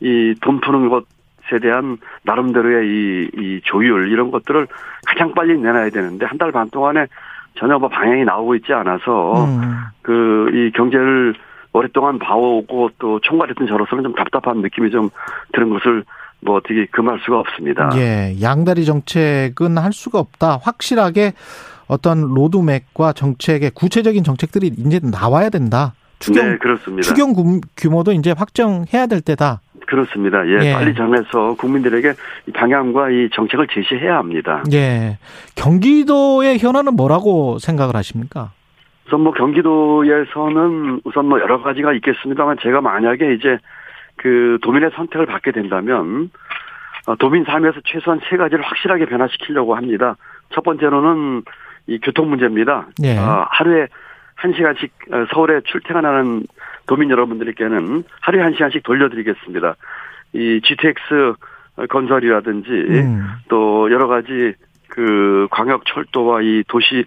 이 0.00 0.34
돈 0.40 0.60
푸는 0.60 0.88
것 0.88 1.04
에 1.52 1.58
대한 1.58 1.98
나름대로의 2.24 2.86
이, 2.86 3.28
이 3.36 3.60
조율 3.64 4.10
이런 4.10 4.30
것들을 4.30 4.66
가장 5.06 5.34
빨리 5.34 5.58
내놔야 5.58 5.90
되는데 5.90 6.26
한 6.26 6.38
달 6.38 6.52
반 6.52 6.70
동안에 6.70 7.06
전혀 7.58 7.78
뭐 7.78 7.88
방향이 7.88 8.24
나오고 8.24 8.54
있지 8.56 8.72
않아서 8.72 9.44
음. 9.44 9.60
그이 10.02 10.70
경제를 10.72 11.34
오랫동안 11.72 12.18
봐오고 12.18 12.90
또 12.98 13.20
총괄했던 13.20 13.66
저로서는 13.66 14.04
좀 14.04 14.14
답답한 14.14 14.58
느낌이 14.62 14.90
좀 14.90 15.10
드는 15.52 15.70
것을 15.70 16.04
뭐 16.40 16.56
어떻게 16.56 16.86
금할 16.86 17.18
수가 17.24 17.38
없습니다. 17.40 17.90
예, 17.96 18.34
양다리 18.40 18.84
정책은 18.84 19.76
할 19.78 19.92
수가 19.92 20.18
없다. 20.18 20.58
확실하게 20.62 21.34
어떤 21.86 22.20
로드맵과 22.34 23.12
정책의 23.12 23.72
구체적인 23.74 24.24
정책들이 24.24 24.68
이제 24.68 25.00
나와야 25.02 25.50
된다. 25.50 25.92
추경 26.18 26.48
네, 26.50 26.58
그렇습니다. 26.58 27.02
추경 27.02 27.32
규- 27.34 27.60
규모도 27.76 28.12
이제 28.12 28.32
확정해야 28.36 29.06
될 29.06 29.20
때다. 29.20 29.60
그렇습니다. 29.90 30.46
예, 30.46 30.58
예. 30.62 30.72
빨리 30.72 30.94
정해서 30.94 31.54
국민들에게 31.58 32.12
이 32.46 32.52
방향과 32.52 33.10
이 33.10 33.28
정책을 33.32 33.66
제시해야 33.66 34.16
합니다. 34.16 34.62
예. 34.72 35.18
경기도의 35.56 36.58
현안은 36.58 36.94
뭐라고 36.94 37.58
생각을 37.58 37.96
하십니까? 37.96 38.52
우선 39.06 39.22
뭐 39.22 39.32
경기도에서는 39.32 41.00
우선 41.04 41.26
뭐 41.26 41.40
여러 41.40 41.60
가지가 41.60 41.92
있겠습니다만 41.94 42.58
제가 42.62 42.80
만약에 42.80 43.34
이제 43.34 43.58
그 44.14 44.58
도민의 44.62 44.92
선택을 44.94 45.26
받게 45.26 45.50
된다면 45.50 46.30
어, 47.06 47.16
도민 47.16 47.44
삶에서 47.44 47.80
최소한 47.84 48.20
세 48.30 48.36
가지를 48.36 48.64
확실하게 48.64 49.06
변화시키려고 49.06 49.74
합니다. 49.74 50.16
첫 50.54 50.62
번째로는 50.62 51.42
이 51.88 51.98
교통 51.98 52.30
문제입니다. 52.30 52.86
예. 53.02 53.18
어, 53.18 53.46
하루에 53.50 53.88
한 54.40 54.54
시간씩 54.54 54.90
어, 55.12 55.26
서울에 55.32 55.60
출퇴근하는 55.66 56.46
도민 56.86 57.10
여러분들께는 57.10 58.04
하루에 58.20 58.42
한 58.42 58.52
시간씩 58.54 58.82
돌려드리겠습니다. 58.82 59.76
이 60.32 60.60
GTX 60.64 61.34
건설이라든지 61.90 62.70
음. 62.70 63.28
또 63.48 63.90
여러 63.92 64.06
가지 64.06 64.54
그 64.88 65.46
광역 65.50 65.84
철도와 65.84 66.40
이 66.40 66.64
도시 66.68 67.04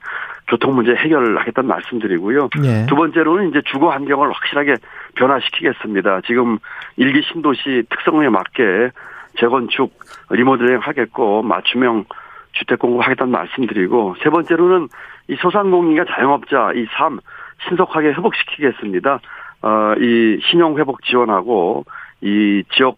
교통 0.48 0.76
문제 0.76 0.94
해결하겠다는 0.94 1.68
말씀드리고요. 1.68 2.50
예. 2.64 2.86
두 2.88 2.96
번째로는 2.96 3.50
이제 3.50 3.62
주거 3.66 3.90
환경을 3.90 4.32
확실하게 4.32 4.76
변화시키겠습니다. 5.16 6.22
지금 6.28 6.60
일기 6.98 7.22
신도시 7.32 7.84
특성에 7.90 8.30
맞게 8.30 8.92
재건축 9.40 9.92
리모델링 10.30 10.80
하겠고 10.80 11.42
맞춤형 11.42 12.06
주택 12.54 12.80
공급하겠다는 12.80 13.32
말씀드리고 13.32 14.16
세 14.24 14.30
번째로는 14.30 14.88
이 15.28 15.36
소상공인과 15.40 16.06
자영업자 16.14 16.72
이 16.76 16.86
삶 16.98 17.20
신속하게 17.68 18.10
회복시키겠습니다. 18.10 19.20
어, 19.62 19.94
이 20.00 20.40
신용 20.50 20.78
회복 20.78 21.02
지원하고 21.04 21.86
이 22.22 22.64
지역 22.76 22.98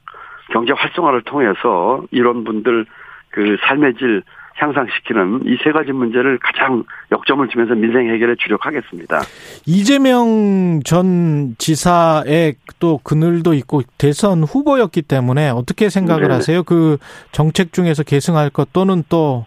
경제 0.51 0.73
활성화를 0.73 1.21
통해서 1.23 2.03
이런 2.11 2.43
분들 2.43 2.85
그 3.29 3.57
삶의 3.67 3.95
질 3.95 4.23
향상시키는 4.55 5.41
이 5.45 5.57
세 5.63 5.71
가지 5.73 5.91
문제를 5.91 6.39
가장 6.39 6.83
역점을 7.11 7.45
두면서 7.49 7.75
민생 7.75 8.09
해결에 8.09 8.35
주력하겠습니다. 8.39 9.19
이재명 9.65 10.79
전 10.85 11.55
지사의 11.57 12.55
또 12.79 12.99
그늘도 13.03 13.53
있고 13.53 13.81
대선 13.97 14.43
후보였기 14.43 15.01
때문에 15.01 15.49
어떻게 15.49 15.89
생각을 15.89 16.29
네. 16.29 16.33
하세요? 16.35 16.63
그 16.63 16.97
정책 17.33 17.73
중에서 17.73 18.03
계승할 18.03 18.49
것 18.49 18.71
또는 18.73 19.03
또 19.09 19.45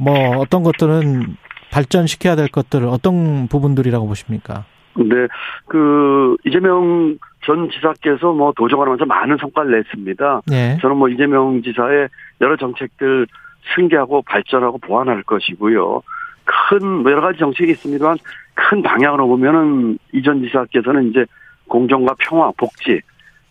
뭐 0.00 0.36
어떤 0.38 0.62
것들은 0.62 1.36
발전시켜야 1.70 2.36
될 2.36 2.48
것들 2.48 2.84
어떤 2.84 3.48
부분들이라고 3.48 4.06
보십니까? 4.06 4.64
네, 4.96 5.28
그 5.66 6.36
이재명 6.44 7.16
전 7.44 7.70
지사께서 7.70 8.32
뭐 8.32 8.52
도정하면서 8.56 9.04
많은 9.06 9.36
성과를 9.38 9.70
냈습니다. 9.70 10.42
예. 10.50 10.78
저는 10.80 10.96
뭐 10.96 11.08
이재명 11.08 11.62
지사의 11.62 12.08
여러 12.40 12.56
정책들 12.56 13.26
승계하고 13.74 14.22
발전하고 14.22 14.78
보완할 14.78 15.22
것이고요. 15.22 16.02
큰뭐 16.44 17.10
여러 17.10 17.20
가지 17.20 17.38
정책이 17.38 17.72
있습니다만 17.72 18.16
큰 18.54 18.82
방향으로 18.82 19.28
보면은 19.28 19.98
이전 20.12 20.42
지사께서는 20.42 21.10
이제 21.10 21.26
공정과 21.68 22.14
평화, 22.18 22.50
복지 22.56 23.00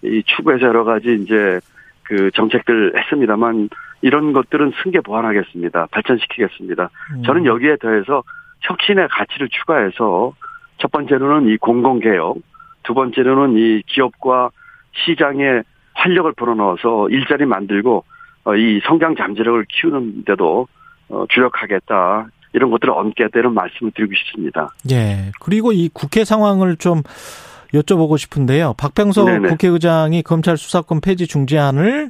이 0.04 0.24
추구해서 0.26 0.68
여러 0.68 0.84
가지 0.84 1.18
이제 1.22 1.60
그 2.04 2.32
정책들 2.32 2.94
했습니다만 2.98 3.70
이런 4.02 4.34
것들은 4.34 4.74
승계 4.84 5.02
보완하겠습니다. 5.02 5.88
발전시키겠습니다. 5.92 6.90
음. 7.16 7.24
저는 7.24 7.46
여기에 7.46 7.78
더해서 7.78 8.24
혁신의 8.62 9.08
가치를 9.10 9.50
추가해서 9.50 10.34
첫 10.78 10.92
번째로는 10.92 11.50
이 11.50 11.58
공공개혁, 11.58 12.38
두 12.84 12.94
번째로는 12.94 13.58
이 13.58 13.82
기업과 13.88 14.52
시장에 15.06 15.62
활력을 15.94 16.34
불어넣어서 16.34 17.10
일자리 17.10 17.46
만들고 17.46 18.04
어, 18.46 18.56
이 18.56 18.80
성장 18.86 19.16
잠재력을 19.16 19.66
키우는데도 19.70 20.68
어, 21.10 21.26
주력하겠다. 21.30 22.28
이런 22.54 22.72
것들을 22.72 22.94
얹겠다 22.94 23.40
이런 23.40 23.54
말씀을 23.54 23.92
드리고 23.92 24.14
싶습니다. 24.16 24.70
예. 24.90 25.32
그리고 25.42 25.72
이 25.74 25.90
국회 25.94 26.24
상황을 26.24 26.78
좀 26.78 27.04
여쭤보고 27.74 28.18
싶은데요. 28.18 28.74
박병석 28.78 29.26
네네. 29.26 29.50
국회의장이 29.50 30.24
검찰 30.24 30.58
수사권 30.58 31.02
폐지 31.02 31.28
중재안을 31.28 32.10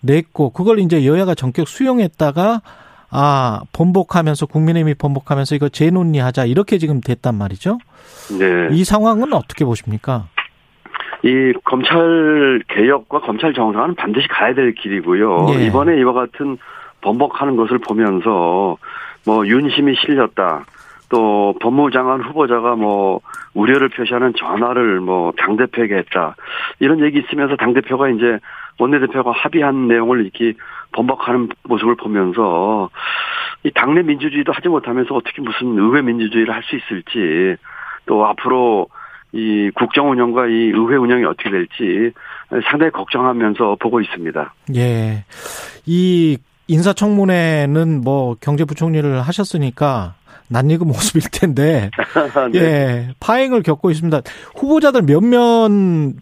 냈고 0.00 0.50
그걸 0.50 0.78
이제 0.78 1.06
여야가 1.06 1.34
전격 1.34 1.68
수용했다가 1.68 2.60
아 3.10 3.60
번복하면서 3.72 4.46
국민의힘이 4.46 4.94
번복하면서 4.94 5.54
이거 5.54 5.68
재논의하자 5.68 6.46
이렇게 6.46 6.78
지금 6.78 7.00
됐단 7.00 7.34
말이죠. 7.34 7.78
네. 8.38 8.68
이 8.72 8.84
상황은 8.84 9.32
어떻게 9.32 9.64
보십니까? 9.64 10.26
이 11.22 11.52
검찰 11.64 12.62
개혁과 12.68 13.20
검찰 13.20 13.54
정상화는 13.54 13.94
반드시 13.94 14.28
가야 14.28 14.54
될 14.54 14.74
길이고요. 14.74 15.46
예. 15.50 15.66
이번에 15.66 15.98
이와 15.98 16.12
같은 16.12 16.58
번복하는 17.00 17.56
것을 17.56 17.78
보면서 17.78 18.76
뭐 19.24 19.46
윤심이 19.46 19.94
실렸다. 19.96 20.64
또 21.08 21.54
법무장관 21.60 22.22
후보자가 22.22 22.74
뭐 22.74 23.20
우려를 23.56 23.88
표시하는 23.88 24.34
전화를 24.38 25.00
뭐 25.00 25.32
당 25.38 25.56
대표에게 25.56 25.94
했다. 25.96 26.36
이런 26.78 27.00
얘기 27.04 27.18
있으면서 27.20 27.56
당 27.56 27.72
대표가 27.74 28.08
이제 28.10 28.38
원내 28.78 28.98
대표가 29.00 29.32
합의한 29.32 29.88
내용을 29.88 30.22
이렇게 30.22 30.52
번복하는 30.92 31.48
모습을 31.64 31.96
보면서 31.96 32.90
이 33.64 33.70
당내 33.74 34.02
민주주의도 34.02 34.52
하지 34.52 34.68
못하면서 34.68 35.14
어떻게 35.14 35.40
무슨 35.42 35.78
의회 35.78 36.02
민주주의를 36.02 36.54
할 36.54 36.62
수 36.62 36.76
있을지 36.76 37.56
또 38.06 38.26
앞으로 38.26 38.86
이 39.32 39.70
국정 39.74 40.10
운영과 40.10 40.46
이 40.46 40.52
의회 40.74 40.96
운영이 40.96 41.24
어떻게 41.24 41.50
될지 41.50 42.12
상당히 42.70 42.90
걱정하면서 42.92 43.76
보고 43.80 44.00
있습니다. 44.00 44.54
예. 44.76 45.24
이 45.86 46.38
인사청문회는 46.68 48.02
뭐 48.02 48.36
경제부총리를 48.40 49.20
하셨으니까 49.20 50.14
낯익은 50.48 50.86
모습일 50.86 51.22
텐데 51.30 51.90
네. 52.52 52.58
예 52.58 53.08
파행을 53.20 53.62
겪고 53.62 53.90
있습니다. 53.90 54.20
후보자들 54.54 55.02
몇몇 55.02 55.68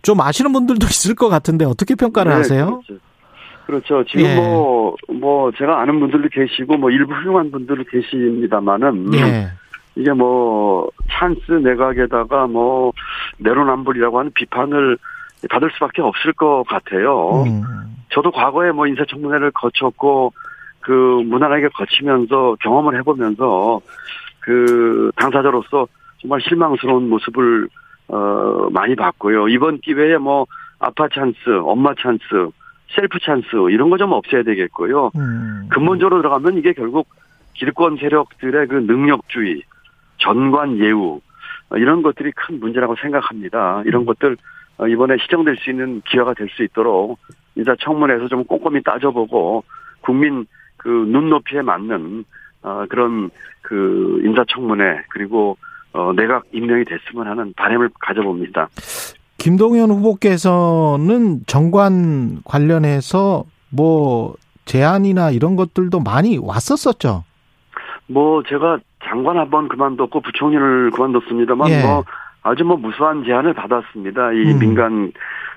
좀 0.03 0.21
아시는 0.21 0.53
분들도 0.53 0.87
있을 0.87 1.15
것 1.15 1.29
같은데 1.29 1.65
어떻게 1.65 1.95
평가를 1.95 2.31
네, 2.33 2.37
하세요? 2.37 2.81
그렇죠. 2.87 3.01
그렇죠. 3.67 4.05
지금 4.05 4.25
예. 4.25 4.37
뭐, 4.37 4.95
뭐, 5.09 5.51
제가 5.53 5.81
아는 5.81 5.99
분들도 6.01 6.29
계시고, 6.29 6.77
뭐, 6.77 6.91
일부 6.91 7.15
훌륭한 7.15 7.51
분들도 7.51 7.85
계십니다만은, 7.85 9.15
예. 9.15 9.49
이게 9.97 10.13
뭐, 10.13 10.89
찬스 11.11 11.53
내각에다가 11.53 12.47
뭐, 12.47 12.93
내로남불이라고 13.39 14.19
하는 14.19 14.31
비판을 14.35 14.99
받을 15.51 15.71
수밖에 15.73 16.03
없을 16.03 16.33
것 16.35 16.65
같아요. 16.69 17.45
음. 17.45 17.63
저도 18.11 18.31
과거에 18.33 18.71
뭐, 18.73 18.87
인사청문회를 18.87 19.51
거쳤고, 19.53 20.33
그, 20.85 20.93
무난하게 21.27 21.69
거치면서 21.69 22.57
경험을 22.61 22.97
해보면서, 22.99 23.81
그, 24.41 25.11
당사자로서 25.17 25.89
정말 26.21 26.41
실망스러운 26.43 27.09
모습을, 27.09 27.69
어, 28.09 28.69
많이 28.71 28.95
봤고요. 28.95 29.49
이번 29.49 29.81
기회에 29.81 30.19
뭐, 30.19 30.47
아빠 30.79 31.09
찬스, 31.09 31.39
엄마 31.65 31.95
찬스, 31.95 32.23
셀프 32.95 33.19
찬스 33.19 33.47
이런 33.71 33.89
거 33.91 33.97
좀 33.97 34.13
없애야 34.13 34.43
되겠고요. 34.43 35.11
음. 35.17 35.69
근본적으로 35.71 36.21
들어가면 36.21 36.59
이게 36.59 36.75
결국 36.75 37.09
기득권 37.55 37.97
세력들의 37.97 38.67
그 38.69 38.75
능력주의, 38.75 39.63
전관 40.19 40.79
예우 40.79 41.21
어, 41.71 41.77
이런 41.77 42.03
것들이 42.03 42.33
큰 42.33 42.61
문제라고 42.61 42.95
생각합니다. 43.01 43.83
이런 43.87 44.05
것들 44.05 44.37
어, 44.77 44.87
이번에 44.87 45.17
시정될 45.23 45.57
수 45.57 45.71
있는 45.71 46.03
기회가 46.05 46.35
될 46.35 46.49
수 46.51 46.63
있도록 46.63 47.19
인사청문회에서 47.57 48.29
좀 48.29 48.45
꼼꼼히 48.45 48.83
따져보고 48.83 49.65
국민 50.03 50.47
그 50.85 50.89
눈높이에 50.89 51.63
맞는 51.63 52.25
어, 52.63 52.85
그런 52.91 53.31
그 53.63 54.21
인사청문회 54.23 55.05
그리고 55.09 55.57
어, 55.95 56.13
내각 56.15 56.45
임명이 56.53 56.85
됐으면 56.85 57.27
하는 57.27 57.55
바람을 57.57 57.89
가져봅니다. 58.01 58.69
김동연 59.39 59.91
후보께서는 59.91 61.41
정관 61.47 62.43
관련해서 62.45 63.45
뭐 63.71 64.35
제안이나 64.67 65.31
이런 65.31 65.57
것들도 65.57 66.01
많이 66.01 66.39
왔었었죠. 66.39 67.25
뭐 68.07 68.43
제가 68.43 68.79
장관 69.05 69.39
한 69.39 69.51
번 69.51 69.69
그만뒀고 69.69 70.21
부총리를 70.21 70.91
그만뒀습니다만 70.91 71.71
예. 71.71 71.83
뭐 71.83 72.05
아주 72.43 72.65
뭐 72.65 72.77
무수한 72.77 73.25
제안을 73.25 73.55
받았습니다. 73.55 74.33
이 74.33 74.53
음. 74.53 74.59
민간 74.59 75.13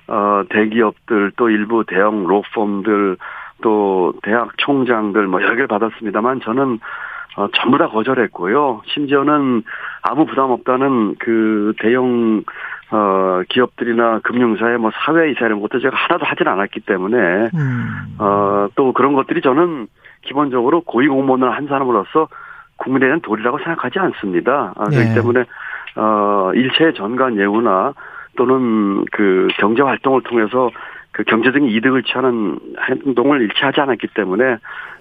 어 0.08 0.44
대기업들 0.50 1.34
또 1.36 1.50
일부 1.50 1.84
대형 1.86 2.26
로펌들 2.26 3.18
또 3.62 4.14
대학 4.24 4.58
총장들 4.58 5.28
뭐 5.28 5.42
여러 5.42 5.52
개를 5.52 5.68
받았습니다만 5.68 6.42
저는 6.42 6.80
어 7.38 7.48
전부 7.54 7.78
다 7.78 7.88
거절했고요. 7.88 8.82
심지어는 8.86 9.64
아무 10.02 10.26
부담 10.26 10.52
없다는 10.52 11.16
그 11.20 11.74
대형 11.80 12.44
어 12.92 13.42
기업들이나 13.50 14.20
금융사의 14.24 14.78
뭐 14.78 14.92
사회이사 15.06 15.46
이런 15.46 15.60
것도 15.62 15.80
제가 15.80 15.96
하나도 15.96 16.26
하진 16.26 16.48
않았기 16.48 16.82
때문에 16.82 17.18
음. 17.54 18.16
어, 18.20 18.68
또 18.76 18.94
그런 18.94 19.14
것들이 19.14 19.42
저는 19.42 19.88
기본적으로 20.22 20.82
고위공무원을 20.82 21.52
한 21.52 21.68
사람으로서 21.68 22.28
국민에 22.78 23.08
대한 23.08 23.22
도리라고 23.22 23.58
생각하지 23.60 24.00
않습니다. 24.00 24.74
아, 24.76 24.86
그렇기 24.86 25.10
네. 25.10 25.16
때문에, 25.16 25.46
어, 25.96 26.52
일체 26.54 26.94
전관 26.94 27.38
예우나 27.38 27.94
또는 28.36 29.04
그 29.12 29.48
경제 29.58 29.82
활동을 29.82 30.22
통해서 30.24 30.70
그 31.18 31.24
경제적인 31.24 31.68
이득을 31.70 32.04
취하는 32.04 32.60
행동을 32.88 33.42
일체 33.42 33.66
하지 33.66 33.82
않았기 33.82 34.10
때문에 34.14 34.58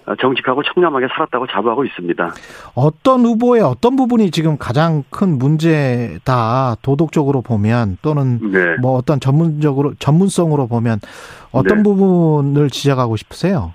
어, 0.06 0.14
정직하고 0.18 0.62
청렴하게 0.62 1.08
살았다고 1.12 1.46
자부하고 1.46 1.84
있습니다. 1.84 2.32
어떤 2.74 3.20
후보의 3.20 3.60
어떤 3.60 3.96
부분이 3.96 4.30
지금 4.30 4.56
가장 4.56 5.02
큰 5.10 5.36
문제다 5.36 6.76
도덕적으로 6.80 7.42
보면 7.42 7.98
또는 8.00 8.38
네. 8.50 8.76
뭐 8.80 8.92
어떤 8.92 9.20
전문적으로 9.20 9.92
전문성으로 9.98 10.68
보면 10.68 11.00
어떤 11.52 11.78
네. 11.78 11.82
부분을 11.82 12.70
지적하고 12.70 13.16
싶으세요? 13.16 13.74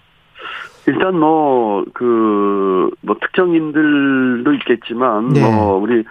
일단 0.88 1.20
뭐, 1.20 1.86
그, 1.94 2.90
뭐 3.02 3.16
특정인들도 3.22 4.52
있겠지만, 4.54 5.30
네. 5.30 5.42
뭐, 5.42 5.76
우리 5.76 6.04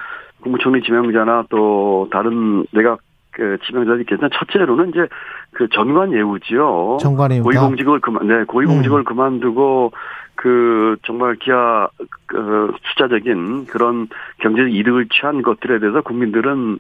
국무총리 0.43 0.81
지명자나 0.83 1.47
또 1.51 2.09
다른 2.13 2.65
내각 2.71 3.01
그 3.41 3.57
지명자도 3.65 4.01
있겠지만, 4.01 4.31
첫째로는 4.35 4.91
이제 4.91 5.09
그 5.53 5.67
전관 5.71 6.13
예우지요. 6.13 6.99
정관의 7.01 7.41
고위공직을 7.41 8.01
그만, 8.01 8.27
네, 8.27 8.45
고위공직을 8.45 9.05
그만두고 9.05 9.93
그 10.35 10.97
정말 11.07 11.37
기하 11.37 11.89
그 12.27 12.71
숫자적인 12.91 13.65
그런 13.65 14.09
경제적 14.41 14.71
이득을 14.75 15.09
취한 15.09 15.41
것들에 15.41 15.79
대해서 15.79 16.03
국민들은 16.03 16.79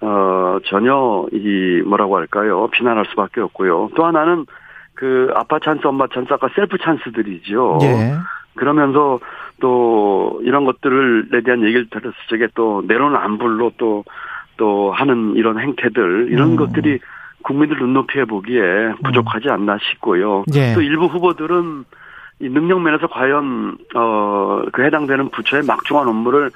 어 0.00 0.58
전혀 0.66 1.26
이 1.30 1.82
뭐라고 1.86 2.16
할까요 2.16 2.68
비난할 2.72 3.06
수밖에 3.10 3.40
없고요. 3.40 3.90
또 3.94 4.04
하나는 4.04 4.46
그 4.94 5.30
아빠 5.36 5.60
찬스, 5.60 5.86
엄마 5.86 6.08
찬스, 6.08 6.32
아까 6.32 6.48
셀프 6.56 6.76
찬스들이죠. 6.78 7.78
예. 7.82 8.14
그러면서 8.56 9.20
또 9.60 10.40
이런 10.42 10.64
것들을에 10.64 11.42
대한 11.42 11.62
얘기를 11.62 11.88
들었을 11.88 12.14
적에 12.28 12.48
또 12.54 12.82
내로남불로 12.86 13.72
또, 13.78 14.04
또 14.60 14.92
하는 14.92 15.36
이런 15.36 15.58
행태들, 15.58 16.28
이런 16.30 16.50
음. 16.50 16.56
것들이 16.56 16.98
국민들 17.42 17.78
눈높이에 17.78 18.26
보기에 18.26 18.92
부족하지 19.02 19.48
않나 19.48 19.78
싶고요. 19.80 20.44
예. 20.54 20.74
또 20.74 20.82
일부 20.82 21.06
후보들은 21.06 21.86
이 22.40 22.48
능력 22.50 22.82
면에서 22.82 23.06
과연, 23.06 23.78
어, 23.94 24.62
그 24.70 24.84
해당되는 24.84 25.30
부처의 25.30 25.62
막중한 25.66 26.06
업무를 26.06 26.50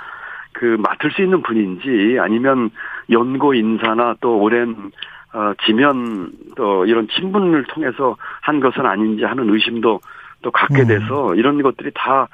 그 0.53 0.77
맡을 0.79 1.13
수 1.13 1.23
있는 1.23 1.41
분인지 1.41 2.19
아니면 2.21 2.71
연고 3.11 3.55
인사나 3.55 4.17
또 4.21 4.39
오랜 4.39 4.93
어, 5.33 5.53
지면 5.65 6.31
또 6.57 6.85
이런 6.85 7.09
친분을 7.09 7.65
통해서 7.65 8.17
한 8.43 8.61
것은 8.61 8.85
아닌지 8.85 9.25
하는 9.25 9.49
의심도 9.49 10.01
또 10.43 10.51
갖게 10.51 10.83
음. 10.83 10.87
돼서 10.89 11.35
이런 11.37 11.63
것들이 11.63 11.91
다 11.95 12.29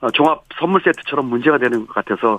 어, 0.00 0.10
종합 0.12 0.44
선물 0.54 0.80
세트처럼 0.82 1.26
문제가 1.26 1.58
되는 1.58 1.84
것 1.84 1.94
같아서 1.94 2.34
어, 2.34 2.38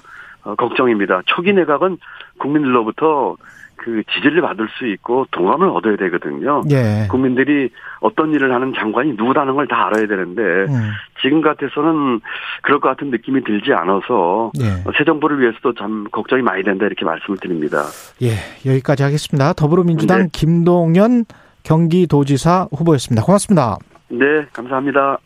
걱정입니다. 0.56 1.22
초기 1.26 1.54
내각은 1.54 1.98
국민들로부터 2.40 3.36
그 3.76 4.02
지지를 4.12 4.42
받을 4.42 4.68
수 4.78 4.88
있고 4.88 5.28
동감을 5.32 5.70
얻어야 5.70 5.96
되거든요. 5.98 6.62
예. 6.72 7.08
국민들이 7.10 7.70
어떤 8.00 8.34
일을 8.34 8.52
하는 8.54 8.74
장관이 8.76 9.14
누구라는 9.14 9.54
걸 9.56 9.68
다 9.68 9.88
알아야 9.88 10.08
되는데 10.08 10.42
음. 10.42 10.92
지금 11.22 11.42
같아서는 11.42 12.20
그럴 12.64 12.80
것 12.80 12.90
같은 12.90 13.12
느낌이 13.12 13.44
들지 13.44 13.74
않아서 13.74 14.52
예. 14.60 14.84
새 14.98 15.04
정부를 15.06 15.40
위해서도 15.40 15.74
참 15.76 16.06
걱정이 16.12 16.42
많이 16.42 16.64
된다 16.64 16.86
이렇게 16.86 17.06
말씀을 17.06 17.38
드립니다. 17.40 17.84
예. 18.24 18.32
여기까지 18.70 19.04
하겠습니다. 19.04 19.54
더불어민주당 19.54 20.24
네. 20.24 20.30
김동연 20.34 21.26
경기도지사 21.64 22.68
후보였습니다. 22.72 23.24
고맙습니다. 23.24 23.78
네, 24.10 24.46
감사합니다. 24.54 25.18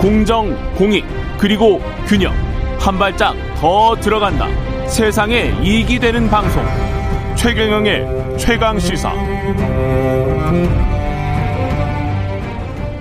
공정, 0.00 0.54
공익, 0.76 1.04
그리고 1.40 1.80
균형. 2.06 2.32
한 2.78 2.98
발짝 2.98 3.34
더 3.56 3.94
들어간다. 3.96 4.46
세상에 4.86 5.52
이익이 5.62 5.98
되는 5.98 6.28
방송. 6.28 6.62
최경영의 7.36 8.38
최강 8.38 8.78
시사. 8.78 9.12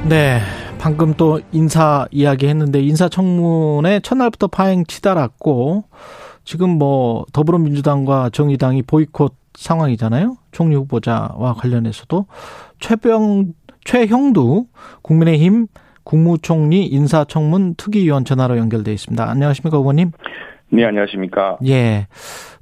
네. 0.09 0.39
방금 0.79 1.13
또 1.15 1.41
인사 1.51 2.05
이야기 2.11 2.47
했는데 2.47 2.81
인사청문회 2.81 4.01
첫날부터 4.01 4.47
파행 4.47 4.85
치달았고 4.85 5.85
지금 6.45 6.69
뭐 6.69 7.25
더불어민주당과 7.33 8.29
정의당이 8.31 8.83
보이콧 8.83 9.35
상황이잖아요. 9.55 10.37
총리 10.51 10.75
후보자와 10.75 11.55
관련해서도 11.55 12.27
최병 12.79 13.53
최형두 13.85 14.65
국민의힘 15.01 15.67
국무총리 16.07 16.85
인사청문 16.85 17.75
특위위원 17.75 18.23
전화로 18.23 18.57
연결돼 18.57 18.93
있습니다. 18.93 19.29
안녕하십니까, 19.29 19.77
의원님? 19.77 20.11
네, 20.69 20.85
안녕하십니까. 20.85 21.57
예. 21.67 22.07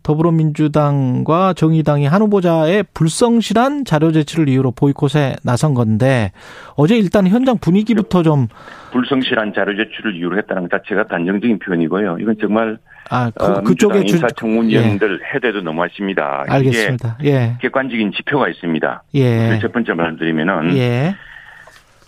더불어민주당과 0.01 1.53
정의당이 1.53 2.07
한 2.07 2.23
후보자의 2.23 2.85
불성실한 2.95 3.85
자료 3.85 4.11
제출을 4.11 4.49
이유로 4.49 4.71
보이콧에 4.71 5.35
나선 5.43 5.75
건데 5.75 6.31
어제 6.75 6.97
일단 6.97 7.27
현장 7.27 7.59
분위기부터 7.59 8.23
좀 8.23 8.47
불성실한 8.91 9.53
자료 9.53 9.75
제출을 9.75 10.15
이유로 10.15 10.39
했다는 10.39 10.67
것 10.67 10.71
자체가 10.71 11.07
단정적인 11.07 11.59
표현이고요. 11.59 12.17
이건 12.21 12.35
정말 12.41 12.79
아, 13.11 13.31
그, 13.35 13.45
어, 13.45 13.61
그쪽에 13.61 13.99
민주당 13.99 14.29
인사청문위원들 14.29 15.19
해대도 15.35 15.61
너무하십니다. 15.61 16.45
예, 16.47 16.51
알겠습니다. 16.51 17.17
예. 17.25 17.57
객관적인 17.61 18.11
지표가 18.11 18.49
있습니다. 18.49 19.03
예. 19.15 19.59
첫 19.61 19.71
번째 19.71 19.93
말씀드리면은 19.93 20.75
예. 20.77 21.15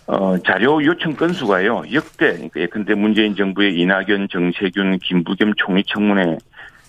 어, 0.08 0.38
자료 0.38 0.82
요청 0.82 1.14
건수가요 1.14 1.82
역대 1.92 2.32
그러니까 2.32 2.60
예컨대 2.60 2.94
문재인 2.94 3.36
정부의 3.36 3.78
이낙연, 3.78 4.28
정세균, 4.30 4.98
김부겸 5.00 5.52
총리 5.56 5.84
청문회 5.84 6.38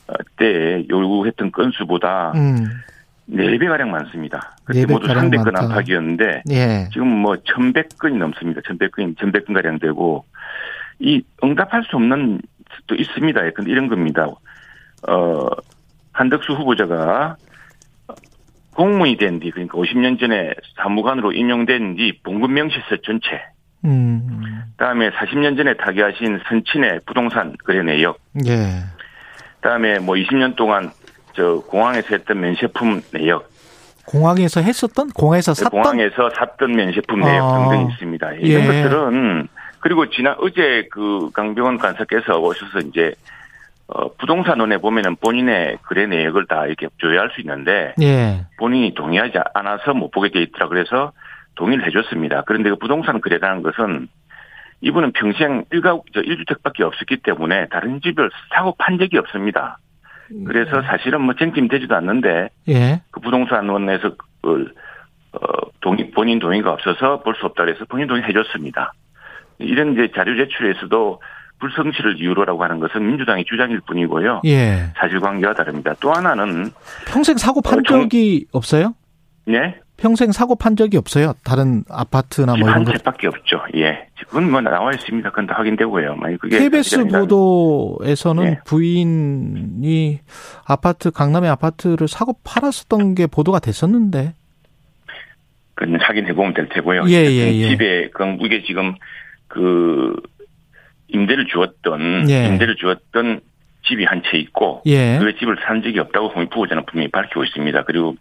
어, 0.08 0.14
때 0.38 0.86
요구했던 0.90 1.52
건수보다 1.52 2.32
음. 2.36 2.66
네배 3.26 3.68
가량 3.68 3.92
많습니다. 3.92 4.56
그때 4.64 4.86
4배 4.86 4.92
모두 4.92 5.08
가량 5.08 5.30
300건 5.30 5.52
많다. 5.52 5.62
안팎이었는데 5.64 6.44
예. 6.50 6.88
지금 6.94 7.08
뭐 7.08 7.36
1100건이 7.36 8.18
넘습니다. 8.18 8.62
1100건, 8.62 9.16
1100건 9.18 9.54
가량 9.54 9.80
되고 9.80 10.26
이 11.00 11.22
응답할 11.44 11.84
수 11.84 11.98
없는 11.98 12.42
또 12.88 12.96
있습니다. 12.96 13.52
근데 13.52 13.70
이런 13.70 13.90
겁니다. 13.90 14.28
어, 15.08 15.48
한덕수 16.14 16.54
후보자가 16.54 17.36
공무원이 18.80 19.18
된 19.18 19.42
뒤, 19.42 19.52
그러니까 19.52 19.78
50년 19.78 20.18
전에 20.18 20.54
사무관으로 20.82 21.34
임용된 21.34 21.98
뒤 21.98 22.18
봉급 22.24 22.50
명시서 22.50 22.96
전체, 23.04 23.42
음. 23.84 24.64
다음에 24.78 25.10
40년 25.10 25.58
전에 25.58 25.74
타계하신 25.74 26.40
선친의 26.48 27.02
부동산 27.06 27.58
거래 27.66 27.84
내역, 27.84 28.20
예. 28.48 28.86
다음에 29.60 30.00
뭐 30.00 30.16
20년 30.16 30.56
동안 30.56 30.92
저 31.34 31.56
공항에서 31.68 32.08
했던 32.12 32.40
면세품 32.40 33.02
내역, 33.12 33.50
공항에서 34.06 34.62
했었던 34.62 35.10
공항에서 35.10 35.54
샀던 35.54 35.82
네, 35.82 35.84
공항에서 35.84 36.30
샀던 36.38 36.72
면세품 36.72 37.20
내역 37.20 37.44
아. 37.44 37.70
등등 37.70 37.92
있습니다. 37.92 38.32
이런 38.36 38.64
예. 38.64 38.66
것들은 38.66 39.48
그리고 39.82 40.10
지난 40.10 40.38
어제 40.40 40.88
그 40.90 41.30
강병원 41.34 41.80
간사께서 41.80 42.40
오셔서 42.40 42.80
이제 42.88 43.14
어 43.92 44.14
부동산원에 44.18 44.78
보면은 44.78 45.16
본인의 45.16 45.80
거래 45.84 46.06
내역을 46.06 46.46
다 46.46 46.68
이렇게 46.68 46.88
조회할 46.98 47.32
수 47.34 47.42
있는데 47.42 47.96
예. 48.02 48.46
본인이 48.58 48.94
동의하지 48.94 49.40
않아서 49.56 49.94
못 49.96 50.12
보게 50.12 50.30
돼 50.30 50.42
있더라 50.44 50.68
그래서 50.68 51.12
동의를 51.56 51.86
해줬습니다. 51.88 52.44
그런데 52.46 52.70
그 52.70 52.76
부동산 52.76 53.20
거래라는 53.20 53.64
것은 53.64 54.08
이분은 54.82 55.12
평생 55.14 55.66
일가 55.72 56.00
저 56.14 56.22
1주택밖에 56.22 56.82
없었기 56.82 57.18
때문에 57.18 57.68
다른 57.70 58.00
집을 58.00 58.30
사고 58.54 58.76
판 58.78 58.98
적이 59.00 59.18
없습니다. 59.18 59.80
그래서 60.46 60.82
사실은 60.84 61.22
뭐 61.22 61.34
쟁점되지도 61.34 61.96
않는데 61.96 62.50
예. 62.68 63.02
그 63.10 63.20
부동산원에서 63.20 64.12
그, 64.42 64.72
어, 65.34 65.40
동의, 65.82 66.12
본인 66.12 66.38
동의가 66.40 66.72
없어서 66.72 67.22
볼 67.24 67.36
수 67.36 67.46
없다 67.48 67.66
그래서 67.66 67.86
본인 67.86 68.08
동의 68.08 68.24
해줬습니다. 68.24 68.94
이런 69.58 69.94
이제 69.94 70.12
자료 70.16 70.36
제출에서도 70.38 71.22
불성실을 71.60 72.20
이유로라고 72.22 72.64
하는 72.64 72.80
것은 72.80 73.06
민주당의 73.06 73.46
주장일 73.46 73.82
뿐이고요. 73.82 74.42
예. 74.46 74.92
사실관계와 74.98 75.54
다릅니다. 75.54 75.94
또 76.00 76.12
하나는 76.14 76.72
평생 77.08 77.38
사고 77.38 77.62
판 77.62 77.80
어, 77.80 77.82
정- 77.88 78.02
적이 78.04 78.46
없어요? 78.52 78.94
네, 79.46 79.76
평생 79.98 80.32
사고 80.32 80.56
판 80.56 80.76
적이 80.76 80.98
없어요. 80.98 81.34
다른 81.44 81.84
아파트나 81.90 82.56
뭐 82.56 82.70
이런 82.70 82.84
거. 82.86 82.92
채밖에 82.94 83.28
없죠. 83.28 83.62
예, 83.76 84.08
그건 84.28 84.50
뭐 84.52 84.62
나와 84.62 84.92
있습니다. 84.94 85.30
그건 85.32 85.48
다 85.48 85.56
확인되고요. 85.58 86.16
만약 86.16 86.40
그게 86.40 86.60
KBS 86.60 87.08
보도에서는 87.08 88.44
예. 88.46 88.60
부인이 88.66 90.20
아파트 90.66 91.12
강남의 91.12 91.50
아파트를 91.50 92.08
사고 92.08 92.36
팔았었던 92.44 93.16
게 93.16 93.28
보도가 93.28 93.60
됐었는데. 93.60 94.34
그건 95.74 96.00
확인해 96.02 96.34
보면 96.34 96.54
될 96.54 96.70
테고요. 96.70 97.06
예, 97.08 97.14
예, 97.26 97.54
예. 97.54 97.70
집에 97.70 98.10
그 98.14 98.24
이게 98.42 98.64
지금 98.64 98.96
그 99.48 100.16
임대를 101.10 101.48
주었던 101.48 102.30
예. 102.30 102.46
임대를 102.48 102.76
주었던 102.78 103.42
집이 103.88 104.04
한 104.06 104.22
채 104.24 104.38
있고 104.38 104.82
예. 104.86 105.18
그 105.20 105.36
집을 105.38 105.58
산 105.66 105.82
적이 105.82 106.00
없다고 106.00 106.30
홍익 106.30 106.50
부부자는 106.50 106.86
분명히 106.86 107.10
밝히고 107.12 107.44
있습니다. 107.46 107.84
그리고 107.84 108.16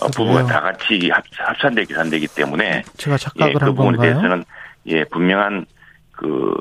어, 0.00 0.08
부부가 0.08 0.42
그래요? 0.42 0.46
다 0.48 0.60
같이 0.60 1.08
합, 1.12 1.22
합산되기 1.36 1.94
산되기 1.94 2.26
때문에 2.34 2.82
제가 2.96 3.14
예, 3.14 3.18
착각을 3.18 3.52
그한 3.54 3.74
부분에 3.74 3.96
건가요? 3.96 4.12
대해서는 4.14 4.44
예 4.86 5.04
분명한 5.04 5.66
그 6.12 6.54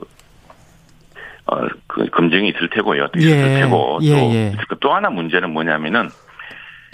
어, 1.45 1.57
그 1.87 2.05
검증이 2.09 2.49
있을 2.49 2.69
테고요. 2.69 3.07
또 3.07 3.19
있을 3.19 3.31
예, 3.31 3.59
테고 3.61 3.99
예, 4.03 4.11
또, 4.15 4.33
예. 4.33 4.51
거. 4.69 4.75
또 4.75 4.93
하나 4.93 5.09
문제는 5.09 5.49
뭐냐면은 5.51 6.09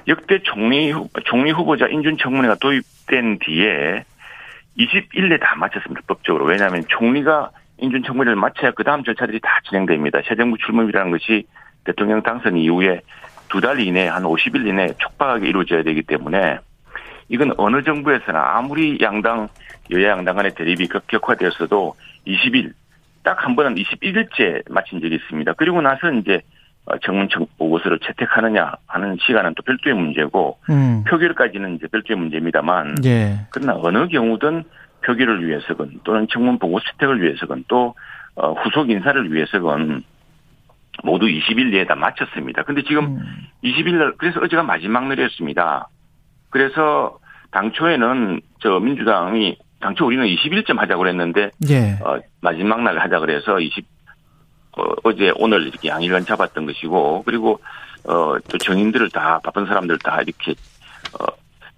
역대 0.07 0.39
총리 0.43 0.91
후- 0.91 1.07
총리 1.25 1.51
후보자 1.51 1.85
인준 1.87 2.17
청문회가 2.17 2.55
도입된 2.55 3.39
뒤에 3.39 4.03
21례 4.79 5.39
다 5.39 5.55
마쳤습니다. 5.57 6.01
법적으로. 6.07 6.45
왜냐하면 6.45 6.83
총리가 6.87 7.51
인준 7.81 8.03
청문회를 8.03 8.35
마쳐야 8.35 8.71
그 8.71 8.83
다음 8.83 9.03
절차들이 9.03 9.39
다 9.41 9.59
진행됩니다. 9.67 10.19
새 10.27 10.35
정부 10.35 10.57
출범이라는 10.57 11.11
것이 11.11 11.45
대통령 11.85 12.21
당선 12.21 12.57
이후에 12.57 13.01
두 13.49 13.61
달 13.61 13.79
이내 13.79 14.07
한 14.07 14.23
50일 14.23 14.67
이내 14.67 14.93
촉박하게 14.99 15.47
이루어져야 15.47 15.81
되기 15.83 16.03
때문에 16.03 16.59
이건 17.29 17.53
어느 17.57 17.81
정부에서나 17.83 18.57
아무리 18.57 18.97
양당 19.01 19.47
여야 19.91 20.09
양당 20.11 20.35
간의 20.35 20.53
대립이 20.55 20.87
격화되었어도 21.07 21.95
20일 22.27 22.73
딱 23.23 23.43
한 23.43 23.55
번은 23.55 23.75
21일째 23.75 24.63
마친 24.71 25.01
적이 25.01 25.15
있습니다. 25.15 25.53
그리고 25.53 25.81
나서 25.81 26.11
이제 26.11 26.41
어, 26.85 26.97
청문청 26.99 27.45
보고서를 27.57 27.99
채택하느냐 27.99 28.73
하는 28.87 29.17
시간은 29.21 29.53
또 29.55 29.63
별도의 29.63 29.95
문제고 29.95 30.57
음. 30.69 31.03
표결까지는 31.07 31.75
이제 31.75 31.87
별도의 31.87 32.17
문제입니다만 32.17 32.95
예. 33.05 33.39
그러나 33.51 33.75
어느 33.75 34.07
경우든 34.07 34.63
표기를 35.05 35.47
위해서건 35.47 36.01
또는 36.03 36.27
청문 36.31 36.59
보고 36.59 36.79
채택을 36.79 37.21
위해서건 37.21 37.65
또 37.67 37.95
어, 38.35 38.53
후속 38.53 38.89
인사를 38.89 39.31
위해서건 39.31 40.03
모두 41.03 41.27
20일 41.27 41.71
내에 41.71 41.85
다 41.85 41.95
마쳤습니다. 41.95 42.63
근데 42.63 42.83
지금 42.83 43.17
음. 43.17 43.47
20일 43.63 43.95
날 43.95 44.13
그래서 44.17 44.39
어제가 44.41 44.63
마지막 44.63 45.07
날이었습니다. 45.07 45.87
그래서 46.49 47.19
당초에는 47.51 48.41
저 48.61 48.79
민주당이 48.79 49.57
당초 49.79 50.05
우리는 50.05 50.25
20일쯤 50.25 50.77
하자고 50.77 50.99
그랬는데 50.99 51.51
예. 51.69 51.97
어, 52.03 52.19
마지막 52.41 52.81
날 52.83 52.99
하자 52.99 53.19
그래서 53.19 53.59
20 53.59 53.85
어, 54.77 55.13
제 55.13 55.31
오늘 55.35 55.67
이렇게 55.67 55.89
양일간 55.89 56.25
잡았던 56.25 56.65
것이고 56.65 57.23
그리고 57.25 57.59
어, 58.05 58.37
또 58.47 58.57
정인들을 58.57 59.09
다 59.09 59.39
바쁜 59.43 59.65
사람들 59.65 59.97
다 59.99 60.21
이렇게 60.21 60.53
어, 61.19 61.25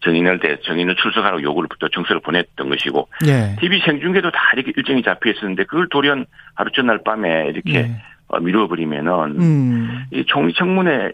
정인을 0.01 0.39
대 0.39 0.57
정인을 0.61 0.95
출석하라고 0.95 1.41
요구를 1.43 1.69
또 1.79 1.89
정서를 1.89 2.21
보냈던 2.21 2.69
것이고 2.69 3.07
예. 3.27 3.55
TV 3.59 3.81
생중계도 3.85 4.31
다 4.31 4.39
이렇게 4.55 4.73
일정이 4.75 5.03
잡혀 5.03 5.31
있었는데 5.31 5.65
그걸 5.65 5.87
돌연 5.89 6.25
하루 6.55 6.71
전날 6.71 6.99
밤에 7.03 7.49
이렇게 7.49 7.75
예. 7.75 8.01
어, 8.27 8.39
미뤄버리면은 8.39 9.11
음. 9.39 10.05
이 10.11 10.23
총리 10.25 10.53
청문회 10.53 11.11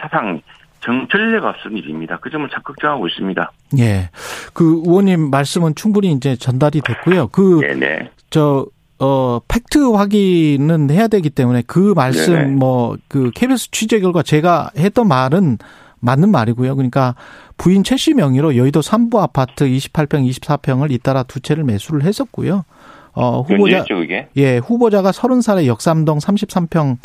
사상 0.00 0.40
정 0.80 1.06
전례가 1.08 1.48
없는 1.48 1.78
일입니다. 1.78 2.18
그 2.20 2.30
점을 2.30 2.46
적극정하고 2.48 3.08
있습니다. 3.08 3.52
예. 3.78 4.10
그 4.52 4.82
의원님 4.84 5.30
말씀은 5.30 5.74
충분히 5.74 6.12
이제 6.12 6.36
전달이 6.36 6.82
됐고요. 6.82 7.28
그, 7.28 7.60
네네. 7.60 8.10
저, 8.28 8.66
어, 8.98 9.40
팩트 9.48 9.78
확인은 9.78 10.90
해야 10.90 11.08
되기 11.08 11.30
때문에 11.30 11.62
그 11.66 11.94
말씀 11.96 12.34
네네. 12.34 12.46
뭐, 12.56 12.96
그 13.08 13.30
KBS 13.34 13.70
취재 13.70 13.98
결과 14.00 14.22
제가 14.22 14.70
했던 14.76 15.08
말은 15.08 15.56
맞는 16.04 16.30
말이고요. 16.30 16.76
그러니까 16.76 17.14
부인 17.56 17.82
최 17.82 17.96
씨 17.96 18.12
명의로 18.14 18.56
여의도 18.56 18.80
3부 18.80 19.18
아파트 19.18 19.64
28평, 19.66 20.28
24평을 20.30 20.90
잇따라 20.92 21.22
두 21.22 21.40
채를 21.40 21.64
매수를 21.64 22.02
했었고요. 22.04 22.64
어, 23.12 23.40
후보자, 23.42 23.84
그게? 23.84 24.28
예, 24.36 24.58
후보자가 24.58 25.10
30살에 25.12 25.66
역삼동 25.66 26.18
33평 26.18 26.98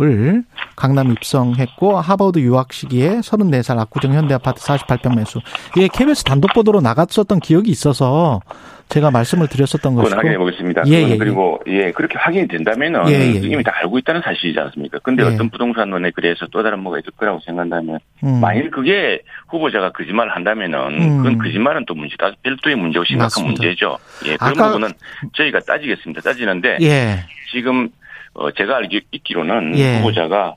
을 0.00 0.44
강남 0.76 1.12
입성했고 1.12 1.98
하버드 2.00 2.40
유학 2.40 2.72
시기에 2.72 3.20
34살 3.20 3.78
압구정 3.78 4.12
현대 4.12 4.34
아파트 4.34 4.60
48평 4.60 5.14
매수. 5.16 5.38
이게 5.76 5.86
KBS 5.88 6.24
단독 6.24 6.52
보도로 6.52 6.80
나갔었던 6.80 7.38
기억이 7.40 7.70
있어서 7.70 8.40
제가 8.88 9.10
말씀을 9.10 9.48
드렸었던 9.48 9.94
것이고. 9.94 10.16
확인해 10.16 10.38
보겠습니다. 10.38 10.82
예, 10.86 10.92
예, 10.92 11.08
예. 11.10 11.16
그리고 11.18 11.60
예 11.66 11.92
그렇게 11.92 12.16
확인이 12.18 12.48
된다면은 12.48 13.08
예, 13.08 13.12
예, 13.12 13.34
예. 13.34 13.38
이미 13.46 13.62
다 13.62 13.72
알고 13.82 13.98
있다는 13.98 14.22
사실이지 14.22 14.58
않습니까? 14.58 14.98
근데 15.00 15.22
예. 15.22 15.28
어떤 15.28 15.50
부동산론에 15.50 16.10
그래서 16.14 16.46
또 16.50 16.62
다른 16.62 16.80
뭐가 16.80 16.98
있을 17.00 17.10
거라고 17.12 17.38
생각한다면 17.44 17.98
음. 18.24 18.40
만일 18.40 18.70
그게 18.70 19.20
후보자가 19.48 19.92
거짓말을 19.92 20.34
한다면은 20.34 20.78
음. 21.00 21.16
그건 21.18 21.38
거짓말은 21.38 21.84
또 21.86 21.94
문제다. 21.94 22.32
별도의 22.42 22.76
문제고 22.76 23.04
심각한 23.04 23.26
맞습니다. 23.26 23.62
문제죠. 23.62 23.98
예 24.26 24.36
그런 24.36 24.52
아까- 24.52 24.66
부분은 24.68 24.88
저희가 25.34 25.60
따지겠습니다. 25.60 26.22
따지는데 26.22 26.78
예. 26.80 27.18
지금 27.52 27.90
어, 28.34 28.50
제가 28.52 28.76
알기 28.76 29.02
있기로는 29.10 29.76
예. 29.76 29.98
후보자가 29.98 30.54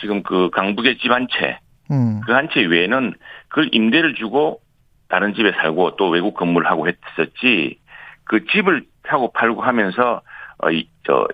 지금 0.00 0.22
그 0.22 0.50
강북의 0.50 0.98
집 0.98 1.10
한 1.10 1.26
채, 1.30 1.58
음. 1.90 2.20
그한 2.26 2.48
채 2.52 2.60
외에는 2.60 3.14
그걸 3.48 3.68
임대를 3.72 4.14
주고 4.14 4.60
다른 5.08 5.34
집에 5.34 5.52
살고 5.52 5.96
또 5.96 6.08
외국 6.08 6.34
근무를 6.34 6.68
하고 6.68 6.86
했었지 6.88 7.78
그 8.24 8.46
집을 8.46 8.84
사고 9.08 9.32
팔고 9.32 9.62
하면서 9.62 10.22
어, 10.58 10.70
이, 10.70 10.88
저, 11.06 11.28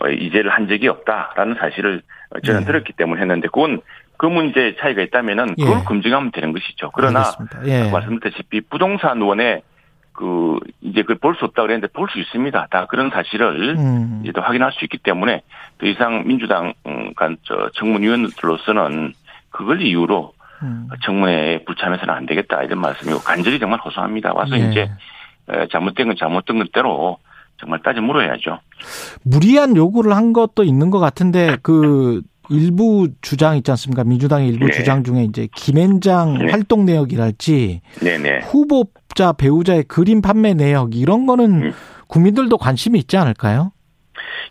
어, 0.00 0.08
이제를 0.08 0.50
한 0.50 0.68
적이 0.68 0.88
없다라는 0.88 1.56
사실을 1.56 2.02
어, 2.30 2.40
저는 2.40 2.62
예. 2.62 2.64
들었기 2.64 2.92
때문에 2.94 3.20
했는데 3.20 3.48
그건 3.48 3.80
그 4.16 4.26
문제에 4.26 4.76
차이가 4.76 5.02
있다면은 5.02 5.54
그걸 5.54 5.78
예. 5.80 5.84
검증하면 5.84 6.32
되는 6.32 6.52
것이죠. 6.52 6.90
그러나. 6.92 7.24
예. 7.66 7.90
말씀드렸다시피 7.90 8.62
부동산원에 8.62 9.62
그 10.12 10.58
이제 10.80 11.02
그걸 11.02 11.16
볼 11.18 11.34
수 11.36 11.44
없다 11.44 11.62
그랬는데 11.62 11.92
볼 11.92 12.08
수 12.08 12.18
있습니다. 12.18 12.66
다 12.70 12.86
그런 12.86 13.10
사실을 13.10 13.76
음. 13.78 14.20
이제 14.24 14.32
또 14.32 14.40
확인할 14.40 14.72
수 14.72 14.84
있기 14.84 14.98
때문에 14.98 15.42
더 15.78 15.86
이상 15.86 16.24
민주당 16.26 16.74
음, 16.86 17.14
간저 17.14 17.70
청문위원들로서는 17.74 19.12
그걸 19.50 19.80
이유로 19.82 20.32
음. 20.62 20.88
청문회에 21.04 21.64
불참해서는 21.64 22.12
안 22.12 22.26
되겠다 22.26 22.62
이런 22.62 22.80
말씀이고 22.80 23.20
간절히 23.20 23.58
정말 23.58 23.80
호소합니다. 23.80 24.32
와서 24.34 24.58
예. 24.58 24.70
이제 24.70 24.90
에, 25.48 25.68
잘못된 25.70 26.08
건 26.08 26.16
잘못된 26.18 26.58
것대로 26.58 27.18
정말 27.60 27.82
따져 27.82 28.00
물어야죠. 28.00 28.60
무리한 29.24 29.76
요구를 29.76 30.14
한 30.14 30.32
것도 30.32 30.64
있는 30.64 30.90
것 30.90 30.98
같은데 30.98 31.56
그 31.62 32.22
일부 32.50 33.08
주장 33.20 33.56
있지 33.56 33.70
않습니까? 33.70 34.04
민주당의 34.04 34.48
일부 34.48 34.66
네. 34.66 34.72
주장 34.72 35.04
중에 35.04 35.24
이제 35.24 35.48
김앤장 35.54 36.38
네. 36.38 36.50
활동 36.50 36.86
내역이랄지 36.86 37.80
네네. 38.00 38.40
후보자 38.44 39.32
배우자의 39.32 39.84
그림 39.84 40.22
판매 40.22 40.54
내역 40.54 40.94
이런 40.96 41.26
거는 41.26 41.62
음. 41.62 41.72
국민들도 42.06 42.56
관심이 42.56 42.98
있지 42.98 43.16
않을까요? 43.16 43.72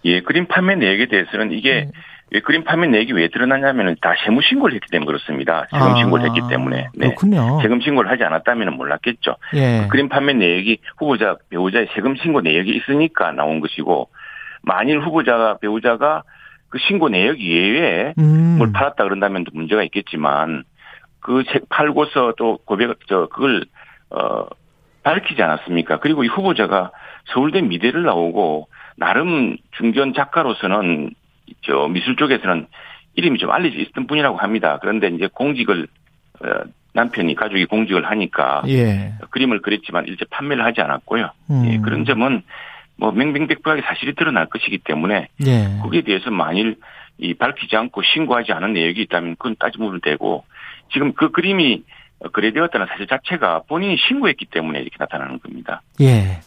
예, 0.05 0.22
그림 0.22 0.47
판매 0.47 0.76
내역에 0.76 1.08
대해서는 1.08 1.51
이게 1.51 1.89
네. 2.30 2.38
왜 2.38 2.39
그림 2.41 2.63
판매 2.63 2.88
내역이 2.88 3.13
왜 3.13 3.28
드러나냐면은 3.30 3.95
다 4.01 4.13
세무 4.25 4.41
신고를 4.41 4.75
했기 4.75 4.89
때문에 4.91 5.05
그렇습니다. 5.05 5.65
세금 5.71 5.95
신고를 5.97 6.25
했기 6.25 6.41
때문에. 6.49 6.89
네. 6.93 7.05
아, 7.07 7.09
그렇군요. 7.09 7.59
세금 7.61 7.80
신고를 7.82 8.09
하지 8.11 8.23
않았다면 8.23 8.73
몰랐겠죠. 8.75 9.36
예. 9.55 9.88
그림 9.89 10.09
판매 10.09 10.34
내역이 10.34 10.80
후보자 10.97 11.38
배우자의 11.49 11.88
세금 11.95 12.15
신고 12.17 12.41
내역이 12.41 12.69
있으니까 12.75 13.32
나온 13.32 13.59
것이고 13.61 14.09
만일 14.61 14.99
후보자가 14.99 15.57
배우자가 15.59 16.23
그 16.69 16.80
신고 16.80 17.07
내역 17.09 17.39
이외에 17.39 18.13
음. 18.17 18.55
뭘 18.57 18.71
팔았다 18.73 19.03
그런다면 19.03 19.45
또 19.45 19.51
문제가 19.53 19.84
있겠지만 19.84 20.63
그 21.21 21.43
책 21.51 21.69
팔고서 21.69 22.34
또 22.38 22.57
고백 22.65 22.97
저 23.07 23.28
그걸 23.28 23.65
어 24.09 24.45
밝히지 25.03 25.41
않았습니까? 25.41 25.99
그리고 25.99 26.23
이 26.25 26.28
후보자가 26.28 26.91
서울대 27.34 27.61
미대를 27.61 28.03
나오고 28.03 28.67
나름 28.97 29.55
중견 29.78 30.13
작가로서는 30.13 31.11
저 31.62 31.88
미술 31.88 32.16
쪽에서는 32.16 32.68
이름이 33.16 33.39
좀 33.39 33.52
알려져 33.52 33.78
있던 33.78 34.08
분이라고 34.08 34.38
합니다. 34.38 34.78
그런데 34.82 35.08
이제 35.08 35.28
공직을 35.34 35.88
어, 36.41 36.48
남편이 36.93 37.36
가족이 37.36 37.66
공직을 37.66 38.06
하니까 38.06 38.64
예. 38.68 39.14
그림을 39.30 39.62
그렸지만 39.62 40.08
일제 40.08 40.26
판매를 40.30 40.64
하지 40.64 40.82
않았고요. 40.82 41.32
음. 41.52 41.66
예, 41.68 41.78
그런 41.80 42.06
점은 42.06 42.41
뭐 42.95 43.12
명명백백하게 43.12 43.82
사실이 43.84 44.16
드러날 44.16 44.48
것이기 44.48 44.80
때문에 44.80 45.28
예. 45.45 45.80
거기에 45.82 46.02
대해서 46.02 46.32
만일 46.32 46.78
이 47.20 47.34
밝히지 47.34 47.76
않고 47.76 48.02
신고하지 48.04 48.52
않은 48.52 48.74
내역이 48.74 49.02
있다면 49.04 49.36
그건 49.38 49.56
따지면 49.60 50.00
되고 50.02 50.43
지금 50.91 51.14
그 51.14 51.32
그림이 51.32 51.84
거래되었다는 52.34 52.88
사실 52.89 53.07
자체가 53.07 53.63
본인이 53.68 53.97
신고했기 54.07 54.45
때문에 54.45 54.80
이렇게 54.80 54.95
나타나는 54.99 55.39
겁니다. 55.39 55.82
예. 56.01 56.39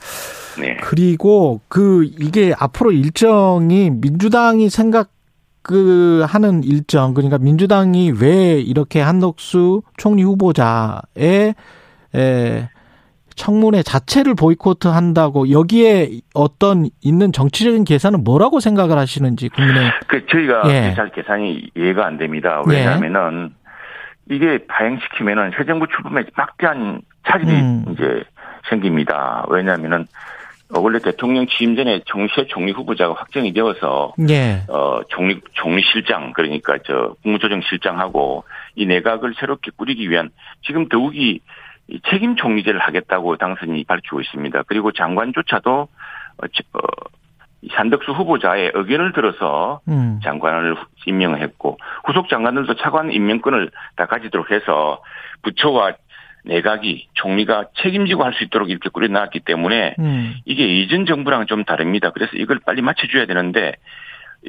네. 0.59 0.77
그리고 0.83 1.61
그 1.69 2.05
이게 2.19 2.53
앞으로 2.59 2.93
일정이 2.93 3.91
민주당이 3.91 4.69
생각 4.69 5.11
그 5.63 6.25
하는 6.27 6.65
일정 6.65 7.15
그러니까 7.15 7.39
민주당이 7.39 8.13
왜 8.21 8.59
이렇게 8.59 9.01
한덕수 9.01 9.83
총리 9.97 10.23
후보자의 10.23 11.55
에 12.15 12.69
청문회 13.37 13.83
자체를 13.83 14.35
보이콧한다고 14.35 15.51
여기에 15.51 16.21
어떤 16.35 16.89
있는 17.01 17.33
정치적인 17.33 17.85
계산은 17.85 18.25
뭐라고 18.25 18.61
생각을 18.61 18.99
하시는지 18.99 19.49
국민의 19.49 19.93
그 20.09 20.27
저희가 20.27 20.63
예. 20.67 20.95
잘 20.95 21.11
계산이 21.11 21.71
이해가 21.77 22.07
안 22.07 22.19
됩니다. 22.19 22.63
왜냐하면은 22.67 23.55
이게 24.31 24.59
파행시키면은 24.67 25.53
새 25.57 25.65
정부 25.65 25.87
출범에 25.89 26.25
막대한 26.37 27.03
차질이 27.27 27.53
음. 27.53 27.85
이제 27.91 28.23
생깁니다. 28.69 29.45
왜냐하면은 29.49 30.07
어, 30.73 30.81
원래 30.81 31.01
대통령 31.01 31.47
취임 31.49 31.75
전에 31.75 32.01
정세 32.07 32.47
총리 32.47 32.71
후보자가 32.71 33.15
확정이 33.15 33.53
되어서 33.53 34.15
예. 34.29 34.63
어 34.69 35.01
총리 35.09 35.41
총리 35.55 35.83
실장 35.83 36.33
그러니까 36.33 36.79
저 36.87 37.17
국무조정 37.23 37.61
실장하고 37.63 38.45
이 38.77 38.87
내각을 38.87 39.35
새롭게 39.39 39.73
꾸리기 39.77 40.09
위한 40.09 40.31
지금 40.65 40.89
더욱이 40.89 41.41
이 41.89 42.01
책임 42.09 42.37
총리제를 42.37 42.79
하겠다고 42.79 43.37
당선인이 43.37 43.83
밝히고 43.83 44.21
있습니다. 44.21 44.63
그리고 44.69 44.93
장관조차도 44.93 45.73
어, 45.73 46.47
저, 46.53 46.79
어, 46.79 46.81
이 46.81 47.20
산덕수 47.73 48.13
후보자의 48.13 48.73
의견을 48.75 49.13
들어서 49.13 49.81
음. 49.89 50.21
장관을 50.25 50.77
임명을 51.07 51.41
했고 51.43 51.79
후속 52.05 52.29
장관들도 52.29 52.75
차관 52.77 53.13
임명권을 53.13 53.71
다 53.97 54.07
가지도록 54.07 54.51
해서 54.51 55.03
부처와 55.43 55.93
내각이 56.45 57.09
총리가 57.15 57.67
책임지고 57.83 58.25
할 58.25 58.33
수 58.33 58.45
있도록 58.45 58.71
이렇게 58.71 58.89
꾸려놨기 58.89 59.41
때문에 59.41 59.97
음. 59.99 60.35
이게 60.47 60.65
이전 60.67 61.05
정부랑 61.05 61.47
좀 61.47 61.65
다릅니다. 61.65 62.11
그래서 62.11 62.33
이걸 62.37 62.61
빨리 62.65 62.81
맞춰줘야 62.81 63.27
되는데 63.27 63.75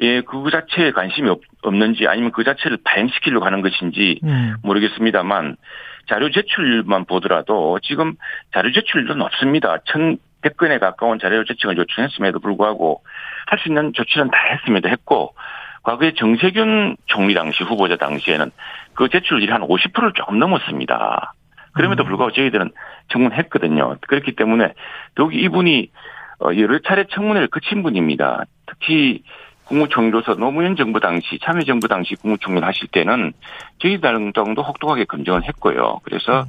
예, 0.00 0.22
그 0.22 0.50
자체에 0.50 0.92
관심이 0.92 1.28
없, 1.28 1.40
없는지 1.62 2.06
아니면 2.08 2.32
그 2.32 2.44
자체를 2.44 2.78
발행시키려고 2.82 3.44
하는 3.44 3.60
것인지 3.60 4.20
음. 4.24 4.54
모르겠습니다만 4.62 5.56
자료 6.08 6.30
제출만 6.30 7.04
보더라도 7.04 7.78
지금 7.82 8.14
자료 8.54 8.72
제출도 8.72 9.14
높습니다. 9.14 9.76
1,100건에 10.42 10.80
가까운 10.80 11.18
자료 11.18 11.44
제출을 11.44 11.76
요청했음에도 11.76 12.40
불구하고 12.40 13.02
할 13.46 13.58
수 13.58 13.68
있는 13.68 13.92
조치는 13.92 14.30
다 14.30 14.38
했음에도 14.52 14.88
했고 14.88 15.34
과거에 15.82 16.12
정세균 16.14 16.96
총리 17.06 17.34
당시 17.34 17.64
후보자 17.64 17.96
당시에는 17.96 18.50
그 18.94 19.08
제출률이 19.08 19.50
한 19.50 19.62
50%를 19.62 20.12
조금 20.14 20.38
넘었습니다. 20.38 21.34
그럼에도 21.72 22.04
불구하고 22.04 22.32
저희들은 22.32 22.70
청문했거든요. 23.08 23.96
그렇기 24.06 24.32
때문에 24.36 24.74
더욱 25.14 25.34
이분이 25.34 25.90
어, 26.40 26.56
여러 26.56 26.78
차례 26.80 27.04
청문회를 27.04 27.48
거친 27.48 27.82
분입니다. 27.82 28.44
특히 28.66 29.22
국무총리로서 29.64 30.34
노무현 30.34 30.76
정부 30.76 31.00
당시 31.00 31.38
참여정부 31.42 31.88
당시 31.88 32.14
국무총리를 32.16 32.66
하실 32.66 32.88
때는 32.88 33.32
저희 33.78 34.00
당도 34.00 34.62
혹독하게 34.62 35.04
검증을 35.04 35.44
했고요. 35.44 36.00
그래서 36.04 36.44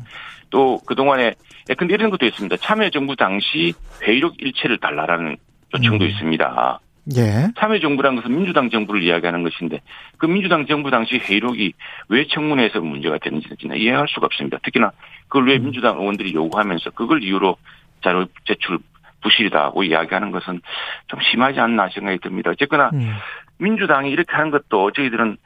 또 0.50 0.80
그동안에 0.86 1.36
예, 1.70 1.74
근데 1.74 1.94
이런 1.94 2.10
것도 2.10 2.26
있습니다. 2.26 2.58
참여정부 2.58 3.16
당시 3.16 3.74
회의록 4.02 4.42
일체를 4.42 4.80
달라라는 4.80 5.38
요청도 5.74 6.06
음. 6.06 6.10
있습니다. 6.10 6.80
예. 7.18 7.52
참여정부라는 7.58 8.22
것은 8.22 8.36
민주당 8.36 8.70
정부를 8.70 9.04
이야기하는 9.04 9.44
것인데 9.44 9.82
그 10.18 10.26
민주당 10.26 10.66
정부 10.68 10.90
당시 10.90 11.18
회의록이 11.18 11.74
왜 12.10 12.28
청문회에서 12.28 12.80
문제가 12.80 13.18
되는지는 13.18 13.78
이해할 13.78 14.08
수가 14.08 14.28
없습니다. 14.28 14.58
특히나 14.64 14.92
그걸 15.28 15.48
왜 15.48 15.58
민주당 15.58 16.00
의원들이 16.00 16.34
요구하면서 16.34 16.92
그걸 16.92 17.24
이유로 17.24 17.58
자료 18.02 18.26
제출 18.46 18.80
부실이다고 19.22 19.84
이야기하는 19.84 20.32
것은 20.32 20.62
좀 21.08 21.20
심하지 21.32 21.60
않나 21.60 21.90
생각이 21.90 22.20
듭니다. 22.20 22.52
어쨌거나 22.52 22.92
음. 22.94 23.16
민주당이 23.58 24.10
이렇게 24.10 24.32
하는 24.34 24.52
것도 24.52 24.92
저희들은 24.92 25.38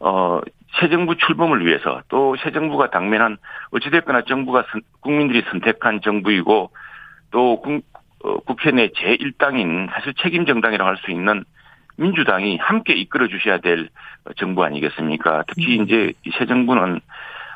어, 0.00 0.40
새 0.80 0.88
정부 0.88 1.16
출범을 1.16 1.64
위해서 1.66 2.02
또 2.08 2.34
새 2.42 2.50
정부가 2.50 2.90
당면한 2.90 3.36
어찌됐거나 3.72 4.22
정부가 4.22 4.64
선- 4.70 4.82
국민들이 5.00 5.42
선택한 5.50 6.00
정부이고 6.02 6.70
또 7.30 7.60
국, 7.60 7.84
어, 8.24 8.38
국회 8.40 8.70
내 8.70 8.88
제1당인 8.88 9.90
사실 9.92 10.14
책임 10.14 10.46
정당이라고 10.46 10.88
할 10.88 10.96
수 10.98 11.10
있는 11.10 11.44
민주당이 11.96 12.56
함께 12.58 12.94
이끌어 12.94 13.28
주셔야 13.28 13.58
될 13.58 13.88
정부 14.36 14.64
아니겠습니까? 14.64 15.44
특히 15.48 15.76
이제 15.76 16.12
이 16.24 16.30
새 16.38 16.46
정부는 16.46 17.00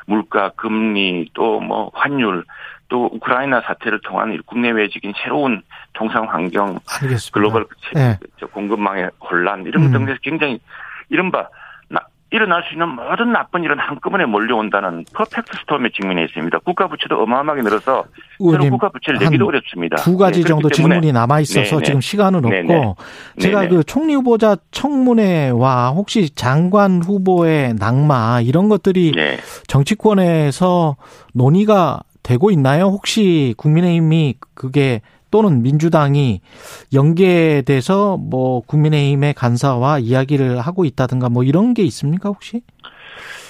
물가, 0.05 0.49
금리, 0.55 1.29
또 1.33 1.59
뭐 1.59 1.91
환율, 1.93 2.43
또 2.87 3.09
우크라이나 3.11 3.61
사태를 3.61 3.99
통한 4.01 4.31
이 4.33 4.37
국내 4.45 4.69
외적인 4.71 5.13
새로운 5.17 5.61
통상 5.93 6.29
환경, 6.29 6.79
알겠습니다. 7.01 7.33
글로벌 7.33 7.65
네. 7.93 8.17
저 8.39 8.45
공급망의 8.47 9.09
혼란 9.19 9.65
이런 9.65 9.83
것 9.91 9.97
음. 9.97 10.05
등에서 10.05 10.19
굉장히 10.21 10.59
이른바 11.09 11.41
나- 11.41 11.49
일어날 12.29 12.63
수 12.63 12.73
있는 12.73 12.89
모든 12.89 13.31
나쁜 13.31 13.63
일은 13.63 13.79
한꺼번에 13.79 14.25
몰려온다는 14.25 15.05
퍼펙트 15.13 15.57
스톰에 15.61 15.89
직면해 15.95 16.25
있습니다. 16.25 16.59
국가 16.59 16.87
부채도 16.87 17.21
어마어마하게 17.23 17.61
늘어서 17.61 18.03
새로 18.37 18.69
국가 18.69 18.89
부채를 18.89 19.19
한 19.19 19.25
내기도 19.25 19.47
어렵습니다. 19.47 19.95
두 19.97 20.17
가지 20.17 20.41
네, 20.41 20.43
그렇기 20.43 20.61
정도 20.61 20.69
질문이 20.69 21.13
남아 21.13 21.39
있어서 21.41 21.77
네, 21.77 21.77
네. 21.77 21.83
지금 21.85 22.01
시간은 22.01 22.39
없고 22.39 22.49
네, 22.49 22.63
네. 22.63 22.93
제가 23.39 23.61
네, 23.61 23.67
네. 23.69 23.75
그 23.75 23.83
총리 23.85 24.13
후보자 24.13 24.57
청문회와 24.71 25.91
혹시 25.91 26.29
장관 26.35 27.01
후보의 27.01 27.75
낙마 27.75 28.41
이런 28.41 28.67
것들이 28.67 29.13
네. 29.15 29.37
정치권에서 29.67 30.97
논의가 31.33 32.01
되고 32.23 32.51
있나요? 32.51 32.87
혹시 32.87 33.53
국민의힘이 33.57 34.35
그게 34.53 34.99
또는 35.31 35.61
민주당이 35.61 36.41
연계돼서 36.93 38.17
뭐 38.17 38.61
국민의힘의 38.61 39.33
간사와 39.33 39.99
이야기를 39.99 40.59
하고 40.59 40.85
있다든가 40.85 41.29
뭐 41.29 41.43
이런 41.43 41.73
게 41.73 41.83
있습니까 41.83 42.29
혹시? 42.29 42.61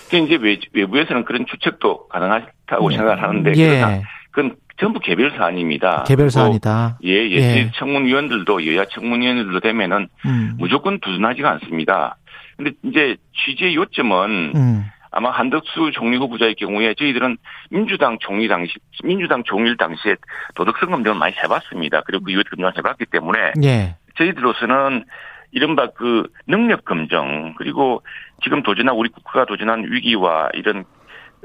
그 0.09 0.17
이제 0.17 0.35
외- 0.35 0.59
외부에서는 0.73 1.25
그런 1.25 1.45
추측도 1.45 2.07
가능하다고 2.07 2.91
생각을 2.91 3.21
하는데 3.21 3.53
예, 3.57 4.01
그건 4.31 4.55
전부 4.79 4.99
개별 4.99 5.31
사안입니다. 5.31 6.03
개별 6.03 6.29
사안이다. 6.29 6.99
예, 7.03 7.09
예. 7.29 7.35
예. 7.35 7.71
청문위원들도 7.75 8.67
여야 8.67 8.85
청문위원들도 8.85 9.59
되면은 9.59 10.07
음, 10.25 10.53
무조건 10.57 10.99
두둔하지가 10.99 11.49
않습니다. 11.53 12.17
근데 12.55 12.71
이제 12.83 13.17
취지의 13.45 13.75
요점은 13.75 14.53
음, 14.55 14.85
아마 15.17 15.31
한덕수 15.31 15.89
총리 15.93 16.15
후보자의 16.17 16.53
경우에 16.53 16.93
저희들은 16.93 17.37
민주당 17.71 18.19
총리 18.19 18.47
당시, 18.47 18.75
민주당 19.03 19.41
총리 19.43 19.75
당시에 19.75 20.15
도덕성 20.53 20.91
검증을 20.91 21.17
많이 21.17 21.33
해봤습니다. 21.43 22.01
그리고 22.05 22.25
그 22.25 22.31
이후에 22.31 22.43
검증을 22.51 22.77
해봤기 22.77 23.05
때문에 23.07 23.53
예, 23.63 23.95
저희들로서는 24.15 25.05
이른바 25.53 25.87
그 25.87 26.27
능력 26.45 26.85
검증 26.85 27.55
그리고 27.57 28.03
지금 28.43 28.61
도전한 28.61 28.93
우리 28.95 29.09
국가가 29.09 29.45
도전한 29.45 29.87
위기와 29.89 30.49
이런 30.53 30.85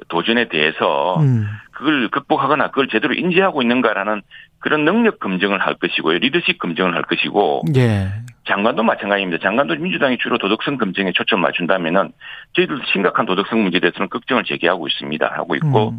도전에 0.08 0.48
대해서 0.48 1.18
음, 1.20 1.46
그걸 1.70 2.10
극복하거나 2.10 2.68
그걸 2.68 2.88
제대로 2.88 3.14
인지하고 3.14 3.62
있는가라는 3.62 4.20
그런 4.58 4.84
능력 4.84 5.18
검증을 5.18 5.62
할 5.62 5.76
것이고요. 5.76 6.18
리더십 6.18 6.58
검증을 6.58 6.94
할 6.94 7.04
것이고 7.04 7.62
예, 7.76 8.08
장관도 8.46 8.82
마찬가지입니다. 8.82 9.42
장관도 9.42 9.76
민주당이 9.76 10.18
주로 10.18 10.36
도덕성 10.38 10.76
검증에 10.76 11.12
초점 11.12 11.40
맞춘다면은 11.40 12.12
저희들도 12.54 12.84
심각한 12.92 13.26
도덕성 13.26 13.62
문제에 13.62 13.80
대해서는 13.80 14.08
걱정을 14.08 14.44
제기하고 14.44 14.88
있습니다. 14.88 15.26
하고 15.26 15.54
있고 15.56 15.90
음, 15.90 15.98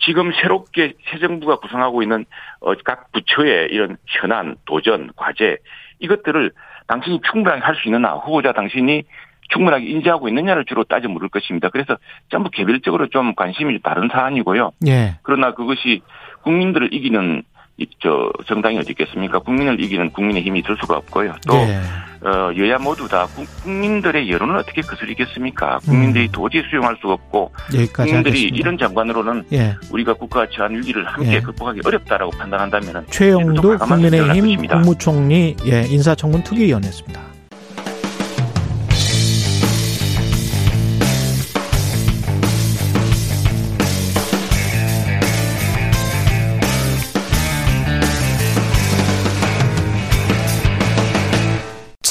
지금 0.00 0.32
새롭게 0.32 0.94
새 1.10 1.18
정부가 1.18 1.56
구성하고 1.56 2.02
있는 2.02 2.24
어, 2.60 2.74
각 2.84 3.10
부처의 3.12 3.68
이런 3.70 3.96
현안, 4.06 4.56
도전, 4.66 5.10
과제 5.16 5.56
이것들을 6.00 6.50
당신이 6.88 7.20
충분하게 7.30 7.62
할 7.62 7.74
수 7.76 7.88
있느냐 7.88 8.10
후보자 8.12 8.52
당신이 8.52 9.04
충분하게 9.48 9.86
인지하고 9.86 10.28
있느냐를 10.28 10.64
주로 10.64 10.84
따져 10.84 11.08
물을 11.08 11.28
것입니다. 11.28 11.68
그래서 11.68 11.96
전부 12.30 12.50
개별적으로 12.50 13.08
좀 13.08 13.34
관심이 13.34 13.78
다른 13.82 14.08
사안이고요. 14.10 14.72
예, 14.88 15.18
그러나 15.22 15.52
그것이 15.52 16.00
국민들을 16.42 16.92
이기는 16.92 17.42
이, 17.42 17.51
저 18.00 18.30
정당이 18.46 18.78
어디 18.78 18.90
있겠습니까? 18.90 19.38
국민을 19.40 19.80
이기는 19.82 20.10
국민의 20.10 20.42
힘이 20.42 20.62
들 20.62 20.76
수가 20.80 20.98
없고요. 20.98 21.34
또 21.48 21.54
예, 21.56 21.80
어, 22.24 22.52
여야 22.56 22.78
모두 22.78 23.08
다 23.08 23.26
국- 23.34 23.46
국민들의 23.64 24.30
여론을 24.30 24.56
어떻게 24.56 24.82
거스리겠습니까? 24.82 25.78
국민들이 25.78 26.28
도저히 26.30 26.62
수용할 26.70 26.96
수가 27.00 27.14
없고 27.14 27.50
국민들이 28.04 28.30
하겠습니다. 28.44 28.56
이런 28.56 28.78
장관으로는 28.78 29.44
예, 29.52 29.74
우리가 29.90 30.14
국가가 30.14 30.46
처한 30.54 30.76
위기를 30.76 31.04
함께 31.06 31.34
예. 31.34 31.40
극복하기 31.40 31.80
어렵다라고 31.84 32.30
판단한다면 32.32 33.06
최영두 33.10 33.78
국민의힘 33.78 34.66
국무총리 34.68 35.56
예, 35.66 35.82
인사청문 35.88 36.44
특위위원이었습니다. 36.44 37.20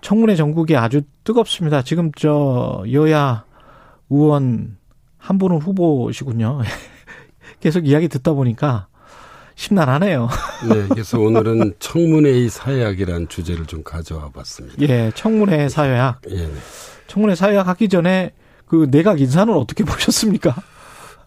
청문회 0.00 0.36
전국이 0.36 0.76
아주 0.76 1.02
뜨겁습니다. 1.24 1.82
지금 1.82 2.12
저 2.16 2.82
여야 2.92 3.44
의원 4.10 4.76
한 5.16 5.38
분은 5.38 5.58
후보시군요. 5.58 6.60
계속 7.60 7.86
이야기 7.86 8.08
듣다 8.08 8.32
보니까 8.32 8.86
심란하네요. 9.56 10.28
네, 10.72 10.86
그래서 10.88 11.18
오늘은 11.18 11.74
청문회의 11.80 12.48
사회학이라는 12.48 13.28
주제를 13.28 13.66
좀 13.66 13.82
가져와 13.82 14.30
봤습니다. 14.30 14.76
예, 14.82 15.10
청문회 15.14 15.68
사회학. 15.68 16.20
예. 16.30 16.46
네. 16.46 16.52
청문회 17.08 17.34
사회학 17.34 17.66
하기 17.68 17.88
전에 17.88 18.32
그 18.66 18.88
내각 18.90 19.20
인사는 19.20 19.52
어떻게 19.52 19.82
보셨습니까? 19.84 20.54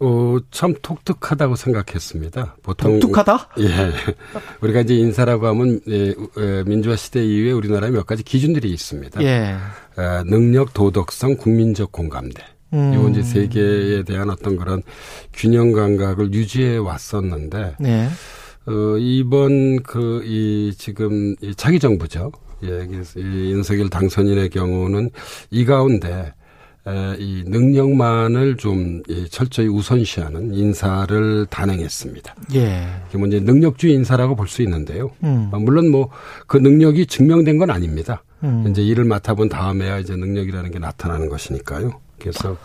어, 0.04 0.38
참 0.50 0.74
독특하다고 0.82 1.56
생각했습니다. 1.56 2.56
보통 2.64 3.00
독특하다? 3.00 3.50
예. 3.60 3.68
우리가 4.62 4.82
이제 4.82 4.96
인사라고 4.96 5.46
하면 5.48 5.80
예, 5.88 6.10
에, 6.10 6.64
민주화 6.66 6.96
시대 6.96 7.24
이후에 7.24 7.52
우리나라에 7.52 7.92
몇 7.92 8.08
가지 8.08 8.24
기준들이 8.24 8.68
있습니다. 8.72 9.22
예. 9.22 9.56
아, 9.96 10.24
능력, 10.26 10.74
도덕성, 10.74 11.38
국민적 11.38 11.92
공감대. 11.92 12.44
음. 12.74 12.94
요 12.96 13.10
이제 13.10 13.22
세 13.22 13.48
개에 13.48 14.02
대한 14.02 14.32
어떤 14.32 14.56
그런 14.56 14.82
균형 15.34 15.72
감각을 15.72 16.34
유지해 16.34 16.78
왔었는데 16.78 17.76
네. 17.80 18.08
어, 18.66 18.98
이번 18.98 19.84
그, 19.84 20.24
이, 20.26 20.74
지금, 20.78 21.36
이 21.42 21.54
차기 21.56 21.80
정부죠. 21.80 22.32
예, 22.64 22.88
윤석열 23.18 23.90
당선인의 23.90 24.50
경우는 24.50 25.10
이 25.50 25.66
가운데, 25.66 26.10
에, 26.10 26.34
이 27.20 27.44
능력만을 27.46 28.58
좀 28.58 29.04
이, 29.08 29.28
철저히 29.30 29.68
우선시하는 29.68 30.54
인사를 30.54 31.46
단행했습니다. 31.50 32.36
예. 32.56 32.88
이게 33.08 33.18
뭐 33.18 33.28
이제 33.28 33.40
능력주의 33.40 33.94
인사라고 33.94 34.36
볼 34.36 34.48
수 34.48 34.62
있는데요. 34.64 35.12
음. 35.24 35.50
어, 35.52 35.60
물론 35.60 35.90
뭐 35.92 36.10
그 36.48 36.58
능력이 36.58 37.06
증명된 37.06 37.58
건 37.60 37.70
아닙니다. 37.70 38.24
음. 38.44 38.66
이제 38.70 38.82
일을 38.82 39.06
맡아본 39.06 39.50
다음에야 39.50 40.00
이제 40.00 40.16
능력이라는 40.16 40.72
게 40.72 40.80
나타나는 40.80 41.30
것이니까요. 41.30 42.00
그래서 42.20 42.58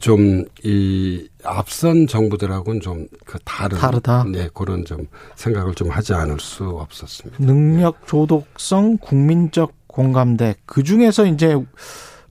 좀 0.00 0.44
이 0.62 1.28
앞선 1.44 2.06
정부들하고는 2.06 2.80
좀 2.80 3.06
그 3.26 3.38
다른 3.44 3.76
다르다. 3.78 4.24
네 4.30 4.48
그런 4.54 4.84
좀 4.84 5.06
생각을 5.36 5.74
좀 5.74 5.88
하지 5.90 6.14
않을 6.14 6.40
수 6.40 6.64
없었습니다. 6.64 7.42
능력 7.44 8.06
조독성 8.06 8.98
국민적 8.98 9.72
공감대 9.86 10.54
그 10.66 10.82
중에서 10.82 11.26
이제 11.26 11.56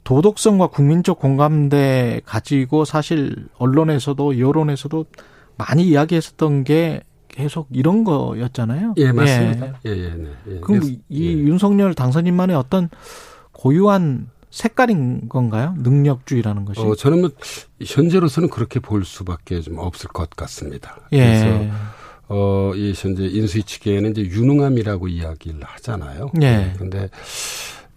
도덕성과 0.03 0.67
국민적 0.67 1.19
공감대 1.19 2.21
가지고 2.25 2.85
사실 2.85 3.47
언론에서도 3.57 4.39
여론에서도 4.39 5.05
많이 5.57 5.83
이야기했었던 5.83 6.63
게 6.63 7.01
계속 7.29 7.67
이런 7.71 8.03
거였잖아요. 8.03 8.93
예, 8.97 9.11
맞습니다. 9.11 9.79
예, 9.85 9.89
예, 9.89 10.03
예. 10.03 10.09
네. 10.09 10.29
예. 10.47 10.59
그럼 10.59 10.83
이 11.09 11.25
예. 11.25 11.31
윤석열 11.31 11.93
당선인만의 11.93 12.55
어떤 12.55 12.89
고유한 13.51 14.29
색깔인 14.51 15.29
건가요? 15.29 15.73
능력주의라는 15.79 16.65
것이? 16.65 16.79
어, 16.81 16.93
저는 16.93 17.21
뭐 17.21 17.31
현재로서는 17.83 18.49
그렇게 18.49 18.79
볼 18.79 19.03
수밖에 19.03 19.61
좀 19.61 19.79
없을 19.79 20.09
것 20.09 20.29
같습니다. 20.29 20.99
예. 21.11 21.17
그래서 21.17 21.73
어, 22.29 22.71
이 22.75 22.93
현재 22.95 23.23
인수위 23.23 23.63
측에는 23.63 24.11
이제 24.11 24.21
유능함이라고 24.21 25.07
이야기를 25.07 25.61
하잖아요. 25.63 26.31
예. 26.41 26.73
근데 26.77 27.09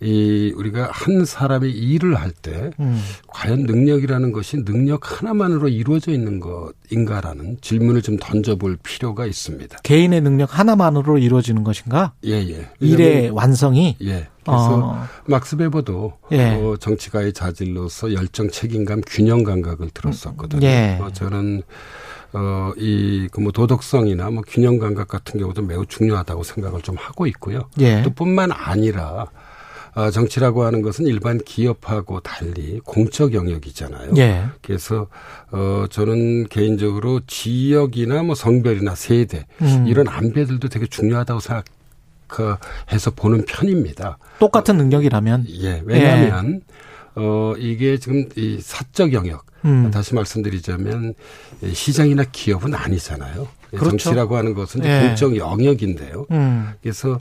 이 0.00 0.52
우리가 0.54 0.90
한 0.92 1.24
사람이 1.24 1.70
일을 1.70 2.16
할때 2.16 2.70
음. 2.80 3.02
과연 3.28 3.62
능력이라는 3.62 4.30
것이 4.32 4.62
능력 4.64 5.20
하나만으로 5.22 5.68
이루어져 5.68 6.12
있는 6.12 6.38
것인가라는 6.38 7.58
질문을 7.62 8.02
좀 8.02 8.18
던져볼 8.20 8.76
필요가 8.82 9.24
있습니다. 9.24 9.78
개인의 9.82 10.20
능력 10.20 10.58
하나만으로 10.58 11.16
이루어지는 11.16 11.64
것인가? 11.64 12.12
예, 12.26 12.32
예. 12.32 12.68
일의 12.80 13.30
완성이? 13.30 13.96
예. 14.02 14.28
그래서 14.44 14.80
어. 14.84 15.04
막스 15.24 15.56
베버도 15.56 16.12
예. 16.32 16.50
어, 16.54 16.76
정치가의 16.78 17.32
자질로서 17.32 18.12
열정, 18.12 18.50
책임감, 18.50 19.00
균형 19.06 19.44
감각을 19.44 19.88
들었었거든요. 19.94 20.66
예. 20.66 20.98
어, 21.00 21.10
저는 21.10 21.62
어, 22.34 22.72
이, 22.76 23.28
그 23.32 23.40
뭐 23.40 23.50
도덕성이나 23.50 24.30
뭐 24.30 24.42
균형 24.46 24.78
감각 24.78 25.08
같은 25.08 25.40
경우도 25.40 25.62
매우 25.62 25.86
중요하다고 25.86 26.42
생각을 26.42 26.82
좀 26.82 26.96
하고 26.98 27.26
있고요. 27.28 27.62
예. 27.80 28.02
또 28.02 28.10
뿐만 28.10 28.52
아니라 28.52 29.26
어, 29.96 30.10
정치라고 30.10 30.62
하는 30.62 30.82
것은 30.82 31.06
일반 31.06 31.38
기업하고 31.38 32.20
달리 32.20 32.80
공적 32.84 33.32
영역이잖아요. 33.32 34.12
예. 34.18 34.44
그래서 34.60 35.06
어 35.50 35.86
저는 35.88 36.48
개인적으로 36.48 37.20
지역이나 37.26 38.22
뭐 38.22 38.34
성별이나 38.34 38.94
세대 38.94 39.46
음. 39.62 39.86
이런 39.88 40.06
안배들도 40.06 40.68
되게 40.68 40.86
중요하다고 40.86 41.40
생각 41.40 41.64
해서 42.92 43.10
보는 43.10 43.46
편입니다. 43.46 44.18
똑같은 44.38 44.76
능력이라면 44.76 45.46
예. 45.62 45.82
왜냐하면 45.86 46.60
예. 46.60 46.75
어 47.16 47.54
이게 47.58 47.98
지금 47.98 48.28
이 48.36 48.58
사적 48.60 49.12
영역 49.12 49.46
음. 49.64 49.90
다시 49.90 50.14
말씀드리자면 50.14 51.14
시장이나 51.72 52.24
기업은 52.30 52.74
아니잖아요. 52.74 53.48
그렇죠. 53.70 53.90
정치라고 53.90 54.36
하는 54.36 54.54
것은 54.54 54.84
예. 54.84 55.00
공적 55.00 55.36
영역인데요. 55.36 56.26
음. 56.30 56.70
그래서 56.82 57.18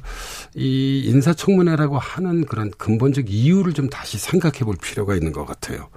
이 0.53 1.03
인사청문회라고 1.05 1.97
하는 1.97 2.45
그런 2.45 2.71
근본적 2.77 3.29
이유를 3.29 3.73
좀 3.73 3.89
다시 3.89 4.17
생각해 4.17 4.59
볼 4.59 4.75
필요가 4.75 5.15
있는 5.15 5.31
것 5.31 5.45
같아요. 5.45 5.87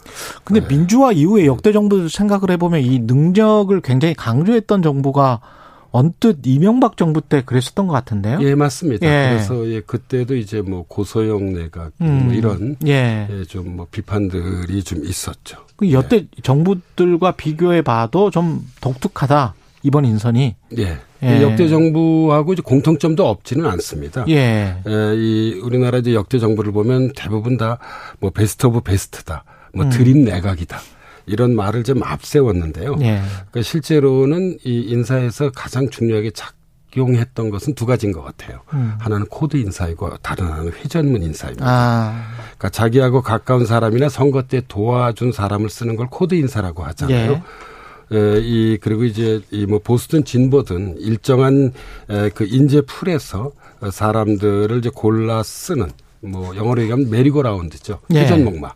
근데 0.45 0.61
네. 0.61 0.69
민주화 0.69 1.13
이후에 1.13 1.47
역대 1.47 1.73
정부 1.73 2.09
생각을 2.09 2.51
해보면 2.53 2.81
이 2.81 3.01
능력을 3.01 3.79
굉장히 3.83 4.15
강조했던 4.15 4.83
정부가 4.83 5.41
언뜻 5.91 6.39
이명박 6.45 6.97
정부 6.97 7.21
때 7.21 7.43
그랬었던 7.45 7.87
것 7.87 7.93
같은데요. 7.95 8.39
예, 8.43 8.55
맞습니다. 8.55 9.07
예. 9.07 9.31
그래서 9.31 9.67
예, 9.69 9.81
그때도 9.81 10.37
이제 10.37 10.61
뭐 10.63 10.85
고소영 10.87 11.53
내각 11.55 11.93
뭐 11.99 12.09
음. 12.09 12.25
뭐 12.27 12.35
이런 12.35 12.77
예. 12.87 13.27
예, 13.31 13.45
좀뭐 13.45 13.87
비판들이 13.91 14.83
좀 14.83 15.05
있었죠. 15.05 15.59
그 15.77 15.91
여태 15.93 16.17
예. 16.17 16.27
정부들과 16.43 17.33
비교해 17.33 17.83
봐도 17.83 18.31
좀 18.31 18.67
독특하다. 18.81 19.55
이번 19.85 20.05
인선이 20.05 20.57
예. 20.79 20.99
예. 21.23 21.43
역대 21.43 21.69
정부하고 21.69 22.53
이제 22.53 22.63
공통점도 22.63 23.27
없지는 23.27 23.65
않습니다. 23.67 24.25
예. 24.29 24.77
예. 24.87 25.15
이 25.17 25.61
우리나라 25.63 25.99
이제 25.99 26.15
역대 26.15 26.39
정부를 26.39 26.73
보면 26.73 27.13
대부분 27.17 27.57
다 27.57 27.79
뭐 28.21 28.31
best 28.31 28.67
of 28.67 28.81
best다. 28.83 29.45
뭐 29.75 29.85
음. 29.85 29.91
dream 29.91 30.25
내각이다. 30.25 30.79
이런 31.29 31.55
말을 31.55 31.85
좀 31.85 32.03
앞세웠는데요. 32.03 32.97
예. 33.01 33.21
그러니까 33.51 33.63
실제로는 33.63 34.59
이 34.65 34.81
인사에서 34.89 35.51
가장 35.55 35.89
중요하게 35.91 36.33
작용했던 36.91 37.51
것은 37.51 37.75
두 37.75 37.87
가지인 37.87 38.13
것 38.13 38.23
같아요. 38.23 38.61
음. 38.73 38.95
하나는 38.99 39.27
코드 39.27 39.57
인사이고 39.57 40.17
다른 40.23 40.47
하나는 40.47 40.73
회전문 40.73 41.23
인사입니다. 41.23 41.65
아. 41.67 42.25
그러니까 42.41 42.71
자기하고 42.71 43.23
가까운 43.23 43.67
사람이나 43.67 44.09
선거 44.09 44.43
때 44.43 44.63
도와준 44.67 45.33
사람을 45.33 45.69
쓰는 45.71 45.97
걸 45.97 46.07
코드 46.11 46.35
인사라고 46.35 46.83
하잖아요. 46.85 47.33
예. 47.33 48.17
에, 48.17 48.41
이 48.41 48.79
그리고 48.81 49.05
이제 49.05 49.43
이 49.51 49.67
뭐 49.67 49.81
보수든 49.81 50.25
진보든 50.25 50.97
일정한 50.99 51.73
에, 52.09 52.31
그 52.31 52.47
인재 52.49 52.81
풀에서 52.81 53.53
사람들을 53.93 54.79
이제 54.79 54.91
골라 54.93 55.43
쓰는 55.43 55.91
뭐 56.21 56.57
영어로 56.57 56.81
얘기하면 56.83 57.11
메리고라운드죠. 57.11 58.01
예. 58.15 58.21
회전목마. 58.23 58.73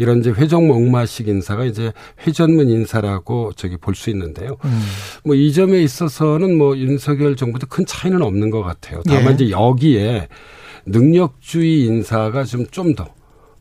이런 0.00 0.20
이제 0.20 0.30
회전 0.30 0.66
목마식 0.66 1.28
인사가 1.28 1.64
이제 1.66 1.92
회전문 2.26 2.70
인사라고 2.70 3.52
저기 3.54 3.76
볼 3.76 3.94
수 3.94 4.08
있는데요. 4.08 4.56
음. 4.64 4.80
뭐이 5.24 5.52
점에 5.52 5.82
있어서는 5.82 6.56
뭐 6.56 6.74
윤석열 6.78 7.36
정부도 7.36 7.66
큰 7.66 7.84
차이는 7.84 8.22
없는 8.22 8.48
것 8.48 8.62
같아요. 8.62 9.02
다만 9.06 9.32
예. 9.32 9.34
이제 9.34 9.50
여기에 9.50 10.28
능력주의 10.86 11.84
인사가 11.84 12.44
좀 12.44 12.66
좀 12.70 12.94
더 12.94 13.08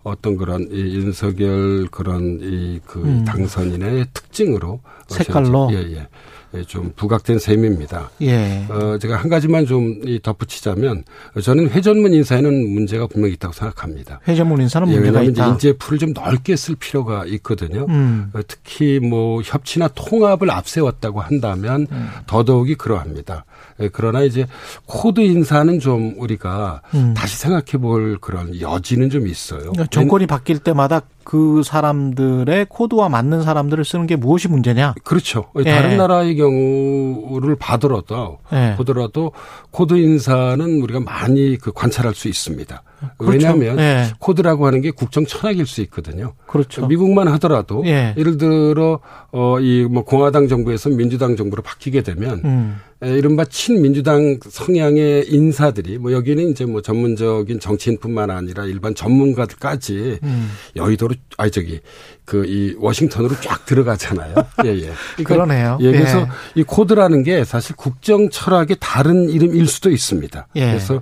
어떤 0.04 0.38
그런 0.38 0.68
이 0.72 0.96
윤석열 0.96 1.88
그런 1.92 2.40
이그 2.42 3.02
음. 3.04 3.26
당선인의 3.26 4.06
특징으로 4.14 4.80
색깔로 5.10 5.70
예, 5.74 5.78
예. 5.92 6.08
예, 6.56 6.64
좀 6.64 6.92
부각된 6.96 7.38
셈입니다. 7.38 8.10
예. 8.22 8.66
어, 8.70 8.98
제가 8.98 9.18
한 9.18 9.30
가지만 9.30 9.66
좀 9.66 10.02
덧붙이자면 10.24 11.04
저는 11.44 11.70
회전문 11.70 12.14
인사에는 12.14 12.68
문제가 12.70 13.06
분명히 13.08 13.36
있다고 13.36 13.54
생각합니다. 13.54 14.20
회전문 14.28 14.62
인사는 14.62 14.88
예, 14.88 14.94
문제가 14.94 15.20
왜냐하면 15.20 15.32
있다. 15.32 15.48
인재 15.48 15.74
풀을 15.78 16.00
좀 16.00 16.14
넓게 16.14 16.56
쓸 16.56 16.76
필요가 16.76 17.24
있거든요. 17.26 17.86
음. 17.90 18.32
어, 18.34 18.40
특히 18.48 19.00
뭐 19.00 19.42
협치나 19.44 19.90
통합을 19.90 20.50
앞세웠다고 20.50 21.22
한다면 21.22 21.86
음. 21.92 22.10
더더욱이 22.26 22.76
그러합니다. 22.76 23.46
예, 23.82 23.90
그러나 23.92 24.22
이제 24.22 24.46
코드 24.86 25.22
인사는 25.22 25.80
좀 25.80 26.16
우리가 26.18 26.82
음. 26.94 27.14
다시 27.16 27.38
생각해 27.38 27.82
볼 27.82 28.18
그런 28.20 28.60
여지는 28.60 29.10
좀 29.10 29.28
있어요. 29.28 29.60
그러니까 29.60 29.88
정권이 29.88 30.28
바뀔 30.28 30.60
때마다 30.60 31.02
그 31.24 31.62
사람들의 31.64 32.66
코드와 32.70 33.08
맞는 33.08 33.44
사람들을 33.44 33.86
쓰는 33.86 34.08
게 34.08 34.16
무엇이 34.16 34.48
문제냐? 34.48 34.96
그렇죠. 35.04 35.52
예. 35.60 35.64
다른 35.64 35.98
나라의 35.98 36.36
경우를 36.36 37.56
봐더라도 37.56 38.40
예. 38.52 38.74
보더라도 38.76 39.32
코드 39.70 39.94
인사는 39.94 40.82
우리가 40.82 41.02
많이 41.02 41.58
그 41.58 41.72
관찰할 41.72 42.16
수 42.16 42.28
있습니다. 42.28 42.82
그렇죠. 43.18 43.32
왜냐하면 43.32 43.80
예. 43.80 44.06
코드라고 44.20 44.66
하는 44.66 44.82
게 44.82 44.92
국정 44.92 45.26
철학일 45.26 45.68
수 45.68 45.82
있거든요. 45.82 46.34
그렇죠. 46.48 46.88
미국만 46.88 47.28
하더라도 47.28 47.84
예. 47.86 48.16
예를 48.18 48.38
들어 48.38 49.00
어이 49.32 49.86
뭐 49.86 50.04
공화당 50.04 50.48
정부에서 50.48 50.90
민주당 50.90 51.36
정부로 51.36 51.62
바뀌게 51.62 52.02
되면 52.02 52.42
음. 52.44 52.80
에, 53.02 53.18
이른바 53.18 53.46
친민주당 53.46 54.40
성향의 54.44 55.30
인사들이 55.30 55.98
뭐 55.98 56.12
여기는 56.12 56.50
이제 56.50 56.66
뭐 56.66 56.82
전문적인 56.82 57.60
정치인뿐만 57.60 58.30
아니라 58.30 58.66
일반 58.66 58.94
전문가들까지 58.94 60.20
음. 60.24 60.52
여의도로 60.76 61.16
아니 61.38 61.52
저기 61.52 61.80
그 62.26 62.50
이 62.50 62.76
워싱턴으로 62.80 63.36
쫙 63.42 63.66
들어가잖아요. 63.66 64.34
예, 64.66 64.70
예. 64.70 64.92
그러니까 65.16 65.24
그러네요. 65.24 65.78
예, 65.82 65.92
그래서 65.92 66.22
예. 66.22 66.28
이 66.56 66.64
코드라는 66.64 67.24
게 67.24 67.44
사실 67.44 67.76
국정 67.76 68.30
철학의 68.30 68.78
다른 68.80 69.30
이름일 69.30 69.68
수도 69.68 69.92
있습니다. 69.92 70.48
예. 70.56 70.66
그래서 70.68 71.02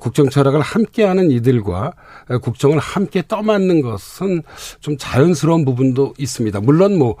국정 0.00 0.30
철학을 0.30 0.60
함께하는 0.60 1.30
이들과 1.30 1.92
국정을 2.42 2.78
함께 2.78 3.22
떠맡는 3.26 3.82
것은 3.82 4.42
좀 4.80 4.96
자연스러운 4.98 5.64
부분도 5.64 6.14
있습니다. 6.18 6.60
물론 6.60 6.98
뭐 6.98 7.16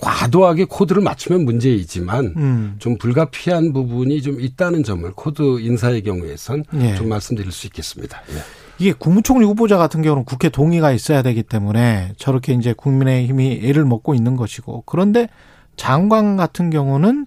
과도하게 0.00 0.64
코드를 0.64 1.02
맞추면 1.02 1.44
문제이지만 1.44 2.34
음. 2.36 2.76
좀 2.78 2.96
불가피한 2.98 3.72
부분이 3.72 4.22
좀 4.22 4.40
있다는 4.40 4.82
점을 4.82 5.10
코드 5.12 5.60
인사의 5.60 6.02
경우에선 6.02 6.64
예. 6.80 6.94
좀 6.94 7.08
말씀드릴 7.08 7.52
수 7.52 7.66
있겠습니다. 7.66 8.20
예. 8.30 8.60
이게 8.78 8.92
국무총리 8.92 9.44
후보자 9.44 9.76
같은 9.76 10.00
경우는 10.00 10.24
국회 10.24 10.48
동의가 10.48 10.90
있어야 10.92 11.20
되기 11.20 11.42
때문에 11.42 12.14
저렇게 12.16 12.54
이제 12.54 12.72
국민의힘이 12.72 13.60
애를 13.62 13.84
먹고 13.84 14.14
있는 14.14 14.36
것이고 14.36 14.84
그런데 14.86 15.28
장관 15.76 16.36
같은 16.38 16.70
경우는 16.70 17.26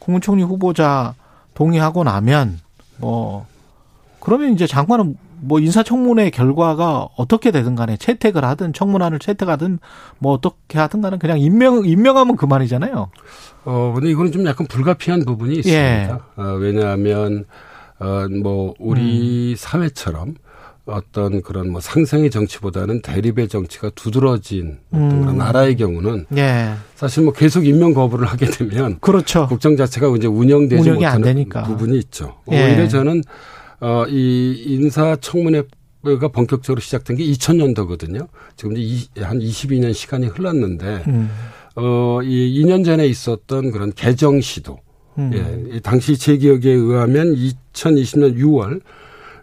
국무총리 0.00 0.42
후보자 0.42 1.14
동의하고 1.54 2.02
나면 2.02 2.58
뭐 2.96 3.46
그러면 4.18 4.52
이제 4.52 4.66
장관은 4.66 5.16
뭐 5.40 5.60
인사청문회 5.60 6.30
결과가 6.30 7.08
어떻게 7.16 7.50
되든 7.50 7.74
간에 7.74 7.96
채택을 7.96 8.44
하든 8.44 8.72
청문안을 8.72 9.18
채택하든 9.18 9.78
뭐 10.18 10.32
어떻게 10.32 10.78
하든 10.78 11.00
간에 11.00 11.18
그냥 11.18 11.38
임명 11.38 11.84
임명하면 11.84 12.36
그만이잖아요. 12.36 13.10
어 13.64 13.92
근데 13.94 14.10
이거는 14.10 14.32
좀 14.32 14.46
약간 14.46 14.66
불가피한 14.66 15.24
부분이 15.24 15.56
있습니다. 15.56 15.78
예. 15.78 16.10
어, 16.42 16.54
왜냐하면 16.54 17.44
어뭐 17.98 18.74
우리 18.78 19.52
음. 19.52 19.54
사회처럼 19.56 20.34
어떤 20.86 21.42
그런 21.42 21.70
뭐 21.70 21.80
상생의 21.80 22.30
정치보다는 22.30 23.02
대립의 23.02 23.48
정치가 23.48 23.90
두드러진 23.94 24.78
어떤 24.90 25.10
음. 25.10 25.20
그런 25.20 25.38
나라의 25.38 25.76
경우는 25.76 26.26
예. 26.36 26.72
사실 26.94 27.24
뭐 27.24 27.32
계속 27.32 27.66
임명 27.66 27.92
거부를 27.92 28.26
하게 28.26 28.46
되면 28.46 28.98
그렇죠. 29.00 29.46
국정 29.48 29.76
자체가 29.76 30.08
이제 30.16 30.26
운영되지 30.26 30.90
못하는 30.90 31.22
되니까. 31.22 31.64
부분이 31.64 31.98
있죠. 31.98 32.36
예. 32.50 32.64
오히려 32.64 32.88
저는 32.88 33.22
어, 33.80 34.04
이 34.08 34.64
인사청문회가 34.66 36.28
본격적으로 36.32 36.80
시작된 36.80 37.16
게 37.16 37.24
2000년도거든요. 37.24 38.28
지금 38.56 38.76
이제 38.76 39.08
이- 39.16 39.22
한 39.22 39.38
22년 39.38 39.92
시간이 39.94 40.26
흘렀는데 40.26 41.04
음. 41.06 41.30
어, 41.76 42.20
이 42.22 42.62
2년 42.62 42.84
전에 42.84 43.06
있었던 43.06 43.70
그런 43.70 43.92
개정 43.92 44.40
시도. 44.40 44.78
음. 45.18 45.30
예, 45.34 45.76
이 45.76 45.80
당시 45.80 46.16
제 46.16 46.36
기억에 46.36 46.70
의하면 46.70 47.34
2020년 47.34 48.36
6월 48.36 48.80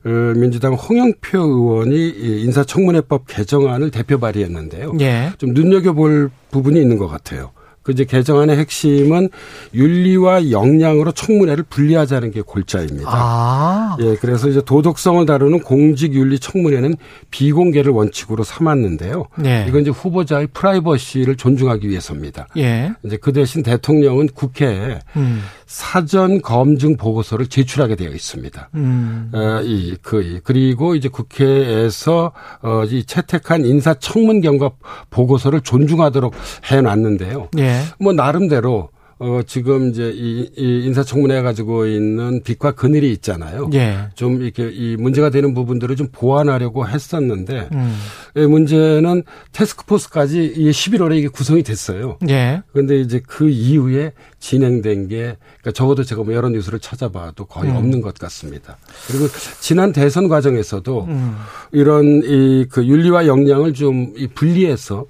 어, 0.06 0.10
민주당 0.38 0.74
홍영표 0.74 1.38
의원이 1.40 1.95
이 1.95 2.41
인사청문회법 2.44 3.26
개정안을 3.28 3.90
대표 3.91 4.20
발의했는데요. 4.20 4.94
예. 5.02 5.32
좀 5.38 5.53
눈여겨볼 5.53 6.30
부분이 6.52 6.80
있는 6.80 6.98
것 6.98 7.07
같아요. 7.07 7.52
그 7.86 7.91
이제 7.91 8.03
개정안의 8.03 8.57
핵심은 8.57 9.30
윤리와 9.76 10.49
역량으로 10.49 11.12
청문회를 11.12 11.66
분리하자는 11.70 12.32
게 12.32 12.41
골자입니다. 12.41 13.07
아. 13.07 13.95
예, 14.02 14.16
그래서 14.16 14.49
이제 14.49 14.60
도덕성을 14.66 15.24
다루는 15.28 15.60
공직 15.60 16.16
윤리 16.16 16.40
청문회는 16.40 16.95
비공개를 17.30 17.91
원칙으로 17.91 18.44
삼았는데요. 18.44 19.28
예. 19.45 19.66
이건 19.70 19.82
이제 19.82 19.91
후보자의 19.91 20.48
프라이버시를 20.48 21.36
존중하기 21.36 21.88
위해서입니다. 21.88 22.48
예. 22.57 22.91
이제 23.03 23.18
그 23.18 23.32
대신 23.32 23.62
대통령은 23.62 24.30
국회에 24.34 24.99
음. 25.16 25.44
사전 25.76 26.41
검증 26.41 26.95
보고서를 26.95 27.47
제출하게 27.47 27.97
되어 27.97 28.11
있습니다. 28.11 28.69
음. 28.76 29.30
어, 29.34 29.60
이, 29.61 29.97
그, 30.02 30.23
이. 30.23 30.39
그리고 30.41 30.95
이제 30.95 31.10
국회에서, 31.10 32.31
어, 32.61 32.84
이 32.85 33.03
채택한 33.03 33.65
인사청문 33.65 34.39
경과 34.39 34.72
보고서를 35.10 35.60
존중하도록 35.60 36.34
해놨는데요. 36.72 37.49
예. 37.57 37.81
뭐, 37.99 38.14
나름대로, 38.14 38.88
어, 39.18 39.40
지금 39.48 39.90
이제 39.90 40.12
이, 40.14 40.50
이 40.58 40.86
인사청문회 40.86 41.42
가지고 41.42 41.86
있는 41.88 42.44
빛과 42.44 42.72
그늘이 42.74 43.12
있잖아요. 43.14 43.70
예. 43.74 44.10
좀 44.14 44.42
이렇게 44.42 44.70
이 44.70 44.98
문제가 44.98 45.30
되는 45.30 45.54
부분들을 45.54 45.96
좀 45.96 46.10
보완하려고 46.12 46.86
했었는데, 46.88 47.70
음. 47.72 47.96
예, 48.36 48.46
문제는 48.46 49.24
테스크포스까지 49.54 50.54
이 50.58 50.70
11월에 50.70 51.18
이게 51.18 51.28
구성이 51.30 51.64
됐어요. 51.64 52.18
예. 52.28 52.62
그런데 52.74 53.00
이제 53.00 53.22
그 53.26 53.48
이후에 53.50 54.12
진행된 54.40 55.08
게 55.08 55.38
그러니까 55.62 55.72
적어도 55.74 56.04
제가 56.04 56.24
뭐 56.24 56.34
여러 56.34 56.50
뉴스를 56.50 56.80
찾아봐도 56.80 57.46
거의 57.46 57.72
음. 57.72 57.78
없는 57.78 58.02
것 58.02 58.16
같습니다. 58.16 58.78
그리고 59.08 59.28
지난 59.62 59.94
대선 59.94 60.28
과정에서도 60.28 61.06
음. 61.06 61.36
이런 61.72 62.22
이 62.26 62.66
그 62.70 62.86
윤리와 62.86 63.28
역량을 63.28 63.74
좀 63.74 64.14
이 64.18 64.28
분리해서 64.28 65.06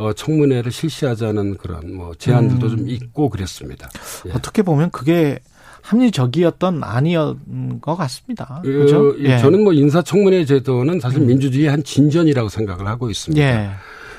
어 0.00 0.14
청문회를 0.14 0.72
실시하자는 0.72 1.58
그런 1.58 1.94
뭐 1.94 2.14
제안들도 2.14 2.66
음. 2.66 2.76
좀 2.78 2.88
있고 2.88 3.28
그랬습니다. 3.28 3.90
예. 4.26 4.30
어떻게 4.30 4.62
보면 4.62 4.90
그게 4.90 5.40
합리적이었던 5.82 6.82
아니었던 6.82 7.80
것 7.82 7.96
같습니다. 7.96 8.60
그, 8.64 8.72
그죠? 8.72 9.14
이 9.18 9.38
저는 9.38 9.62
뭐 9.62 9.74
인사청문회 9.74 10.46
제도는 10.46 11.00
사실 11.00 11.20
민주주의의 11.20 11.70
한 11.70 11.84
진전이라고 11.84 12.48
생각을 12.48 12.86
하고 12.86 13.10
있습니다. 13.10 13.42
음. 13.42 13.46
예. 13.46 13.70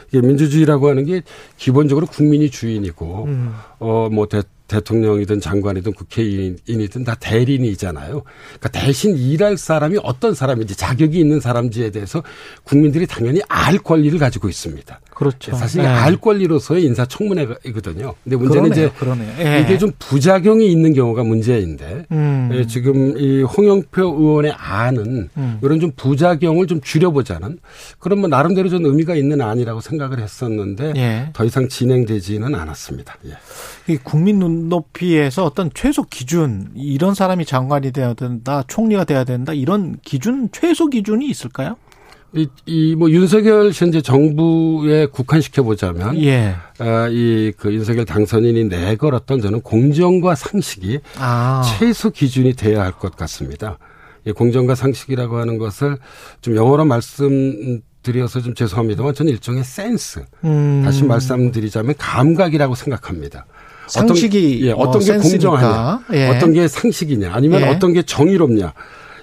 이게 0.09 0.21
민주주의라고 0.21 0.87
하는 0.87 1.03
게 1.05 1.23
기본적으로 1.57 2.05
국민이 2.05 2.51
주인이고 2.51 3.25
음. 3.25 3.55
어뭐 3.79 4.27
대통령이든 4.71 5.41
장관이든 5.41 5.93
국회의원이든 5.93 7.03
다 7.03 7.15
대리인이잖아요. 7.19 8.23
그러니까 8.23 8.69
대신 8.69 9.17
일할 9.17 9.57
사람이 9.57 9.99
어떤 10.01 10.33
사람인지 10.33 10.75
자격이 10.75 11.19
있는 11.19 11.39
사람지에 11.41 11.91
대해서 11.91 12.23
국민들이 12.63 13.05
당연히 13.05 13.41
알 13.49 13.77
권리를 13.77 14.17
가지고 14.17 14.47
있습니다. 14.47 14.99
그렇죠. 15.13 15.55
사실 15.55 15.81
예. 15.83 15.85
알 15.85 16.17
권리로서의 16.17 16.83
인사청문회이거든요. 16.85 18.15
근데 18.23 18.35
문제는 18.37 18.69
그러네요, 18.69 18.87
이제 18.87 18.91
그러네요. 18.97 19.31
예. 19.39 19.61
이게 19.61 19.77
좀 19.77 19.91
부작용이 19.99 20.71
있는 20.71 20.93
경우가 20.93 21.23
문제인데 21.23 22.05
음. 22.11 22.49
예, 22.53 22.65
지금 22.65 23.15
이 23.17 23.43
홍영표 23.43 24.01
의원의 24.01 24.53
안은 24.57 25.29
음. 25.37 25.59
이런 25.61 25.79
좀 25.79 25.91
부작용을 25.95 26.65
좀 26.65 26.81
줄여보자는 26.81 27.59
그런 27.99 28.19
뭐 28.19 28.29
나름대로 28.29 28.69
좀 28.69 28.85
의미가 28.85 29.15
있는 29.15 29.41
안이라고 29.41 29.81
생각을 29.81 30.19
했었는데 30.19 30.93
예. 30.95 31.29
더 31.33 31.45
이상 31.45 31.67
진행되지는 31.67 32.55
않았습니다. 32.55 33.17
예. 33.27 33.93
이 33.93 33.97
국민 33.97 34.39
눈 34.39 34.60
높이에서 34.69 35.45
어떤 35.45 35.69
최소 35.73 36.03
기준 36.03 36.69
이런 36.75 37.13
사람이 37.13 37.45
장관이 37.45 37.91
돼야 37.91 38.13
된다, 38.13 38.63
총리가 38.67 39.03
돼야 39.03 39.23
된다 39.23 39.53
이런 39.53 39.97
기준 40.03 40.49
최소 40.51 40.87
기준이 40.87 41.27
있을까요? 41.29 41.75
이, 42.33 42.47
이, 42.65 42.95
뭐, 42.95 43.11
윤석열 43.11 43.71
현재 43.73 44.01
정부에 44.01 45.05
국한시켜 45.07 45.63
보자면. 45.63 46.17
예. 46.23 46.55
아, 46.79 47.09
이, 47.09 47.51
그 47.57 47.73
윤석열 47.73 48.05
당선인이 48.05 48.63
내걸었던 48.65 49.41
저는 49.41 49.59
공정과 49.61 50.35
상식이 50.35 50.99
아. 51.19 51.61
최소 51.77 52.09
기준이 52.09 52.53
돼야 52.53 52.83
할 52.83 52.93
것 52.93 53.17
같습니다. 53.17 53.77
이 54.25 54.31
공정과 54.31 54.75
상식이라고 54.75 55.37
하는 55.39 55.57
것을 55.57 55.97
좀 56.39 56.55
영어로 56.55 56.85
말씀 56.85 57.81
드려서 58.01 58.39
좀 58.39 58.55
죄송합니다만 58.55 59.13
저는 59.13 59.31
일종의 59.33 59.63
센스. 59.63 60.23
음. 60.45 60.81
다시 60.85 61.03
말씀드리자면 61.03 61.95
감각이라고 61.97 62.75
생각합니다. 62.75 63.45
상식이 63.87 64.61
어떤, 64.61 64.67
예, 64.69 64.73
뭐 64.73 64.87
어떤 64.87 65.01
게. 65.01 65.17
공정하냐, 65.29 65.99
예. 66.13 66.27
어떤 66.29 66.53
게 66.53 66.67
상식이냐, 66.67 67.31
아니면 67.33 67.61
예. 67.61 67.65
어떤 67.67 67.93
게 67.93 68.03
정의롭냐. 68.03 68.73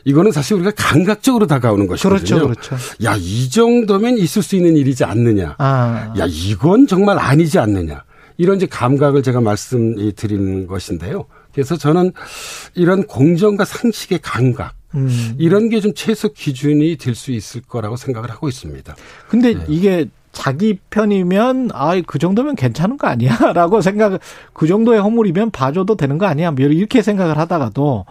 이거는 0.04 0.32
사실 0.32 0.54
우리가 0.54 0.70
감각적으로 0.76 1.46
다가오는 1.46 1.86
것이거든요. 1.86 2.38
그렇죠, 2.48 2.48
그렇죠. 2.70 2.76
야, 3.04 3.14
이 3.18 3.50
정도면 3.50 4.16
있을 4.18 4.42
수 4.42 4.56
있는 4.56 4.76
일이지 4.76 5.04
않느냐. 5.04 5.56
아. 5.58 6.14
야, 6.18 6.24
이건 6.28 6.86
정말 6.86 7.18
아니지 7.18 7.58
않느냐. 7.58 8.04
이런 8.38 8.56
이제 8.56 8.66
감각을 8.66 9.22
제가 9.22 9.40
말씀드리는 9.40 10.66
것인데요. 10.66 11.26
그래서 11.52 11.76
저는 11.76 12.12
이런 12.74 13.04
공정과 13.06 13.64
상식의 13.64 14.20
감각, 14.22 14.74
음. 14.94 15.34
이런 15.38 15.68
게 15.68 15.80
좀 15.80 15.92
최소 15.94 16.32
기준이 16.32 16.96
될 16.96 17.14
수 17.14 17.32
있을 17.32 17.60
거라고 17.62 17.96
생각을 17.96 18.30
하고 18.30 18.48
있습니다. 18.48 18.94
근데 19.28 19.54
네. 19.54 19.64
이게 19.68 20.06
자기 20.32 20.78
편이면 20.90 21.70
아 21.72 22.00
그 22.06 22.18
정도면 22.18 22.54
괜찮은 22.56 22.96
거 22.98 23.06
아니야라고 23.08 23.80
생각 23.82 24.20
그 24.52 24.66
정도의 24.66 25.00
허물이면 25.00 25.50
봐줘도 25.50 25.96
되는 25.96 26.18
거 26.18 26.26
아니야? 26.26 26.50
뭐 26.50 26.64
이렇게 26.66 27.02
생각을 27.02 27.38
하다가도 27.38 28.04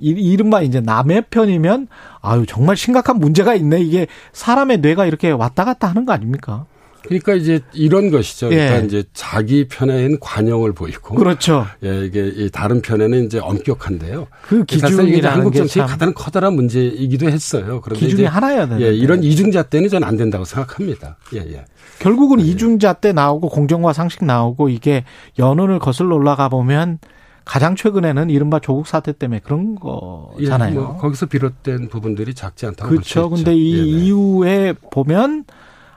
이- 0.00 0.08
이른바 0.10 0.62
이제 0.62 0.80
남의 0.80 1.24
편이면 1.30 1.88
아유 2.22 2.46
정말 2.46 2.76
심각한 2.76 3.18
문제가 3.18 3.54
있네. 3.54 3.80
이게 3.80 4.06
사람의 4.32 4.78
뇌가 4.78 5.06
이렇게 5.06 5.30
왔다 5.30 5.64
갔다 5.64 5.88
하는 5.88 6.06
거 6.06 6.12
아닙니까? 6.12 6.64
그러니까 7.04 7.34
이제 7.34 7.60
이런 7.72 8.10
것이죠. 8.10 8.46
예. 8.52 8.66
그러니까 8.66 8.78
이제 8.86 9.04
자기 9.12 9.66
편에는 9.68 10.18
관용을 10.20 10.72
보이고. 10.72 11.14
그렇죠. 11.14 11.66
예, 11.84 12.04
이게 12.04 12.26
이 12.28 12.50
다른 12.50 12.80
편에는 12.80 13.24
이제 13.24 13.38
엄격한데요. 13.38 14.28
그 14.42 14.64
기준이라는 14.64 15.36
한국 15.36 15.52
게 15.52 15.58
정치의 15.58 15.86
참 15.86 15.98
가장 15.98 16.12
커다란 16.14 16.54
문제이기도 16.54 17.28
했어요. 17.28 17.80
그런데 17.82 18.00
기준이 18.00 18.22
이제 18.22 18.26
하나여야 18.26 18.66
되는데. 18.66 18.86
예, 18.86 18.94
이런 18.94 19.22
이중자 19.22 19.64
때는 19.64 19.88
저는 19.88 20.06
안 20.06 20.16
된다고 20.16 20.44
생각합니다. 20.44 21.16
예, 21.34 21.38
예. 21.38 21.64
결국은 21.98 22.40
이중자 22.40 22.94
때 22.94 23.12
나오고 23.12 23.48
공정과 23.48 23.92
상식 23.92 24.24
나오고 24.24 24.68
이게 24.68 25.04
연원을 25.38 25.78
거슬러 25.78 26.16
올라가 26.16 26.48
보면 26.48 26.98
가장 27.44 27.74
최근에는 27.74 28.30
이른바 28.30 28.60
조국 28.60 28.86
사태 28.86 29.12
때문에 29.12 29.40
그런 29.40 29.74
거잖아요. 29.74 30.70
예, 30.70 30.74
뭐 30.74 30.96
거기서 30.96 31.26
비롯된 31.26 31.88
부분들이 31.88 32.34
작지 32.34 32.66
않다고 32.66 32.90
그렇죠. 32.90 33.28
근데 33.30 33.54
이 33.54 33.72
예, 33.72 33.82
네. 33.82 33.88
이후에 33.88 34.74
보면 34.90 35.44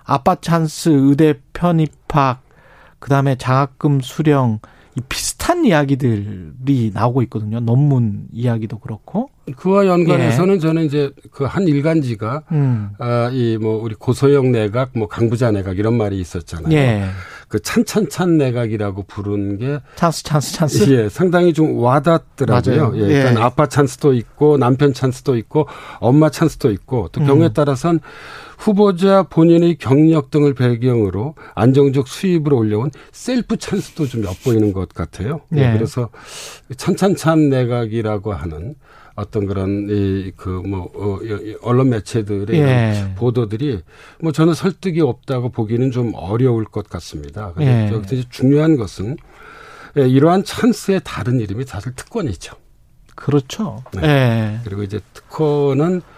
아빠 0.05 0.35
찬스, 0.35 0.89
의대 0.89 1.35
편입학, 1.53 2.41
그 2.99 3.09
다음에 3.09 3.35
장학금 3.35 4.01
수령 4.01 4.59
이 4.97 5.01
비슷한 5.09 5.65
이야기들이 5.65 6.91
나오고 6.93 7.21
있거든요. 7.23 7.59
논문 7.59 8.27
이야기도 8.31 8.79
그렇고. 8.79 9.29
그와 9.57 9.85
연관해서는 9.87 10.59
저는 10.59 10.85
이제 10.85 11.11
그 11.31 11.45
한 11.45 11.67
일간지가 11.67 12.43
예. 12.51 12.55
음. 12.55 12.89
아, 12.99 13.29
이 13.33 13.57
뭐 13.61 13.81
우리 13.83 13.93
고소영 13.93 14.51
내각, 14.53 14.91
뭐 14.95 15.07
강부자 15.07 15.51
내각 15.51 15.77
이런 15.77 15.95
말이 15.97 16.19
있었잖아요. 16.21 16.73
예. 16.73 17.05
그 17.49 17.61
찬찬찬 17.61 18.37
내각이라고 18.37 19.03
부르는 19.03 19.57
게 19.59 19.79
찬스 19.97 20.23
찬스 20.23 20.53
찬스. 20.53 20.89
예, 20.91 21.09
상당히 21.09 21.53
좀 21.53 21.77
와닿더라고요. 21.77 22.89
맞아요. 22.91 22.97
예, 22.97 23.17
일단 23.17 23.35
예. 23.37 23.41
아빠 23.41 23.67
찬스도 23.67 24.13
있고 24.13 24.57
남편 24.57 24.93
찬스도 24.93 25.35
있고 25.37 25.67
엄마 25.99 26.29
찬스도 26.29 26.71
있고 26.71 27.09
또 27.11 27.21
경우에 27.23 27.47
음. 27.47 27.53
따라선 27.53 27.99
후보자 28.57 29.23
본인의 29.23 29.77
경력 29.77 30.31
등을 30.31 30.53
배경으로 30.53 31.35
안정적 31.55 32.07
수입을 32.07 32.53
올려온 32.53 32.91
셀프 33.11 33.57
찬스도 33.57 34.07
좀 34.07 34.23
엿보이는 34.23 34.73
것 34.73 34.89
같아요. 34.89 35.41
예, 35.55 35.69
예. 35.69 35.73
그래서 35.73 36.09
찬찬찬 36.75 37.49
내각이라고 37.49 38.33
하는 38.33 38.75
어떤 39.15 39.45
그런 39.45 39.87
이 39.89 40.31
그뭐 40.35 40.91
어, 40.93 41.19
이 41.23 41.55
언론 41.61 41.89
매체들의 41.89 42.59
예. 42.59 43.13
보도들이 43.15 43.81
뭐 44.19 44.31
저는 44.31 44.53
설득이 44.53 45.01
없다고 45.01 45.49
보기는 45.49 45.91
좀 45.91 46.11
어려울 46.15 46.65
것 46.65 46.89
같습니다. 46.89 47.53
예. 47.61 47.89
여기서 47.91 48.15
이제 48.15 48.25
중요한 48.29 48.75
것은 48.75 49.15
예, 49.97 50.07
이러한 50.07 50.43
찬스의 50.43 51.01
다른 51.03 51.39
이름이 51.39 51.63
사실 51.65 51.93
특권이죠. 51.95 52.55
그렇죠. 53.15 53.83
네. 53.93 54.01
예. 54.03 54.59
그리고 54.65 54.83
이제 54.83 54.99
특권은 55.13 55.97
어, 55.99 56.14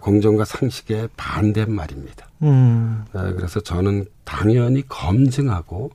공정과 0.00 0.44
상식에 0.44 1.08
반대말입니다. 1.16 2.26
음. 2.42 3.04
어, 3.12 3.32
그래서 3.36 3.60
저는 3.60 4.06
당연히 4.24 4.82
검증하고 4.88 5.90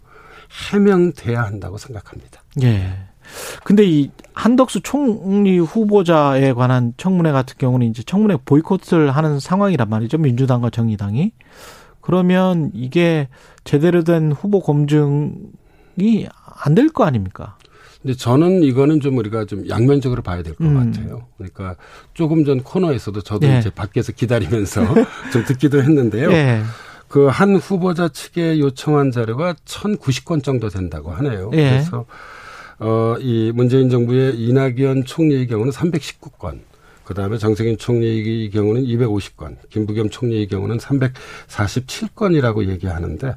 해명돼야 0.72 1.44
한다고 1.44 1.78
생각합니다. 1.78 2.42
예. 2.64 2.94
근데 3.64 3.86
이 3.86 4.10
한덕수 4.34 4.82
총리 4.82 5.60
후보자에 5.60 6.54
관한 6.54 6.94
청문회 6.98 7.32
같은 7.32 7.56
경우는 7.60 7.88
이제 7.88 8.02
청문회 8.04 8.38
보이콧을 8.44 9.12
하는 9.12 9.40
상황이란 9.40 9.88
말이죠. 9.90 10.18
민주당과 10.18 10.72
정의당이. 10.72 11.32
그러면 12.02 12.72
이게 12.74 13.28
제대로 13.64 14.04
된 14.04 14.32
후보 14.32 14.62
검증이 14.62 16.28
안 16.64 16.74
될 16.76 16.90
거 16.90 17.04
아닙니까? 17.06 17.56
근데 18.02 18.16
저는 18.16 18.64
이거는 18.64 19.02
좀 19.02 19.18
우리가 19.18 19.46
좀 19.46 19.68
양면적으로 19.68 20.22
봐야 20.22 20.42
될것 20.42 20.66
음. 20.66 20.92
같아요. 20.92 21.28
그러니까 21.38 21.76
조금 22.14 22.46
전 22.46 22.64
코너에서도 22.64 23.22
저도 23.22 23.48
예. 23.48 23.60
이제 23.60 23.70
밖에서 23.70 24.14
기다리면서 24.14 24.82
좀 25.34 25.44
듣기도 25.46 25.82
했는데요. 25.82 26.32
예. 26.32 26.62
그한 27.10 27.56
후보자 27.56 28.08
측에 28.08 28.60
요청한 28.60 29.12
자료가 29.12 29.54
1,090건 29.66 30.44
정도 30.44 30.70
된다고 30.70 31.12
하네요. 31.12 31.50
예. 31.54 31.70
그래서 31.72 32.06
어, 32.80 33.16
이 33.20 33.52
문재인 33.54 33.90
정부의 33.90 34.40
이낙연 34.40 35.04
총리의 35.04 35.48
경우는 35.48 35.74
319건, 35.74 36.60
그 37.04 37.14
다음에 37.14 37.38
정세균 37.38 37.78
총리의 37.78 38.50
경우는 38.52 38.84
250건, 38.84 39.58
김부겸 39.70 40.10
총리의 40.10 40.48
경우는 40.48 40.78
347건이라고 40.78 42.70
얘기하는데 42.70 43.36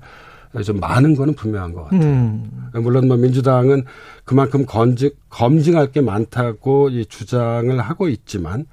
좀 0.64 0.80
많은 0.80 1.16
거는 1.16 1.34
분명한 1.34 1.72
것 1.72 1.84
같아요. 1.84 2.00
음. 2.02 2.70
물론 2.74 3.08
뭐 3.08 3.16
민주당은 3.16 3.84
그만큼 4.24 4.66
검증, 4.66 5.10
검증할 5.30 5.92
게 5.92 6.00
많다고 6.00 6.90
이 6.90 7.06
주장을 7.06 7.80
하고 7.80 8.08
있지만 8.08 8.66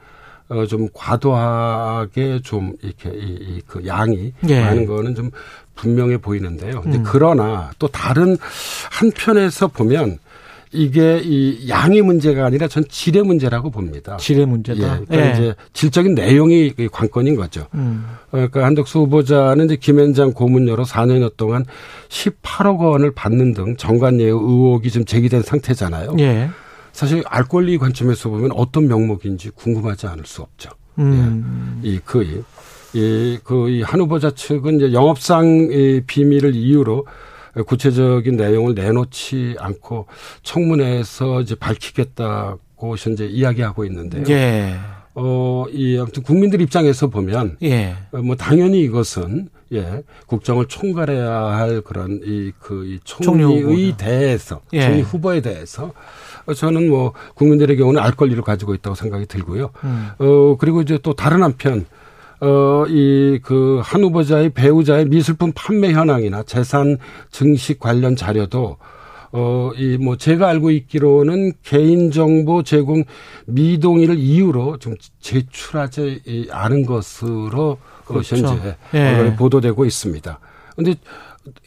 어, 0.50 0.66
좀 0.66 0.90
과도하게 0.94 2.42
좀 2.42 2.74
이렇게 2.82 3.12
이, 3.12 3.38
이, 3.40 3.62
그 3.68 3.86
양이 3.86 4.34
예. 4.48 4.62
많은 4.62 4.86
거는 4.88 5.16
좀 5.16 5.32
분명해 5.76 6.18
보이는데요. 6.18 6.82
음. 6.86 7.04
그러나 7.06 7.72
또 7.80 7.88
다른 7.88 8.36
한편에서 8.92 9.68
보면 9.68 10.18
이게 10.72 11.20
이 11.24 11.68
양의 11.68 12.02
문제가 12.04 12.46
아니라 12.46 12.68
전 12.68 12.84
질의 12.88 13.24
문제라고 13.24 13.72
봅니다. 13.72 14.18
질의 14.18 14.46
문제다. 14.46 14.80
예, 14.80 15.06
그러니까 15.06 15.16
예. 15.28 15.32
이제 15.32 15.56
질적인 15.74 16.14
내용이 16.14 16.72
그 16.72 16.88
관건인 16.92 17.36
거죠. 17.36 17.66
음. 17.74 18.06
그러니까 18.30 18.66
한덕수 18.66 19.00
후보자는 19.00 19.66
이제 19.66 19.76
김앤장 19.76 20.34
고문료로 20.34 20.86
4년여 20.86 21.38
동안 21.38 21.66
18억 22.10 22.80
원을 22.80 23.12
받는 23.12 23.54
등 23.54 23.76
정관예우 23.78 24.38
의혹이 24.40 24.92
좀 24.92 25.06
제기된 25.06 25.42
상태잖아요. 25.42 26.16
예. 26.20 26.50
사실 26.92 27.24
알 27.28 27.44
권리 27.46 27.78
관점에서 27.78 28.30
보면 28.30 28.52
어떤 28.54 28.88
명목인지 28.88 29.52
궁금하지 29.52 30.08
않을 30.08 30.26
수 30.26 30.42
없죠. 30.44 30.70
음. 31.00 31.80
이 31.84 32.00
거의 32.06 32.44
이그 32.94 33.70
이 33.70 33.82
한 33.84 34.02
후보자 34.02 34.32
측은 34.32 34.78
이제 34.78 34.94
영업상 34.94 35.70
이 35.72 36.02
비밀을 36.06 36.56
이유로 36.56 37.06
구체적인 37.66 38.36
내용을 38.36 38.76
내놓지 38.76 39.56
않고 39.60 40.08
청문회에서 40.44 41.42
이제 41.42 41.56
밝히겠다고 41.56 42.96
현재 42.98 43.26
이야기하고 43.26 43.86
있는데요. 43.86 44.24
예. 44.30 44.76
어, 45.16 45.66
이 45.72 45.98
아무튼 45.98 46.24
국민들 46.24 46.62
입장에서 46.62 47.08
보면 47.08 47.58
예. 47.64 47.96
어, 48.12 48.18
뭐 48.18 48.36
당연히 48.36 48.82
이것은 48.82 49.50
예 49.74 50.04
국정을 50.28 50.68
총괄해야 50.68 51.32
할 51.32 51.82
그런 51.82 52.22
이그 52.24 53.00
총리 53.04 53.44
총리의 53.44 53.62
후보다. 53.62 53.98
대해서 53.98 54.62
예. 54.74 54.82
총리 54.82 55.02
후보에 55.02 55.42
대해서 55.42 55.94
어, 56.46 56.54
저는 56.54 56.90
뭐 56.90 57.14
국민들의 57.36 57.76
경우는 57.78 58.02
알 58.02 58.12
권리를 58.14 58.42
가지고 58.44 58.74
있다고 58.74 58.96
생각이 58.96 59.26
들고요. 59.26 59.72
음. 59.84 60.10
어 60.20 60.56
그리고 60.58 60.82
이제 60.82 60.98
또 61.04 61.14
다른 61.14 61.44
한편 61.44 61.86
어 62.42 62.86
이 62.88 63.40
그 63.44 63.82
한 63.84 64.04
후보자의 64.04 64.50
배우자의 64.52 65.06
미술품 65.06 65.52
판매 65.54 65.92
현황이나 65.92 66.44
재산 66.44 66.98
증식 67.32 67.80
관련 67.80 68.16
자료도 68.16 68.78
어, 69.32 69.70
이, 69.78 69.98
뭐, 70.00 70.18
제가 70.18 70.48
알고 70.48 70.72
있기로는 70.72 71.52
개인정보 71.62 72.64
제공 72.64 73.04
미동의를 73.46 74.18
이유로 74.18 74.78
좀 74.80 74.96
제출하지 75.20 76.22
이- 76.26 76.48
않은 76.50 76.84
것으로 76.88 77.72
어, 77.72 77.78
그렇죠. 78.06 78.38
현재 78.38 78.76
예. 78.96 79.36
보도되고 79.38 79.86
있습니다. 79.86 80.40
근데 80.76 80.96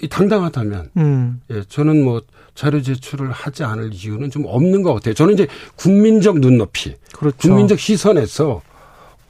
이 0.03 0.09
당당하다면, 0.09 0.91
음. 0.97 1.41
예, 1.53 1.63
저는 1.69 2.03
뭐, 2.03 2.21
자료 2.57 2.83
제출을 2.83 3.31
하지 3.31 3.63
않을 3.63 3.91
이유는 3.95 4.31
좀 4.33 4.43
없는 4.47 4.83
것 4.83 4.95
같아요. 4.95 5.15
저는 5.15 5.35
이제 5.35 5.47
국민적 5.77 6.41
눈높이, 6.41 6.97
그렇죠. 7.15 7.37
국민적 7.39 7.79
시선에서 7.79 8.61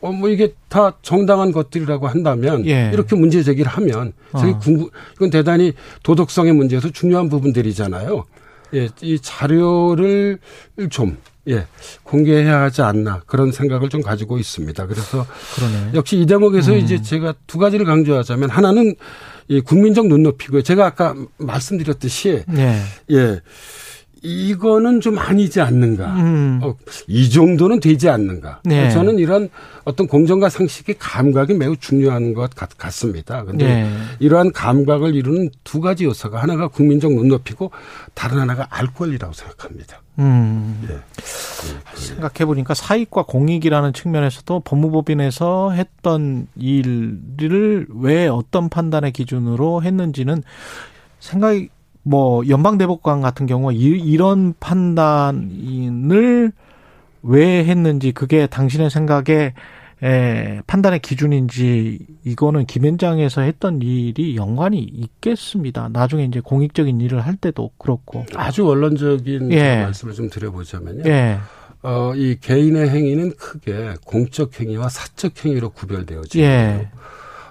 어, 0.02 0.10
뭐 0.10 0.28
이게 0.28 0.52
다 0.68 0.96
정당한 1.00 1.52
것들이라고 1.52 2.08
한다면 2.08 2.66
예. 2.66 2.90
이렇게 2.92 3.16
문제 3.16 3.42
제기를 3.42 3.70
하면 3.70 4.12
저기 4.32 4.50
어. 4.50 4.58
궁금, 4.58 4.88
이건 5.14 5.30
대단히 5.30 5.72
도덕성의 6.02 6.52
문제에서 6.52 6.90
중요한 6.90 7.28
부분들이잖아요. 7.28 8.24
예, 8.74 8.88
이 9.00 9.18
자료를 9.20 10.38
좀 10.90 11.16
예, 11.48 11.66
공개해야 12.02 12.62
하지 12.62 12.82
않나 12.82 13.22
그런 13.26 13.52
생각을 13.52 13.88
좀 13.88 14.02
가지고 14.02 14.38
있습니다. 14.38 14.86
그래서 14.86 15.24
그러네. 15.54 15.90
역시 15.94 16.18
이 16.18 16.26
대목에서 16.26 16.72
음. 16.72 16.78
이제 16.78 17.00
제가 17.00 17.34
두 17.46 17.58
가지를 17.58 17.86
강조하자면 17.86 18.50
하나는 18.50 18.96
이 19.46 19.60
국민적 19.60 20.08
눈높이고요. 20.08 20.62
제가 20.62 20.86
아까 20.86 21.14
말씀드렸듯이 21.38 22.42
예. 22.56 22.82
예. 23.10 23.40
이거는 24.22 25.00
좀 25.00 25.18
아니지 25.18 25.60
않는가. 25.60 26.06
음. 26.14 26.60
어, 26.62 26.74
이 27.08 27.28
정도는 27.28 27.80
되지 27.80 28.08
않는가. 28.08 28.60
네. 28.64 28.90
저는 28.90 29.18
이런 29.18 29.48
어떤 29.84 30.06
공정과 30.06 30.48
상식의 30.48 30.96
감각이 30.98 31.54
매우 31.54 31.76
중요한 31.76 32.32
것 32.32 32.54
같, 32.54 32.76
같습니다. 32.78 33.44
근데 33.44 33.66
네. 33.66 33.90
이러한 34.20 34.52
감각을 34.52 35.16
이루는 35.16 35.50
두 35.64 35.80
가지 35.80 36.04
요소가 36.04 36.40
하나가 36.40 36.68
국민적 36.68 37.12
눈높이고 37.12 37.72
다른 38.14 38.38
하나가 38.38 38.66
알 38.70 38.86
권리라고 38.86 39.32
생각합니다. 39.32 40.00
음. 40.20 40.86
예. 40.88 41.00
생각해 41.94 42.44
보니까 42.44 42.74
사익과 42.74 43.24
공익이라는 43.24 43.92
측면에서도 43.92 44.60
법무법인에서 44.60 45.72
했던 45.72 46.46
일을 46.56 47.86
왜 48.00 48.28
어떤 48.28 48.68
판단의 48.68 49.12
기준으로 49.12 49.82
했는지는 49.82 50.42
생각이 51.18 51.70
뭐 52.02 52.42
연방 52.48 52.78
대법관 52.78 53.20
같은 53.20 53.46
경우 53.46 53.72
이, 53.72 53.76
이런 53.76 54.54
판단을 54.58 56.52
왜 57.22 57.64
했는지 57.64 58.12
그게 58.12 58.46
당신의 58.46 58.90
생각에 58.90 59.54
에, 60.02 60.60
판단의 60.66 60.98
기준인지 60.98 62.00
이거는 62.24 62.66
김현장에서 62.66 63.42
했던 63.42 63.80
일이 63.82 64.34
연관이 64.36 64.80
있겠습니다. 64.80 65.90
나중에 65.92 66.24
이제 66.24 66.40
공익적인 66.40 67.00
일을 67.00 67.20
할 67.20 67.36
때도 67.36 67.70
그렇고. 67.78 68.26
아주 68.34 68.64
원론적인 68.66 69.52
예. 69.52 69.82
말씀을 69.82 70.14
좀 70.14 70.28
드려보자면요. 70.28 71.04
예. 71.06 71.38
어, 71.82 72.12
이 72.16 72.36
개인의 72.40 72.88
행위는 72.88 73.36
크게 73.36 73.94
공적 74.04 74.60
행위와 74.60 74.88
사적 74.88 75.44
행위로 75.44 75.70
구별되어지고요. 75.70 76.44
예. 76.44 76.88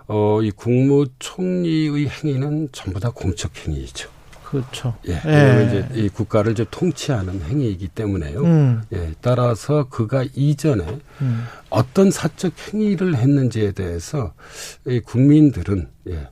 어, 0.07 0.41
이 0.41 0.52
국무총리의 0.52 2.10
행위는 2.10 2.69
전부 2.73 2.99
다 2.99 3.11
공적 3.11 3.65
행위이죠. 3.65 4.10
그렇죠. 4.52 4.94
예. 5.07 5.14
예. 5.26 5.65
이제 5.68 5.88
이 5.95 6.10
국가를 6.10 6.52
이제 6.52 6.65
통치하는 6.69 7.41
행위이기 7.44 7.88
때문에요. 7.88 8.41
음. 8.44 8.82
예. 8.94 9.14
따라서 9.22 9.88
그가 9.90 10.26
이전에 10.36 10.99
음. 11.22 11.45
어떤 11.69 12.11
사적 12.11 12.52
행위를 12.73 13.15
했는지에 13.15 13.72
대해서 13.72 14.34
이 14.86 14.99
국민들은 14.99 15.88
예. 16.10 16.28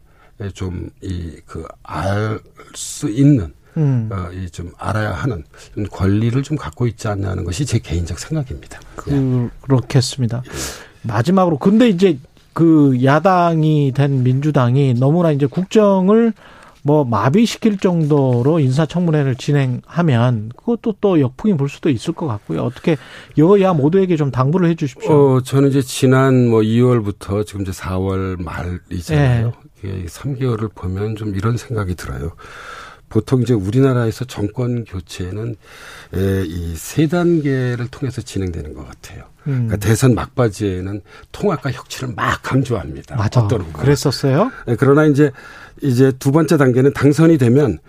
좀 0.54 0.90
이 1.02 1.42
그 1.46 1.66
알 1.84 2.40
수 2.76 3.10
있는 3.10 3.54
음. 3.78 4.10
어, 4.12 4.32
이좀 4.32 4.72
알아야 4.78 5.12
하는 5.12 5.44
권리를 5.92 6.42
좀 6.44 6.58
갖고 6.58 6.88
있지 6.88 7.08
않냐는 7.08 7.44
것이 7.46 7.66
제 7.66 7.80
개인적 7.80 8.20
생각입니다. 8.20 8.80
예. 9.08 9.12
그, 9.12 9.50
그렇겠습니다. 9.62 10.44
마지막으로 11.04 11.58
근데 11.58 11.88
이제 11.90 12.20
그 12.54 13.04
야당이 13.04 13.94
된 13.96 14.24
민주당이 14.24 14.96
너무나 14.96 15.32
이제 15.32 15.46
국정을 15.46 16.34
뭐 16.84 17.04
마비시킬 17.04 17.78
정도로 17.78 18.60
인사청문회를 18.60 19.36
진행하면 19.36 20.52
그것도 20.56 20.96
또 21.02 21.20
역풍이 21.20 21.58
불 21.58 21.70
수도 21.70 21.90
있을 21.90 22.14
것 22.14 22.28
같고요. 22.28 22.62
어떻게 22.62 22.98
여야 23.38 23.74
모두에게 23.74 24.16
좀 24.16 24.32
당부를 24.32 24.70
해 24.70 24.76
주십시오. 24.76 25.12
어, 25.12 25.42
저는 25.42 25.70
이제 25.70 25.82
지난 25.82 26.48
뭐 26.48 26.62
2월부터 26.62 27.46
지금 27.46 27.62
이제 27.62 27.72
4월 27.72 28.42
말이잖아요. 28.42 29.54
이게 29.80 30.06
3개월을 30.06 30.74
보면 30.74 31.16
좀 31.16 31.36
이런 31.36 31.58
생각이 31.58 31.96
들어요. 31.96 32.32
보통 33.10 33.42
이제 33.42 33.54
우리나라에서 33.54 34.26
정권 34.26 34.86
교체는 34.86 35.56
에, 36.14 36.44
이세 36.46 37.08
단계를 37.08 37.88
통해서 37.90 38.22
진행되는 38.22 38.74
것 38.76 38.88
같아요. 38.88 39.24
음. 39.48 39.68
그러니까 39.68 39.78
대선 39.78 40.14
막바지에는 40.14 41.02
통합과 41.32 41.72
혁신을 41.72 42.14
막 42.16 42.42
강조합니다. 42.44 43.16
맞아. 43.16 43.42
어떤. 43.42 43.72
그랬었어요? 43.74 44.52
네, 44.68 44.76
그러나 44.78 45.06
이제 45.06 45.32
이제 45.82 46.12
두 46.20 46.32
번째 46.32 46.58
단계는 46.58 46.94
당선이 46.94 47.38
되면 47.38 47.80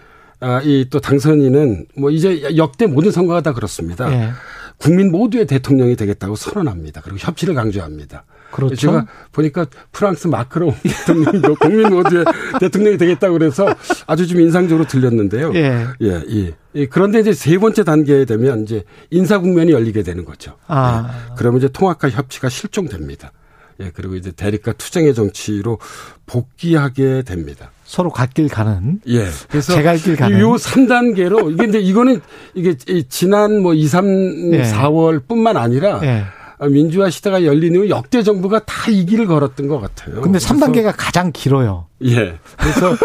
아, 0.40 0.60
이 0.62 0.86
또 0.90 1.00
당선인은 1.00 1.86
뭐 1.96 2.10
이제 2.10 2.56
역대 2.56 2.86
모든 2.86 3.10
선거가 3.10 3.42
다 3.42 3.52
그렇습니다. 3.52 4.10
예. 4.12 4.30
국민 4.78 5.10
모두의 5.12 5.46
대통령이 5.46 5.94
되겠다고 5.96 6.36
선언합니다. 6.36 7.02
그리고 7.02 7.18
협치를 7.20 7.54
강조합니다. 7.54 8.24
그렇죠. 8.50 8.74
제가 8.74 9.06
보니까 9.32 9.66
프랑스 9.92 10.26
마크롱 10.28 10.74
대통령도 10.82 11.54
국민 11.56 11.90
모두의 11.90 12.24
대통령이 12.58 12.96
되겠다고 12.96 13.34
그래서 13.34 13.66
아주 14.06 14.26
좀 14.26 14.40
인상적으로 14.40 14.86
들렸는데요. 14.88 15.52
예. 15.54 15.86
예, 16.00 16.22
예. 16.30 16.54
예, 16.74 16.86
그런데 16.86 17.20
이제 17.20 17.34
세 17.34 17.58
번째 17.58 17.84
단계에 17.84 18.24
되면 18.24 18.62
이제 18.62 18.84
인사 19.10 19.38
국면이 19.38 19.72
열리게 19.72 20.02
되는 20.02 20.24
거죠. 20.24 20.56
아. 20.66 21.10
예. 21.30 21.34
그러면 21.36 21.58
이제 21.58 21.68
통합과 21.68 22.08
협치가 22.08 22.48
실종됩니다. 22.48 23.32
예, 23.80 23.90
그리고 23.94 24.14
이제 24.16 24.30
대립과 24.32 24.72
투쟁의 24.72 25.14
정치로 25.14 25.78
복귀하게 26.26 27.22
됩니다. 27.22 27.70
서로 27.90 28.08
갓길 28.10 28.48
가는. 28.48 29.00
예. 29.08 29.26
그래서 29.48 29.72
제갈 29.74 29.96
길 29.96 30.14
가는. 30.14 30.38
요 30.38 30.52
3단계로 30.52 31.48
이게 31.52 31.56
근데 31.64 31.80
이거는 31.80 32.20
이게 32.54 32.76
이 32.86 33.02
지난 33.08 33.60
뭐 33.60 33.74
2, 33.74 33.88
3, 33.88 34.52
예. 34.54 34.62
4월 34.62 35.20
뿐만 35.26 35.56
아니라 35.56 36.00
예. 36.04 36.22
민주화 36.68 37.10
시대가 37.10 37.44
열린 37.44 37.74
이후 37.74 37.88
역대 37.88 38.22
정부가 38.22 38.60
다 38.60 38.90
이 38.92 39.06
길을 39.06 39.26
걸었던 39.26 39.66
것 39.66 39.80
같아요. 39.80 40.20
근데 40.20 40.38
그래서 40.38 40.54
3단계가 40.54 40.94
가장 40.96 41.32
길어요. 41.32 41.86
예. 42.04 42.38
그래서 42.56 42.96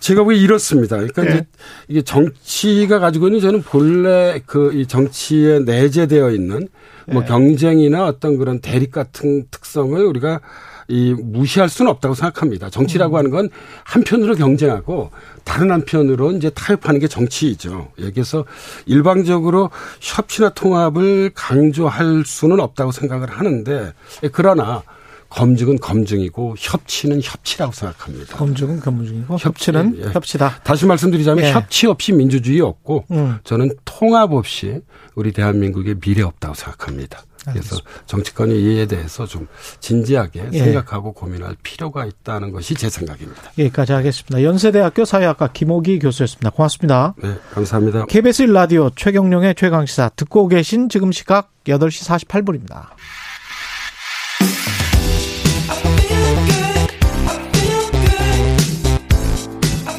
제가 0.00 0.22
보기 0.22 0.40
이렇습니다. 0.40 0.96
그러니까 0.96 1.26
예. 1.26 1.28
이제 1.28 1.46
이게 1.88 2.02
정치가 2.02 2.98
가지고 3.00 3.26
있는 3.28 3.40
저는 3.40 3.62
본래 3.62 4.40
그 4.46 4.72
이 4.72 4.86
정치에 4.86 5.58
내재되어 5.60 6.30
있는 6.30 6.66
뭐 7.06 7.22
예. 7.24 7.26
경쟁이나 7.26 8.06
어떤 8.06 8.38
그런 8.38 8.60
대립 8.60 8.90
같은 8.90 9.44
특성을 9.50 10.02
우리가 10.02 10.40
이 10.88 11.14
무시할 11.14 11.68
수는 11.68 11.90
없다고 11.90 12.14
생각합니다. 12.14 12.70
정치라고 12.70 13.16
음. 13.16 13.18
하는 13.18 13.30
건 13.30 13.50
한편으로 13.84 14.34
경쟁하고 14.36 15.10
다른 15.44 15.70
한편으로 15.70 16.32
이제 16.32 16.50
타협하는 16.50 16.98
게 16.98 17.08
정치이죠. 17.08 17.92
여기서 18.00 18.46
일방적으로 18.86 19.70
협치나 20.00 20.50
통합을 20.50 21.32
강조할 21.34 22.24
수는 22.24 22.58
없다고 22.60 22.92
생각을 22.92 23.30
하는데 23.30 23.92
그러나 24.32 24.82
검증은 25.30 25.78
검증이고 25.78 26.54
협치는 26.58 27.20
협치라고 27.22 27.72
생각합니다. 27.72 28.36
검증은 28.36 28.80
검증이고 28.80 29.36
협치는 29.38 29.96
예, 29.98 30.06
예. 30.06 30.10
협치다. 30.12 30.60
다시 30.64 30.86
말씀드리자면 30.86 31.44
예. 31.44 31.52
협치 31.52 31.86
없이 31.86 32.12
민주주의 32.12 32.60
없고 32.60 33.04
음. 33.10 33.38
저는 33.44 33.72
통합 33.84 34.32
없이 34.32 34.80
우리 35.14 35.32
대한민국의 35.32 35.96
미래 36.00 36.22
없다고 36.22 36.54
생각합니다. 36.54 37.24
그래서 37.52 37.76
정치권이 38.06 38.60
이에 38.60 38.86
대해서 38.86 39.26
좀 39.26 39.46
진지하게 39.80 40.48
예. 40.52 40.58
생각하고 40.58 41.12
고민할 41.12 41.56
필요가 41.62 42.04
있다는 42.04 42.52
것이 42.52 42.74
제 42.74 42.88
생각입니다. 42.88 43.42
여기까지 43.58 43.92
하겠습니다. 43.92 44.42
연세대학교 44.42 45.04
사회학과 45.04 45.48
김호기 45.52 45.98
교수였습니다. 45.98 46.50
고맙습니다. 46.50 47.14
네, 47.22 47.36
감사합니다. 47.52 48.06
KBS 48.06 48.46
1라디오 48.46 48.94
최경룡의 48.94 49.54
최강시사 49.54 50.10
듣고 50.16 50.48
계신 50.48 50.88
지금 50.88 51.12
시각 51.12 51.50
8시 51.64 52.26
48분입니다. 52.26 52.88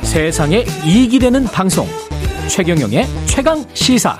세상에 0.04 0.66
이익이 0.86 1.20
되는 1.20 1.44
방송 1.46 1.88
최경영의 2.50 3.06
최강 3.28 3.64
시사 3.74 4.18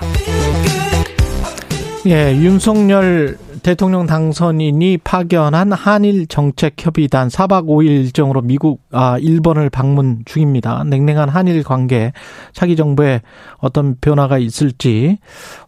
예, 2.06 2.34
윤석열 2.34 3.36
대통령 3.62 4.06
당선인이 4.06 4.98
파견한 5.04 5.72
한일 5.72 6.26
정책 6.28 6.74
협의단 6.78 7.28
4박 7.28 7.66
5일 7.66 7.88
일정으로 7.88 8.40
미국, 8.40 8.80
아, 8.90 9.18
일본을 9.18 9.68
방문 9.68 10.22
중입니다. 10.24 10.82
냉랭한 10.84 11.28
한일 11.28 11.62
관계, 11.62 12.12
차기 12.52 12.74
정부에 12.74 13.20
어떤 13.58 13.96
변화가 14.00 14.38
있을지 14.38 15.18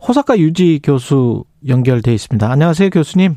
호사카 0.08 0.38
유지 0.38 0.80
교수 0.82 1.44
연결돼 1.68 2.14
있습니다. 2.14 2.50
안녕하세요, 2.50 2.88
교수님. 2.88 3.36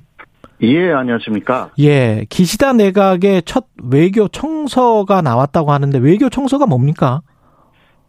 예, 0.62 0.94
안녕하십니까. 0.94 1.72
예, 1.80 2.26
기시다 2.30 2.72
내각의 2.72 3.44
첫 3.46 3.66
외교 3.84 4.30
청서가 4.30 5.22
나왔다고 5.22 5.74
하는데 5.74 5.98
외교 5.98 6.30
청서가 6.30 6.66
뭡니까? 6.66 7.22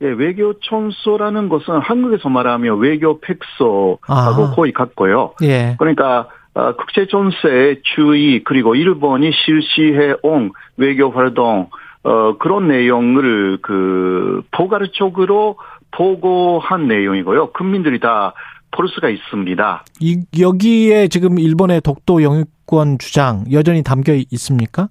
예, 0.02 0.08
외교 0.08 0.54
청소라는 0.60 1.48
것은 1.48 1.78
한국에서 1.78 2.28
말하면 2.28 2.78
외교 2.78 3.20
팩소하고 3.20 4.00
아. 4.08 4.52
거의 4.54 4.72
같고요. 4.72 5.32
예. 5.42 5.76
그러니까 5.78 6.28
어, 6.54 6.74
국제 6.76 7.06
정세의 7.06 7.80
주의 7.82 8.42
그리고 8.44 8.74
일본이 8.74 9.30
실시해 9.32 10.14
온 10.22 10.52
외교 10.76 11.10
활동 11.10 11.68
어, 12.02 12.36
그런 12.38 12.68
내용을 12.68 13.58
그 13.62 14.42
포괄 14.50 14.88
적으로 14.92 15.56
보고한 15.90 16.88
내용이고요. 16.88 17.52
국민들이 17.52 17.98
다 18.00 18.34
볼 18.76 18.88
수가 18.88 19.08
있습니다. 19.08 19.84
이, 20.00 20.20
여기에 20.38 21.08
지금 21.08 21.38
일본의 21.38 21.80
독도 21.80 22.22
영유권 22.22 22.98
주장 22.98 23.44
여전히 23.50 23.82
담겨 23.82 24.12
있습니까? 24.30 24.88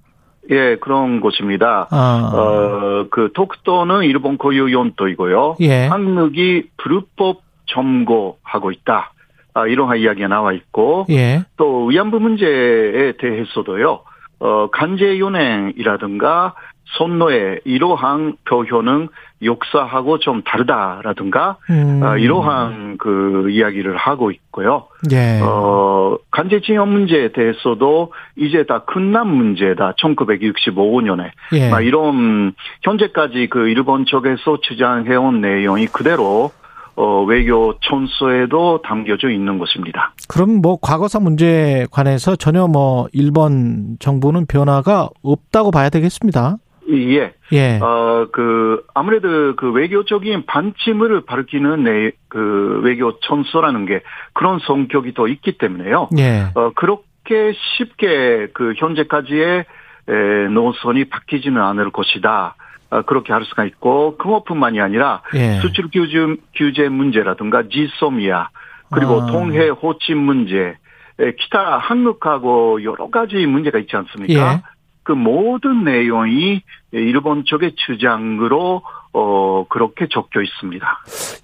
예, 0.50 0.76
그런 0.76 1.20
것입니다. 1.20 1.88
아. 1.90 2.30
어, 2.34 3.06
그 3.10 3.30
독도는 3.34 4.04
일본 4.04 4.36
고유 4.36 4.72
연도이고요. 4.72 5.56
예. 5.60 5.86
한국이 5.86 6.68
불법 6.76 7.42
점거하고 7.66 8.70
있다. 8.70 9.12
아, 9.54 9.66
이러한 9.66 9.98
이야기가 9.98 10.28
나와 10.28 10.52
있고 10.52 11.06
예. 11.10 11.42
또 11.56 11.86
위안부 11.86 12.20
문제에 12.20 13.12
대해서도요. 13.18 14.00
어, 14.38 14.68
간제 14.70 15.18
연행이라든가 15.18 16.54
선노의 16.98 17.62
이러한 17.64 18.36
표현은 18.44 19.08
역사하고 19.42 20.18
좀 20.18 20.42
다르다라든가 20.42 21.56
음. 21.70 22.00
아, 22.02 22.16
이러한 22.16 22.96
그 22.98 23.48
이야기를 23.50 23.96
하고 23.96 24.30
있고요. 24.30 24.86
예. 25.12 25.40
어, 25.42 26.16
간제징용 26.30 26.90
문제에 26.90 27.32
대해서도 27.32 28.12
이제 28.36 28.64
다 28.64 28.84
끝난 28.84 29.28
문제다. 29.28 29.94
1965년에. 30.00 31.30
예. 31.52 31.70
막 31.70 31.80
이런 31.82 32.54
현재까지 32.82 33.48
그 33.50 33.68
일본 33.68 34.06
쪽에서 34.06 34.58
주장해온 34.62 35.40
내용이 35.40 35.86
그대로 35.86 36.50
어, 36.96 37.22
외교 37.24 37.74
촌서에도 37.80 38.80
담겨져 38.80 39.28
있는 39.28 39.58
것입니다. 39.58 40.14
그럼 40.28 40.62
뭐 40.62 40.78
과거사 40.80 41.20
문제에 41.20 41.84
관해서 41.90 42.36
전혀 42.36 42.66
뭐 42.66 43.06
일본 43.12 43.98
정부는 44.00 44.46
변화가 44.46 45.10
없다고 45.22 45.70
봐야 45.70 45.90
되겠습니다. 45.90 46.56
예. 46.88 47.32
예. 47.52 47.78
어, 47.80 48.28
그, 48.32 48.84
아무래도 48.94 49.56
그 49.56 49.70
외교적인 49.72 50.46
반침을 50.46 51.22
밝히는 51.26 51.84
내, 51.84 52.12
그 52.28 52.80
외교 52.82 53.18
촌서라는 53.20 53.86
게 53.86 54.02
그런 54.32 54.58
성격이 54.60 55.14
더 55.14 55.28
있기 55.28 55.58
때문에요. 55.58 56.10
예. 56.18 56.46
어, 56.54 56.72
그렇게 56.74 57.52
쉽게 57.76 58.48
그 58.52 58.74
현재까지의 58.76 59.64
에, 60.08 60.48
노선이 60.50 61.06
바뀌지는 61.06 61.60
않을 61.60 61.90
것이다. 61.90 62.54
어, 62.90 63.02
그렇게 63.02 63.32
할 63.32 63.44
수가 63.44 63.64
있고, 63.64 64.16
그것뿐만이 64.16 64.80
아니라 64.80 65.22
예. 65.34 65.58
수출 65.60 65.88
규제, 65.92 66.36
규제 66.54 66.88
문제라든가 66.88 67.64
지소미아, 67.68 68.48
그리고 68.92 69.22
아. 69.22 69.26
동해 69.26 69.68
호칭 69.68 70.24
문제, 70.24 70.76
에, 71.18 71.32
기타 71.32 71.78
한국하고 71.78 72.84
여러 72.84 73.10
가지 73.10 73.44
문제가 73.46 73.78
있지 73.80 73.96
않습니까? 73.96 74.62
예. 75.08 75.12
그 75.12 75.12
모든 75.12 75.84
내용이 75.84 76.62
일본 76.92 77.44
쪽의 77.44 77.74
주장으로 77.76 78.82
어 79.12 79.64
그렇게 79.68 80.08
적혀 80.10 80.42
있습니다. 80.42 80.86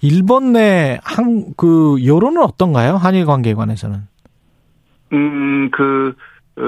일본 0.03 0.53
내 0.53 0.99
한 1.05 1.55
그 1.57 1.97
여론은 2.05 2.43
어떤가요? 2.43 2.97
한일 2.97 3.25
관계에 3.27 3.55
관해서는. 3.55 4.01
음그 5.13 6.15
어, 6.59 6.63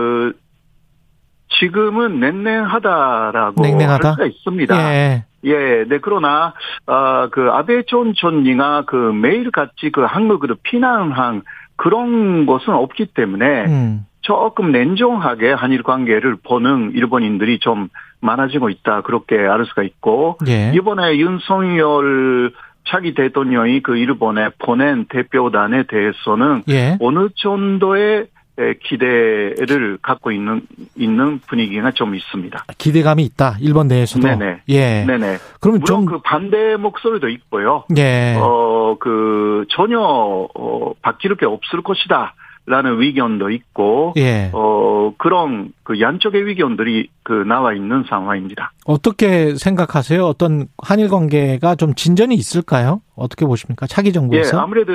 지금은 1.61 2.21
냉랭하다라고 2.21 3.63
냉랭하다? 3.63 4.09
할 4.09 4.15
수가 4.15 4.27
있습니다. 4.27 4.95
예. 4.95 5.25
예, 5.47 5.85
네, 5.87 5.99
그러나, 6.01 6.55
아, 6.87 7.29
그, 7.31 7.51
아베 7.53 7.83
전 7.87 8.15
총리가 8.15 8.85
그 8.87 8.97
매일같이 8.97 9.93
그 9.93 10.01
한국으로 10.01 10.57
피난한 10.63 11.43
그런 11.77 12.47
것은 12.47 12.73
없기 12.73 13.09
때문에 13.15 13.67
음. 13.67 14.07
조금 14.25 14.73
냉정하게 14.73 15.53
한일 15.53 15.83
관계를 15.83 16.37
보는 16.43 16.93
일본인들이 16.95 17.59
좀 17.59 17.89
많아지고 18.21 18.71
있다. 18.71 19.03
그렇게 19.03 19.37
알 19.37 19.67
수가 19.67 19.83
있고, 19.83 20.39
예. 20.49 20.73
이번에 20.75 21.19
윤석열 21.19 22.51
차기 22.89 23.13
대통령이 23.15 23.83
그 23.83 23.99
일본에 23.99 24.49
보낸 24.59 25.05
대표단에 25.11 25.85
대해서는 25.85 26.63
예. 26.71 26.97
어느 27.01 27.29
정도의 27.35 28.29
에, 28.57 28.75
기대를 28.83 29.99
갖고 30.01 30.31
있는 30.31 30.63
있는 30.97 31.41
분위기가 31.41 31.91
좀 31.91 32.15
있습니다. 32.15 32.65
기대감이 32.79 33.25
있다. 33.25 33.57
일본 33.61 33.89
내에서도. 33.89 34.27
네네. 34.27 34.61
예. 34.69 35.05
네네. 35.05 35.39
그러면 35.61 35.81
물론 35.81 36.07
좀그 36.07 36.21
반대 36.23 36.77
목소리도 36.77 37.29
있고요. 37.29 37.85
예. 37.99 38.37
어, 38.39 38.97
그, 39.01 39.67
전혀, 39.71 39.99
어, 40.01 40.93
바뀔 41.03 41.35
게 41.37 41.45
없을 41.45 41.83
것이다. 41.83 42.35
라는 42.67 43.01
의견도 43.01 43.51
있고, 43.51 44.15
예. 44.17 44.51
어, 44.55 45.13
그런 45.19 45.73
그 45.83 46.01
양쪽의 46.01 46.41
의견들이 46.43 47.11
그 47.23 47.33
나와 47.33 47.75
있는 47.75 48.05
상황입니다. 48.09 48.73
어떻게 48.87 49.55
생각하세요? 49.55 50.25
어떤 50.25 50.69
한일 50.79 51.09
관계가 51.09 51.75
좀 51.75 51.95
진전이 51.95 52.35
있을까요? 52.35 53.03
어떻게 53.17 53.45
보십니까? 53.45 53.87
차기 53.87 54.09
예, 54.09 54.13
정부에서? 54.13 54.59
아무래도 54.59 54.93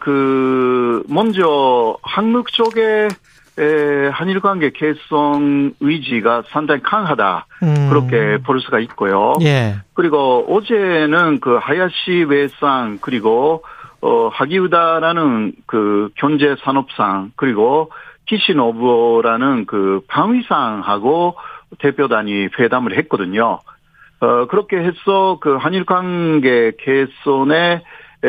그, 0.00 1.02
먼저 1.08 1.96
한국 2.02 2.50
쪽에 2.52 3.08
에, 3.58 4.08
한일 4.08 4.40
관계 4.40 4.70
개선 4.70 5.74
의지가 5.80 6.44
상당히 6.50 6.80
강하다. 6.82 7.46
음. 7.62 7.88
그렇게 7.90 8.38
볼 8.42 8.60
수가 8.62 8.78
있고요. 8.80 9.34
예. 9.42 9.74
그리고 9.92 10.46
어제는 10.48 11.40
그 11.40 11.58
하야시 11.60 12.24
외상 12.28 12.98
그리고 13.02 13.62
어 14.02 14.28
하기우다라는 14.28 15.52
그 15.66 16.10
경제 16.16 16.56
산업상 16.64 17.32
그리고 17.36 17.90
키시노부라는 18.26 19.66
그 19.66 20.00
방위상하고 20.08 21.36
대표단이 21.78 22.48
회담을 22.58 22.96
했거든요. 22.98 23.60
어 24.20 24.46
그렇게 24.46 24.78
해서 24.78 25.38
그 25.40 25.56
한일 25.56 25.84
관계 25.84 26.72
개선에 26.78 27.82
에, 28.22 28.28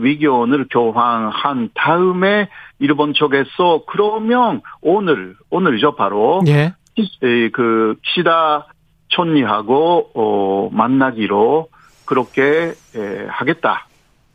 위기원을 0.00 0.66
교환한 0.70 1.70
다음에 1.74 2.48
일본 2.78 3.14
쪽에서 3.14 3.84
그러면 3.86 4.60
오늘 4.82 5.36
오늘이죠 5.48 5.96
바로 5.96 6.42
예. 6.46 6.74
에, 7.22 7.48
그 7.50 7.96
키시다 8.02 8.66
촌리하고 9.08 10.10
어, 10.14 10.68
만나기로 10.72 11.68
그렇게 12.04 12.72
에, 12.94 13.26
하겠다. 13.28 13.86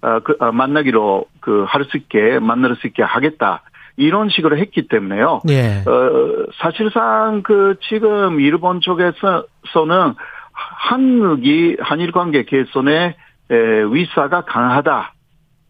아, 0.05 0.19
그, 0.19 0.35
아, 0.39 0.51
만나기로 0.51 1.25
그 1.41 1.65
할 1.67 1.85
수 1.85 1.97
있게 1.97 2.39
만날 2.39 2.75
수 2.75 2.87
있게 2.87 3.01
하겠다. 3.03 3.63
이런 3.97 4.29
식으로 4.29 4.57
했기 4.57 4.87
때문에요. 4.87 5.41
예. 5.49 5.83
어, 5.87 6.45
사실상 6.61 7.41
그 7.43 7.75
지금 7.89 8.39
일본 8.39 8.81
쪽에서는 8.81 10.13
한국이 10.53 11.77
한일 11.79 12.11
관계 12.11 12.43
개선에 12.43 13.15
에, 13.51 13.55
위사가 13.91 14.41
강하다. 14.41 15.13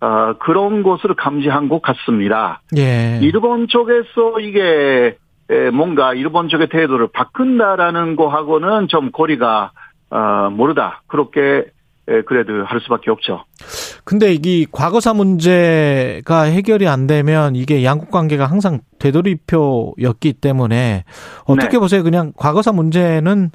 아, 0.02 0.34
그런 0.40 0.84
것을 0.84 1.14
감지한 1.16 1.70
것 1.70 1.82
같습니다. 1.82 2.62
예. 2.78 3.20
일본 3.22 3.68
쪽에서 3.68 4.40
이게 4.41 5.18
에, 5.49 5.70
뭔가 5.72 6.14
일본 6.14 6.49
쪽의 6.49 6.68
태도를 6.70 7.07
바꾼다라는 7.14 8.16
거하고는 8.16 8.88
좀 8.88 9.12
거리가 9.12 9.72
아, 10.10 10.49
모르다. 10.52 11.03
그렇게 11.07 11.66
에, 12.07 12.22
그래도 12.22 12.64
할 12.65 12.80
수밖에 12.82 13.10
없죠. 13.11 13.45
근데 14.03 14.34
이 14.34 14.68
과거사 14.72 15.14
문제가 15.15 16.44
해결이 16.44 16.88
안 16.88 17.07
되면 17.07 17.56
이게 17.56 17.84
양국 17.84 18.11
관계가 18.11 18.45
항상 18.45 18.82
되돌이표였기 18.99 20.34
때문에 20.34 21.03
어떻게 21.45 21.73
네. 21.73 21.80
보세요? 21.80 22.03
그냥 22.03 22.32
과거사 22.38 22.72
문제는 22.72 23.49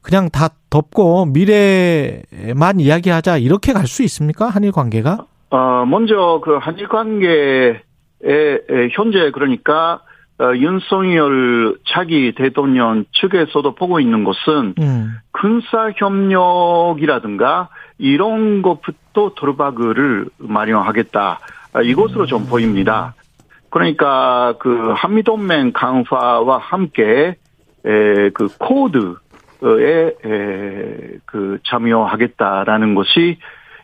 그냥 0.00 0.30
다 0.30 0.48
덮고 0.70 1.26
미래만 1.26 2.80
이야기하자 2.80 3.38
이렇게 3.38 3.72
갈 3.72 3.86
수 3.86 4.02
있습니까? 4.04 4.46
한일 4.48 4.72
관계가? 4.72 5.26
어, 5.50 5.84
먼저 5.86 6.40
그 6.44 6.56
한일 6.56 6.88
관계에 6.88 7.80
에, 8.24 8.58
현재 8.92 9.30
그러니까 9.32 10.00
어, 10.38 10.54
윤석열 10.54 11.78
차기 11.86 12.34
대통령 12.34 13.04
측에서도 13.12 13.74
보고 13.74 14.00
있는 14.00 14.24
것은 14.24 14.74
음. 14.78 15.16
군사 15.32 15.90
협력이라든가 15.96 17.68
이런 17.98 18.60
것부터 18.60 19.32
도르바그를 19.34 20.26
마련하겠다 20.36 21.40
아, 21.72 21.82
이것으로 21.82 22.26
좀 22.26 22.46
보입니다. 22.46 23.14
그러니까 23.70 24.54
그 24.58 24.92
한미 24.94 25.22
동맹 25.22 25.72
강화와 25.72 26.58
함께 26.58 27.36
에, 27.84 28.30
그 28.30 28.48
쿼드에 28.58 30.14
에, 30.24 31.18
그 31.24 31.58
참여하겠다라는 31.66 32.94
것이 32.94 33.38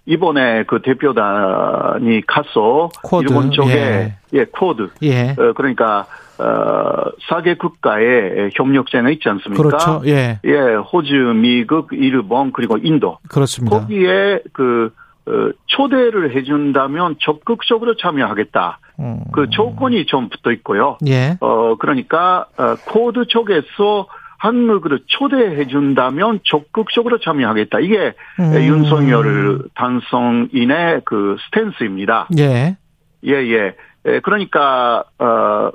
이번에 0.07 0.65
그 0.65 0.83
대표단이 0.83 2.23
가서 2.27 2.89
쿼드, 3.03 3.29
일본 3.29 3.51
쪽에 3.53 3.73
예. 3.73 4.17
예, 4.33 4.45
쿼드 4.45 4.89
예. 5.03 5.31
어, 5.39 5.53
그러니까 5.55 6.07
어, 6.39 7.11
사개 7.29 7.55
국가의 7.55 8.51
협력체가 8.55 9.11
있지 9.11 9.29
않습니까? 9.29 9.63
그렇죠. 9.63 10.03
예. 10.07 10.41
예, 10.45 10.59
호주, 10.93 11.35
미국, 11.37 11.93
일본 11.93 12.53
그리고 12.53 12.79
인도 12.79 13.19
그렇습니다. 13.29 13.79
거기에 13.79 14.41
그 14.53 14.93
어, 15.27 15.51
초대를 15.67 16.35
해준다면 16.35 17.17
적극적으로 17.21 17.97
참여하겠다. 17.97 18.79
음. 19.01 19.21
그 19.33 19.49
조건이 19.51 20.07
좀 20.07 20.29
붙어 20.29 20.51
있고요. 20.53 20.99
예. 21.07 21.37
어 21.41 21.77
그러니까 21.77 22.47
어, 22.57 22.75
쿼드 22.87 23.27
쪽에서 23.27 24.09
한국을 24.39 24.99
초대해 25.07 25.67
준다면 25.69 26.41
적극적으로 26.43 27.19
참여하겠다. 27.21 27.79
이게 27.79 28.15
음. 28.41 28.55
윤석열 28.55 29.63
당선인의 29.77 31.03
그 31.05 31.37
스탠스입니다. 31.47 32.27
예. 32.39 32.77
예, 33.25 33.33
예. 33.33 33.77
에, 34.05 34.21
그러니까, 34.21 35.05
어, 35.21 35.71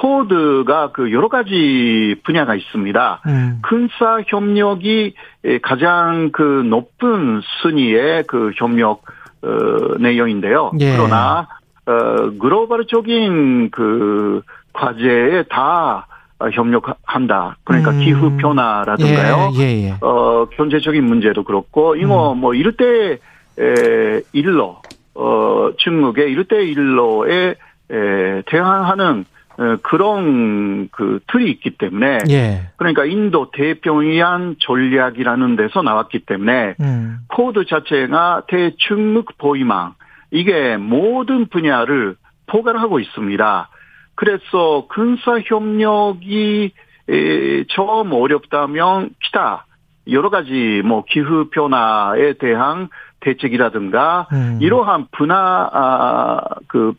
코드가 0.00 0.92
그 0.92 1.12
여러 1.12 1.28
가지 1.28 2.14
분야가 2.24 2.54
있습니다. 2.54 3.22
음. 3.26 3.62
군사 3.68 4.20
협력이 4.26 5.14
에, 5.44 5.58
가장 5.58 6.30
그 6.32 6.42
높은 6.42 7.40
순위의 7.62 8.24
그 8.26 8.52
협력, 8.56 9.02
어, 9.42 9.98
내용인데요. 9.98 10.72
예. 10.80 10.96
그러나, 10.96 11.48
어, 11.86 12.30
글로벌적인 12.38 13.70
그 13.70 14.42
과제에 14.72 15.44
다 15.50 16.06
협력한다. 16.52 17.56
그러니까 17.64 17.90
음. 17.90 18.00
기후 18.00 18.36
변화라든가요. 18.36 19.50
예, 19.54 19.62
예, 19.62 19.84
예. 19.88 19.94
어, 20.00 20.46
경제적인 20.56 21.04
문제도 21.04 21.42
그렇고, 21.42 21.96
이거 21.96 22.34
뭐, 22.34 22.54
일대, 22.54 23.18
에, 23.58 24.20
일로, 24.32 24.80
어, 25.14 25.70
중국의 25.76 26.30
일대일로에, 26.30 27.54
에, 27.90 28.42
대항하는, 28.46 29.24
어, 29.24 29.37
그런 29.82 30.88
그 30.90 31.20
틀이 31.26 31.50
있기 31.50 31.70
때문에, 31.78 32.18
예. 32.30 32.70
그러니까 32.76 33.04
인도 33.04 33.50
태평양 33.50 34.54
전략이라는 34.60 35.56
데서 35.56 35.82
나왔기 35.82 36.20
때문에, 36.20 36.76
음. 36.80 37.18
쿼드 37.28 37.64
자체가 37.66 38.42
대중국 38.46 39.36
포위망, 39.38 39.94
이게 40.30 40.76
모든 40.76 41.46
분야를 41.46 42.16
포괄하고 42.46 43.00
있습니다. 43.00 43.68
그래서 44.14 44.86
군사 44.88 45.38
협력이 45.38 46.72
에, 47.08 47.64
처음 47.68 48.12
어렵다면 48.12 49.10
기타 49.22 49.64
여러 50.10 50.30
가지 50.30 50.82
뭐 50.84 51.04
기후 51.08 51.48
변화에 51.50 52.34
대한 52.34 52.88
대책이라든가 53.20 54.28
음. 54.32 54.58
이러한 54.60 55.06
분화 55.12 55.70
아, 55.72 56.40
그 56.66 56.94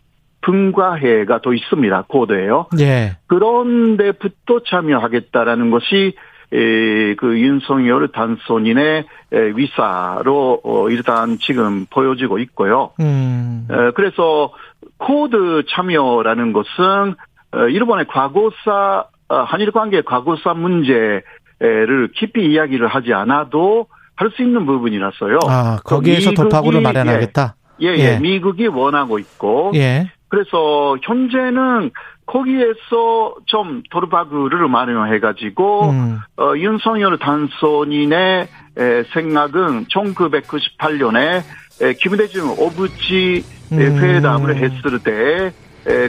분과해가 0.50 1.42
더 1.42 1.54
있습니다 1.54 2.06
코드에요. 2.08 2.68
예. 2.80 3.18
그런 3.28 3.98
데부터 3.98 4.62
참여하겠다라는 4.68 5.70
것이 5.70 6.14
에, 6.52 7.16
그 7.16 7.40
윤석열 7.40 8.08
단선인의 8.08 9.06
에, 9.32 9.40
위사로 9.56 10.62
어, 10.64 10.90
일단 10.90 11.38
지금 11.40 11.86
보여지고 11.92 12.40
있고요. 12.40 12.92
음. 13.00 13.68
에, 13.70 13.92
그래서 13.94 14.52
쿼드 14.98 15.64
참여라는 15.70 16.54
것은 16.54 17.16
어, 17.52 17.68
일본의 17.68 18.08
과거사 18.08 19.06
어, 19.28 19.36
한일 19.36 19.72
관계 19.72 20.02
과거사 20.02 20.56
문제를 20.56 22.10
깊이 22.16 22.52
이야기를 22.52 22.88
하지 22.88 23.14
않아도 23.14 23.86
할 24.16 24.32
수 24.32 24.42
있는 24.42 24.66
부분이라서요. 24.66 25.40
아, 25.48 25.78
거기에서 25.86 26.32
돌파구를 26.32 26.82
마련하겠다. 26.82 27.56
예, 27.82 27.88
예, 27.88 27.98
예. 28.00 28.20
미국이 28.20 28.68
원하고 28.68 29.18
있고 29.20 29.72
예. 29.76 30.12
그래서 30.30 30.98
현재는 31.04 31.92
거기에서 32.26 33.36
좀 33.46 33.82
돌파구를 33.90 34.68
마련해가지고 34.68 35.90
음. 35.90 36.20
어, 36.38 36.54
윤석열 36.56 37.18
당선인의 37.18 38.48
에, 38.78 39.04
생각은 39.14 39.86
1998년에 39.86 41.42
에, 41.82 41.94
김대중 41.94 42.52
오부지 42.52 43.44
에, 43.72 43.76
음. 43.76 43.98
회담을 44.00 44.56
했을 44.56 45.00
때 45.00 45.52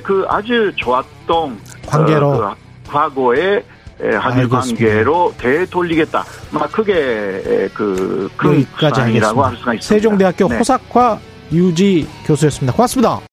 그 0.02 0.26
아주 0.28 0.72
좋았던 0.76 1.58
관계로. 1.86 2.28
어, 2.28 2.54
그 2.84 2.90
과거의 2.90 3.62
에, 4.02 4.14
한일. 4.16 4.48
관계로 4.48 5.32
되돌리겠다. 5.38 6.24
막 6.52 6.72
크게 6.72 6.92
에, 6.94 7.68
그큰 7.68 8.64
구상이라고 8.76 9.44
할. 9.44 9.56
수가 9.56 9.74
있습니다. 9.74 9.82
세종대학교 9.82 10.48
네. 10.48 10.58
호사과 10.58 11.18
유지 11.52 12.06
교수였습니다. 12.26 12.74
고맙습니다. 12.74 13.20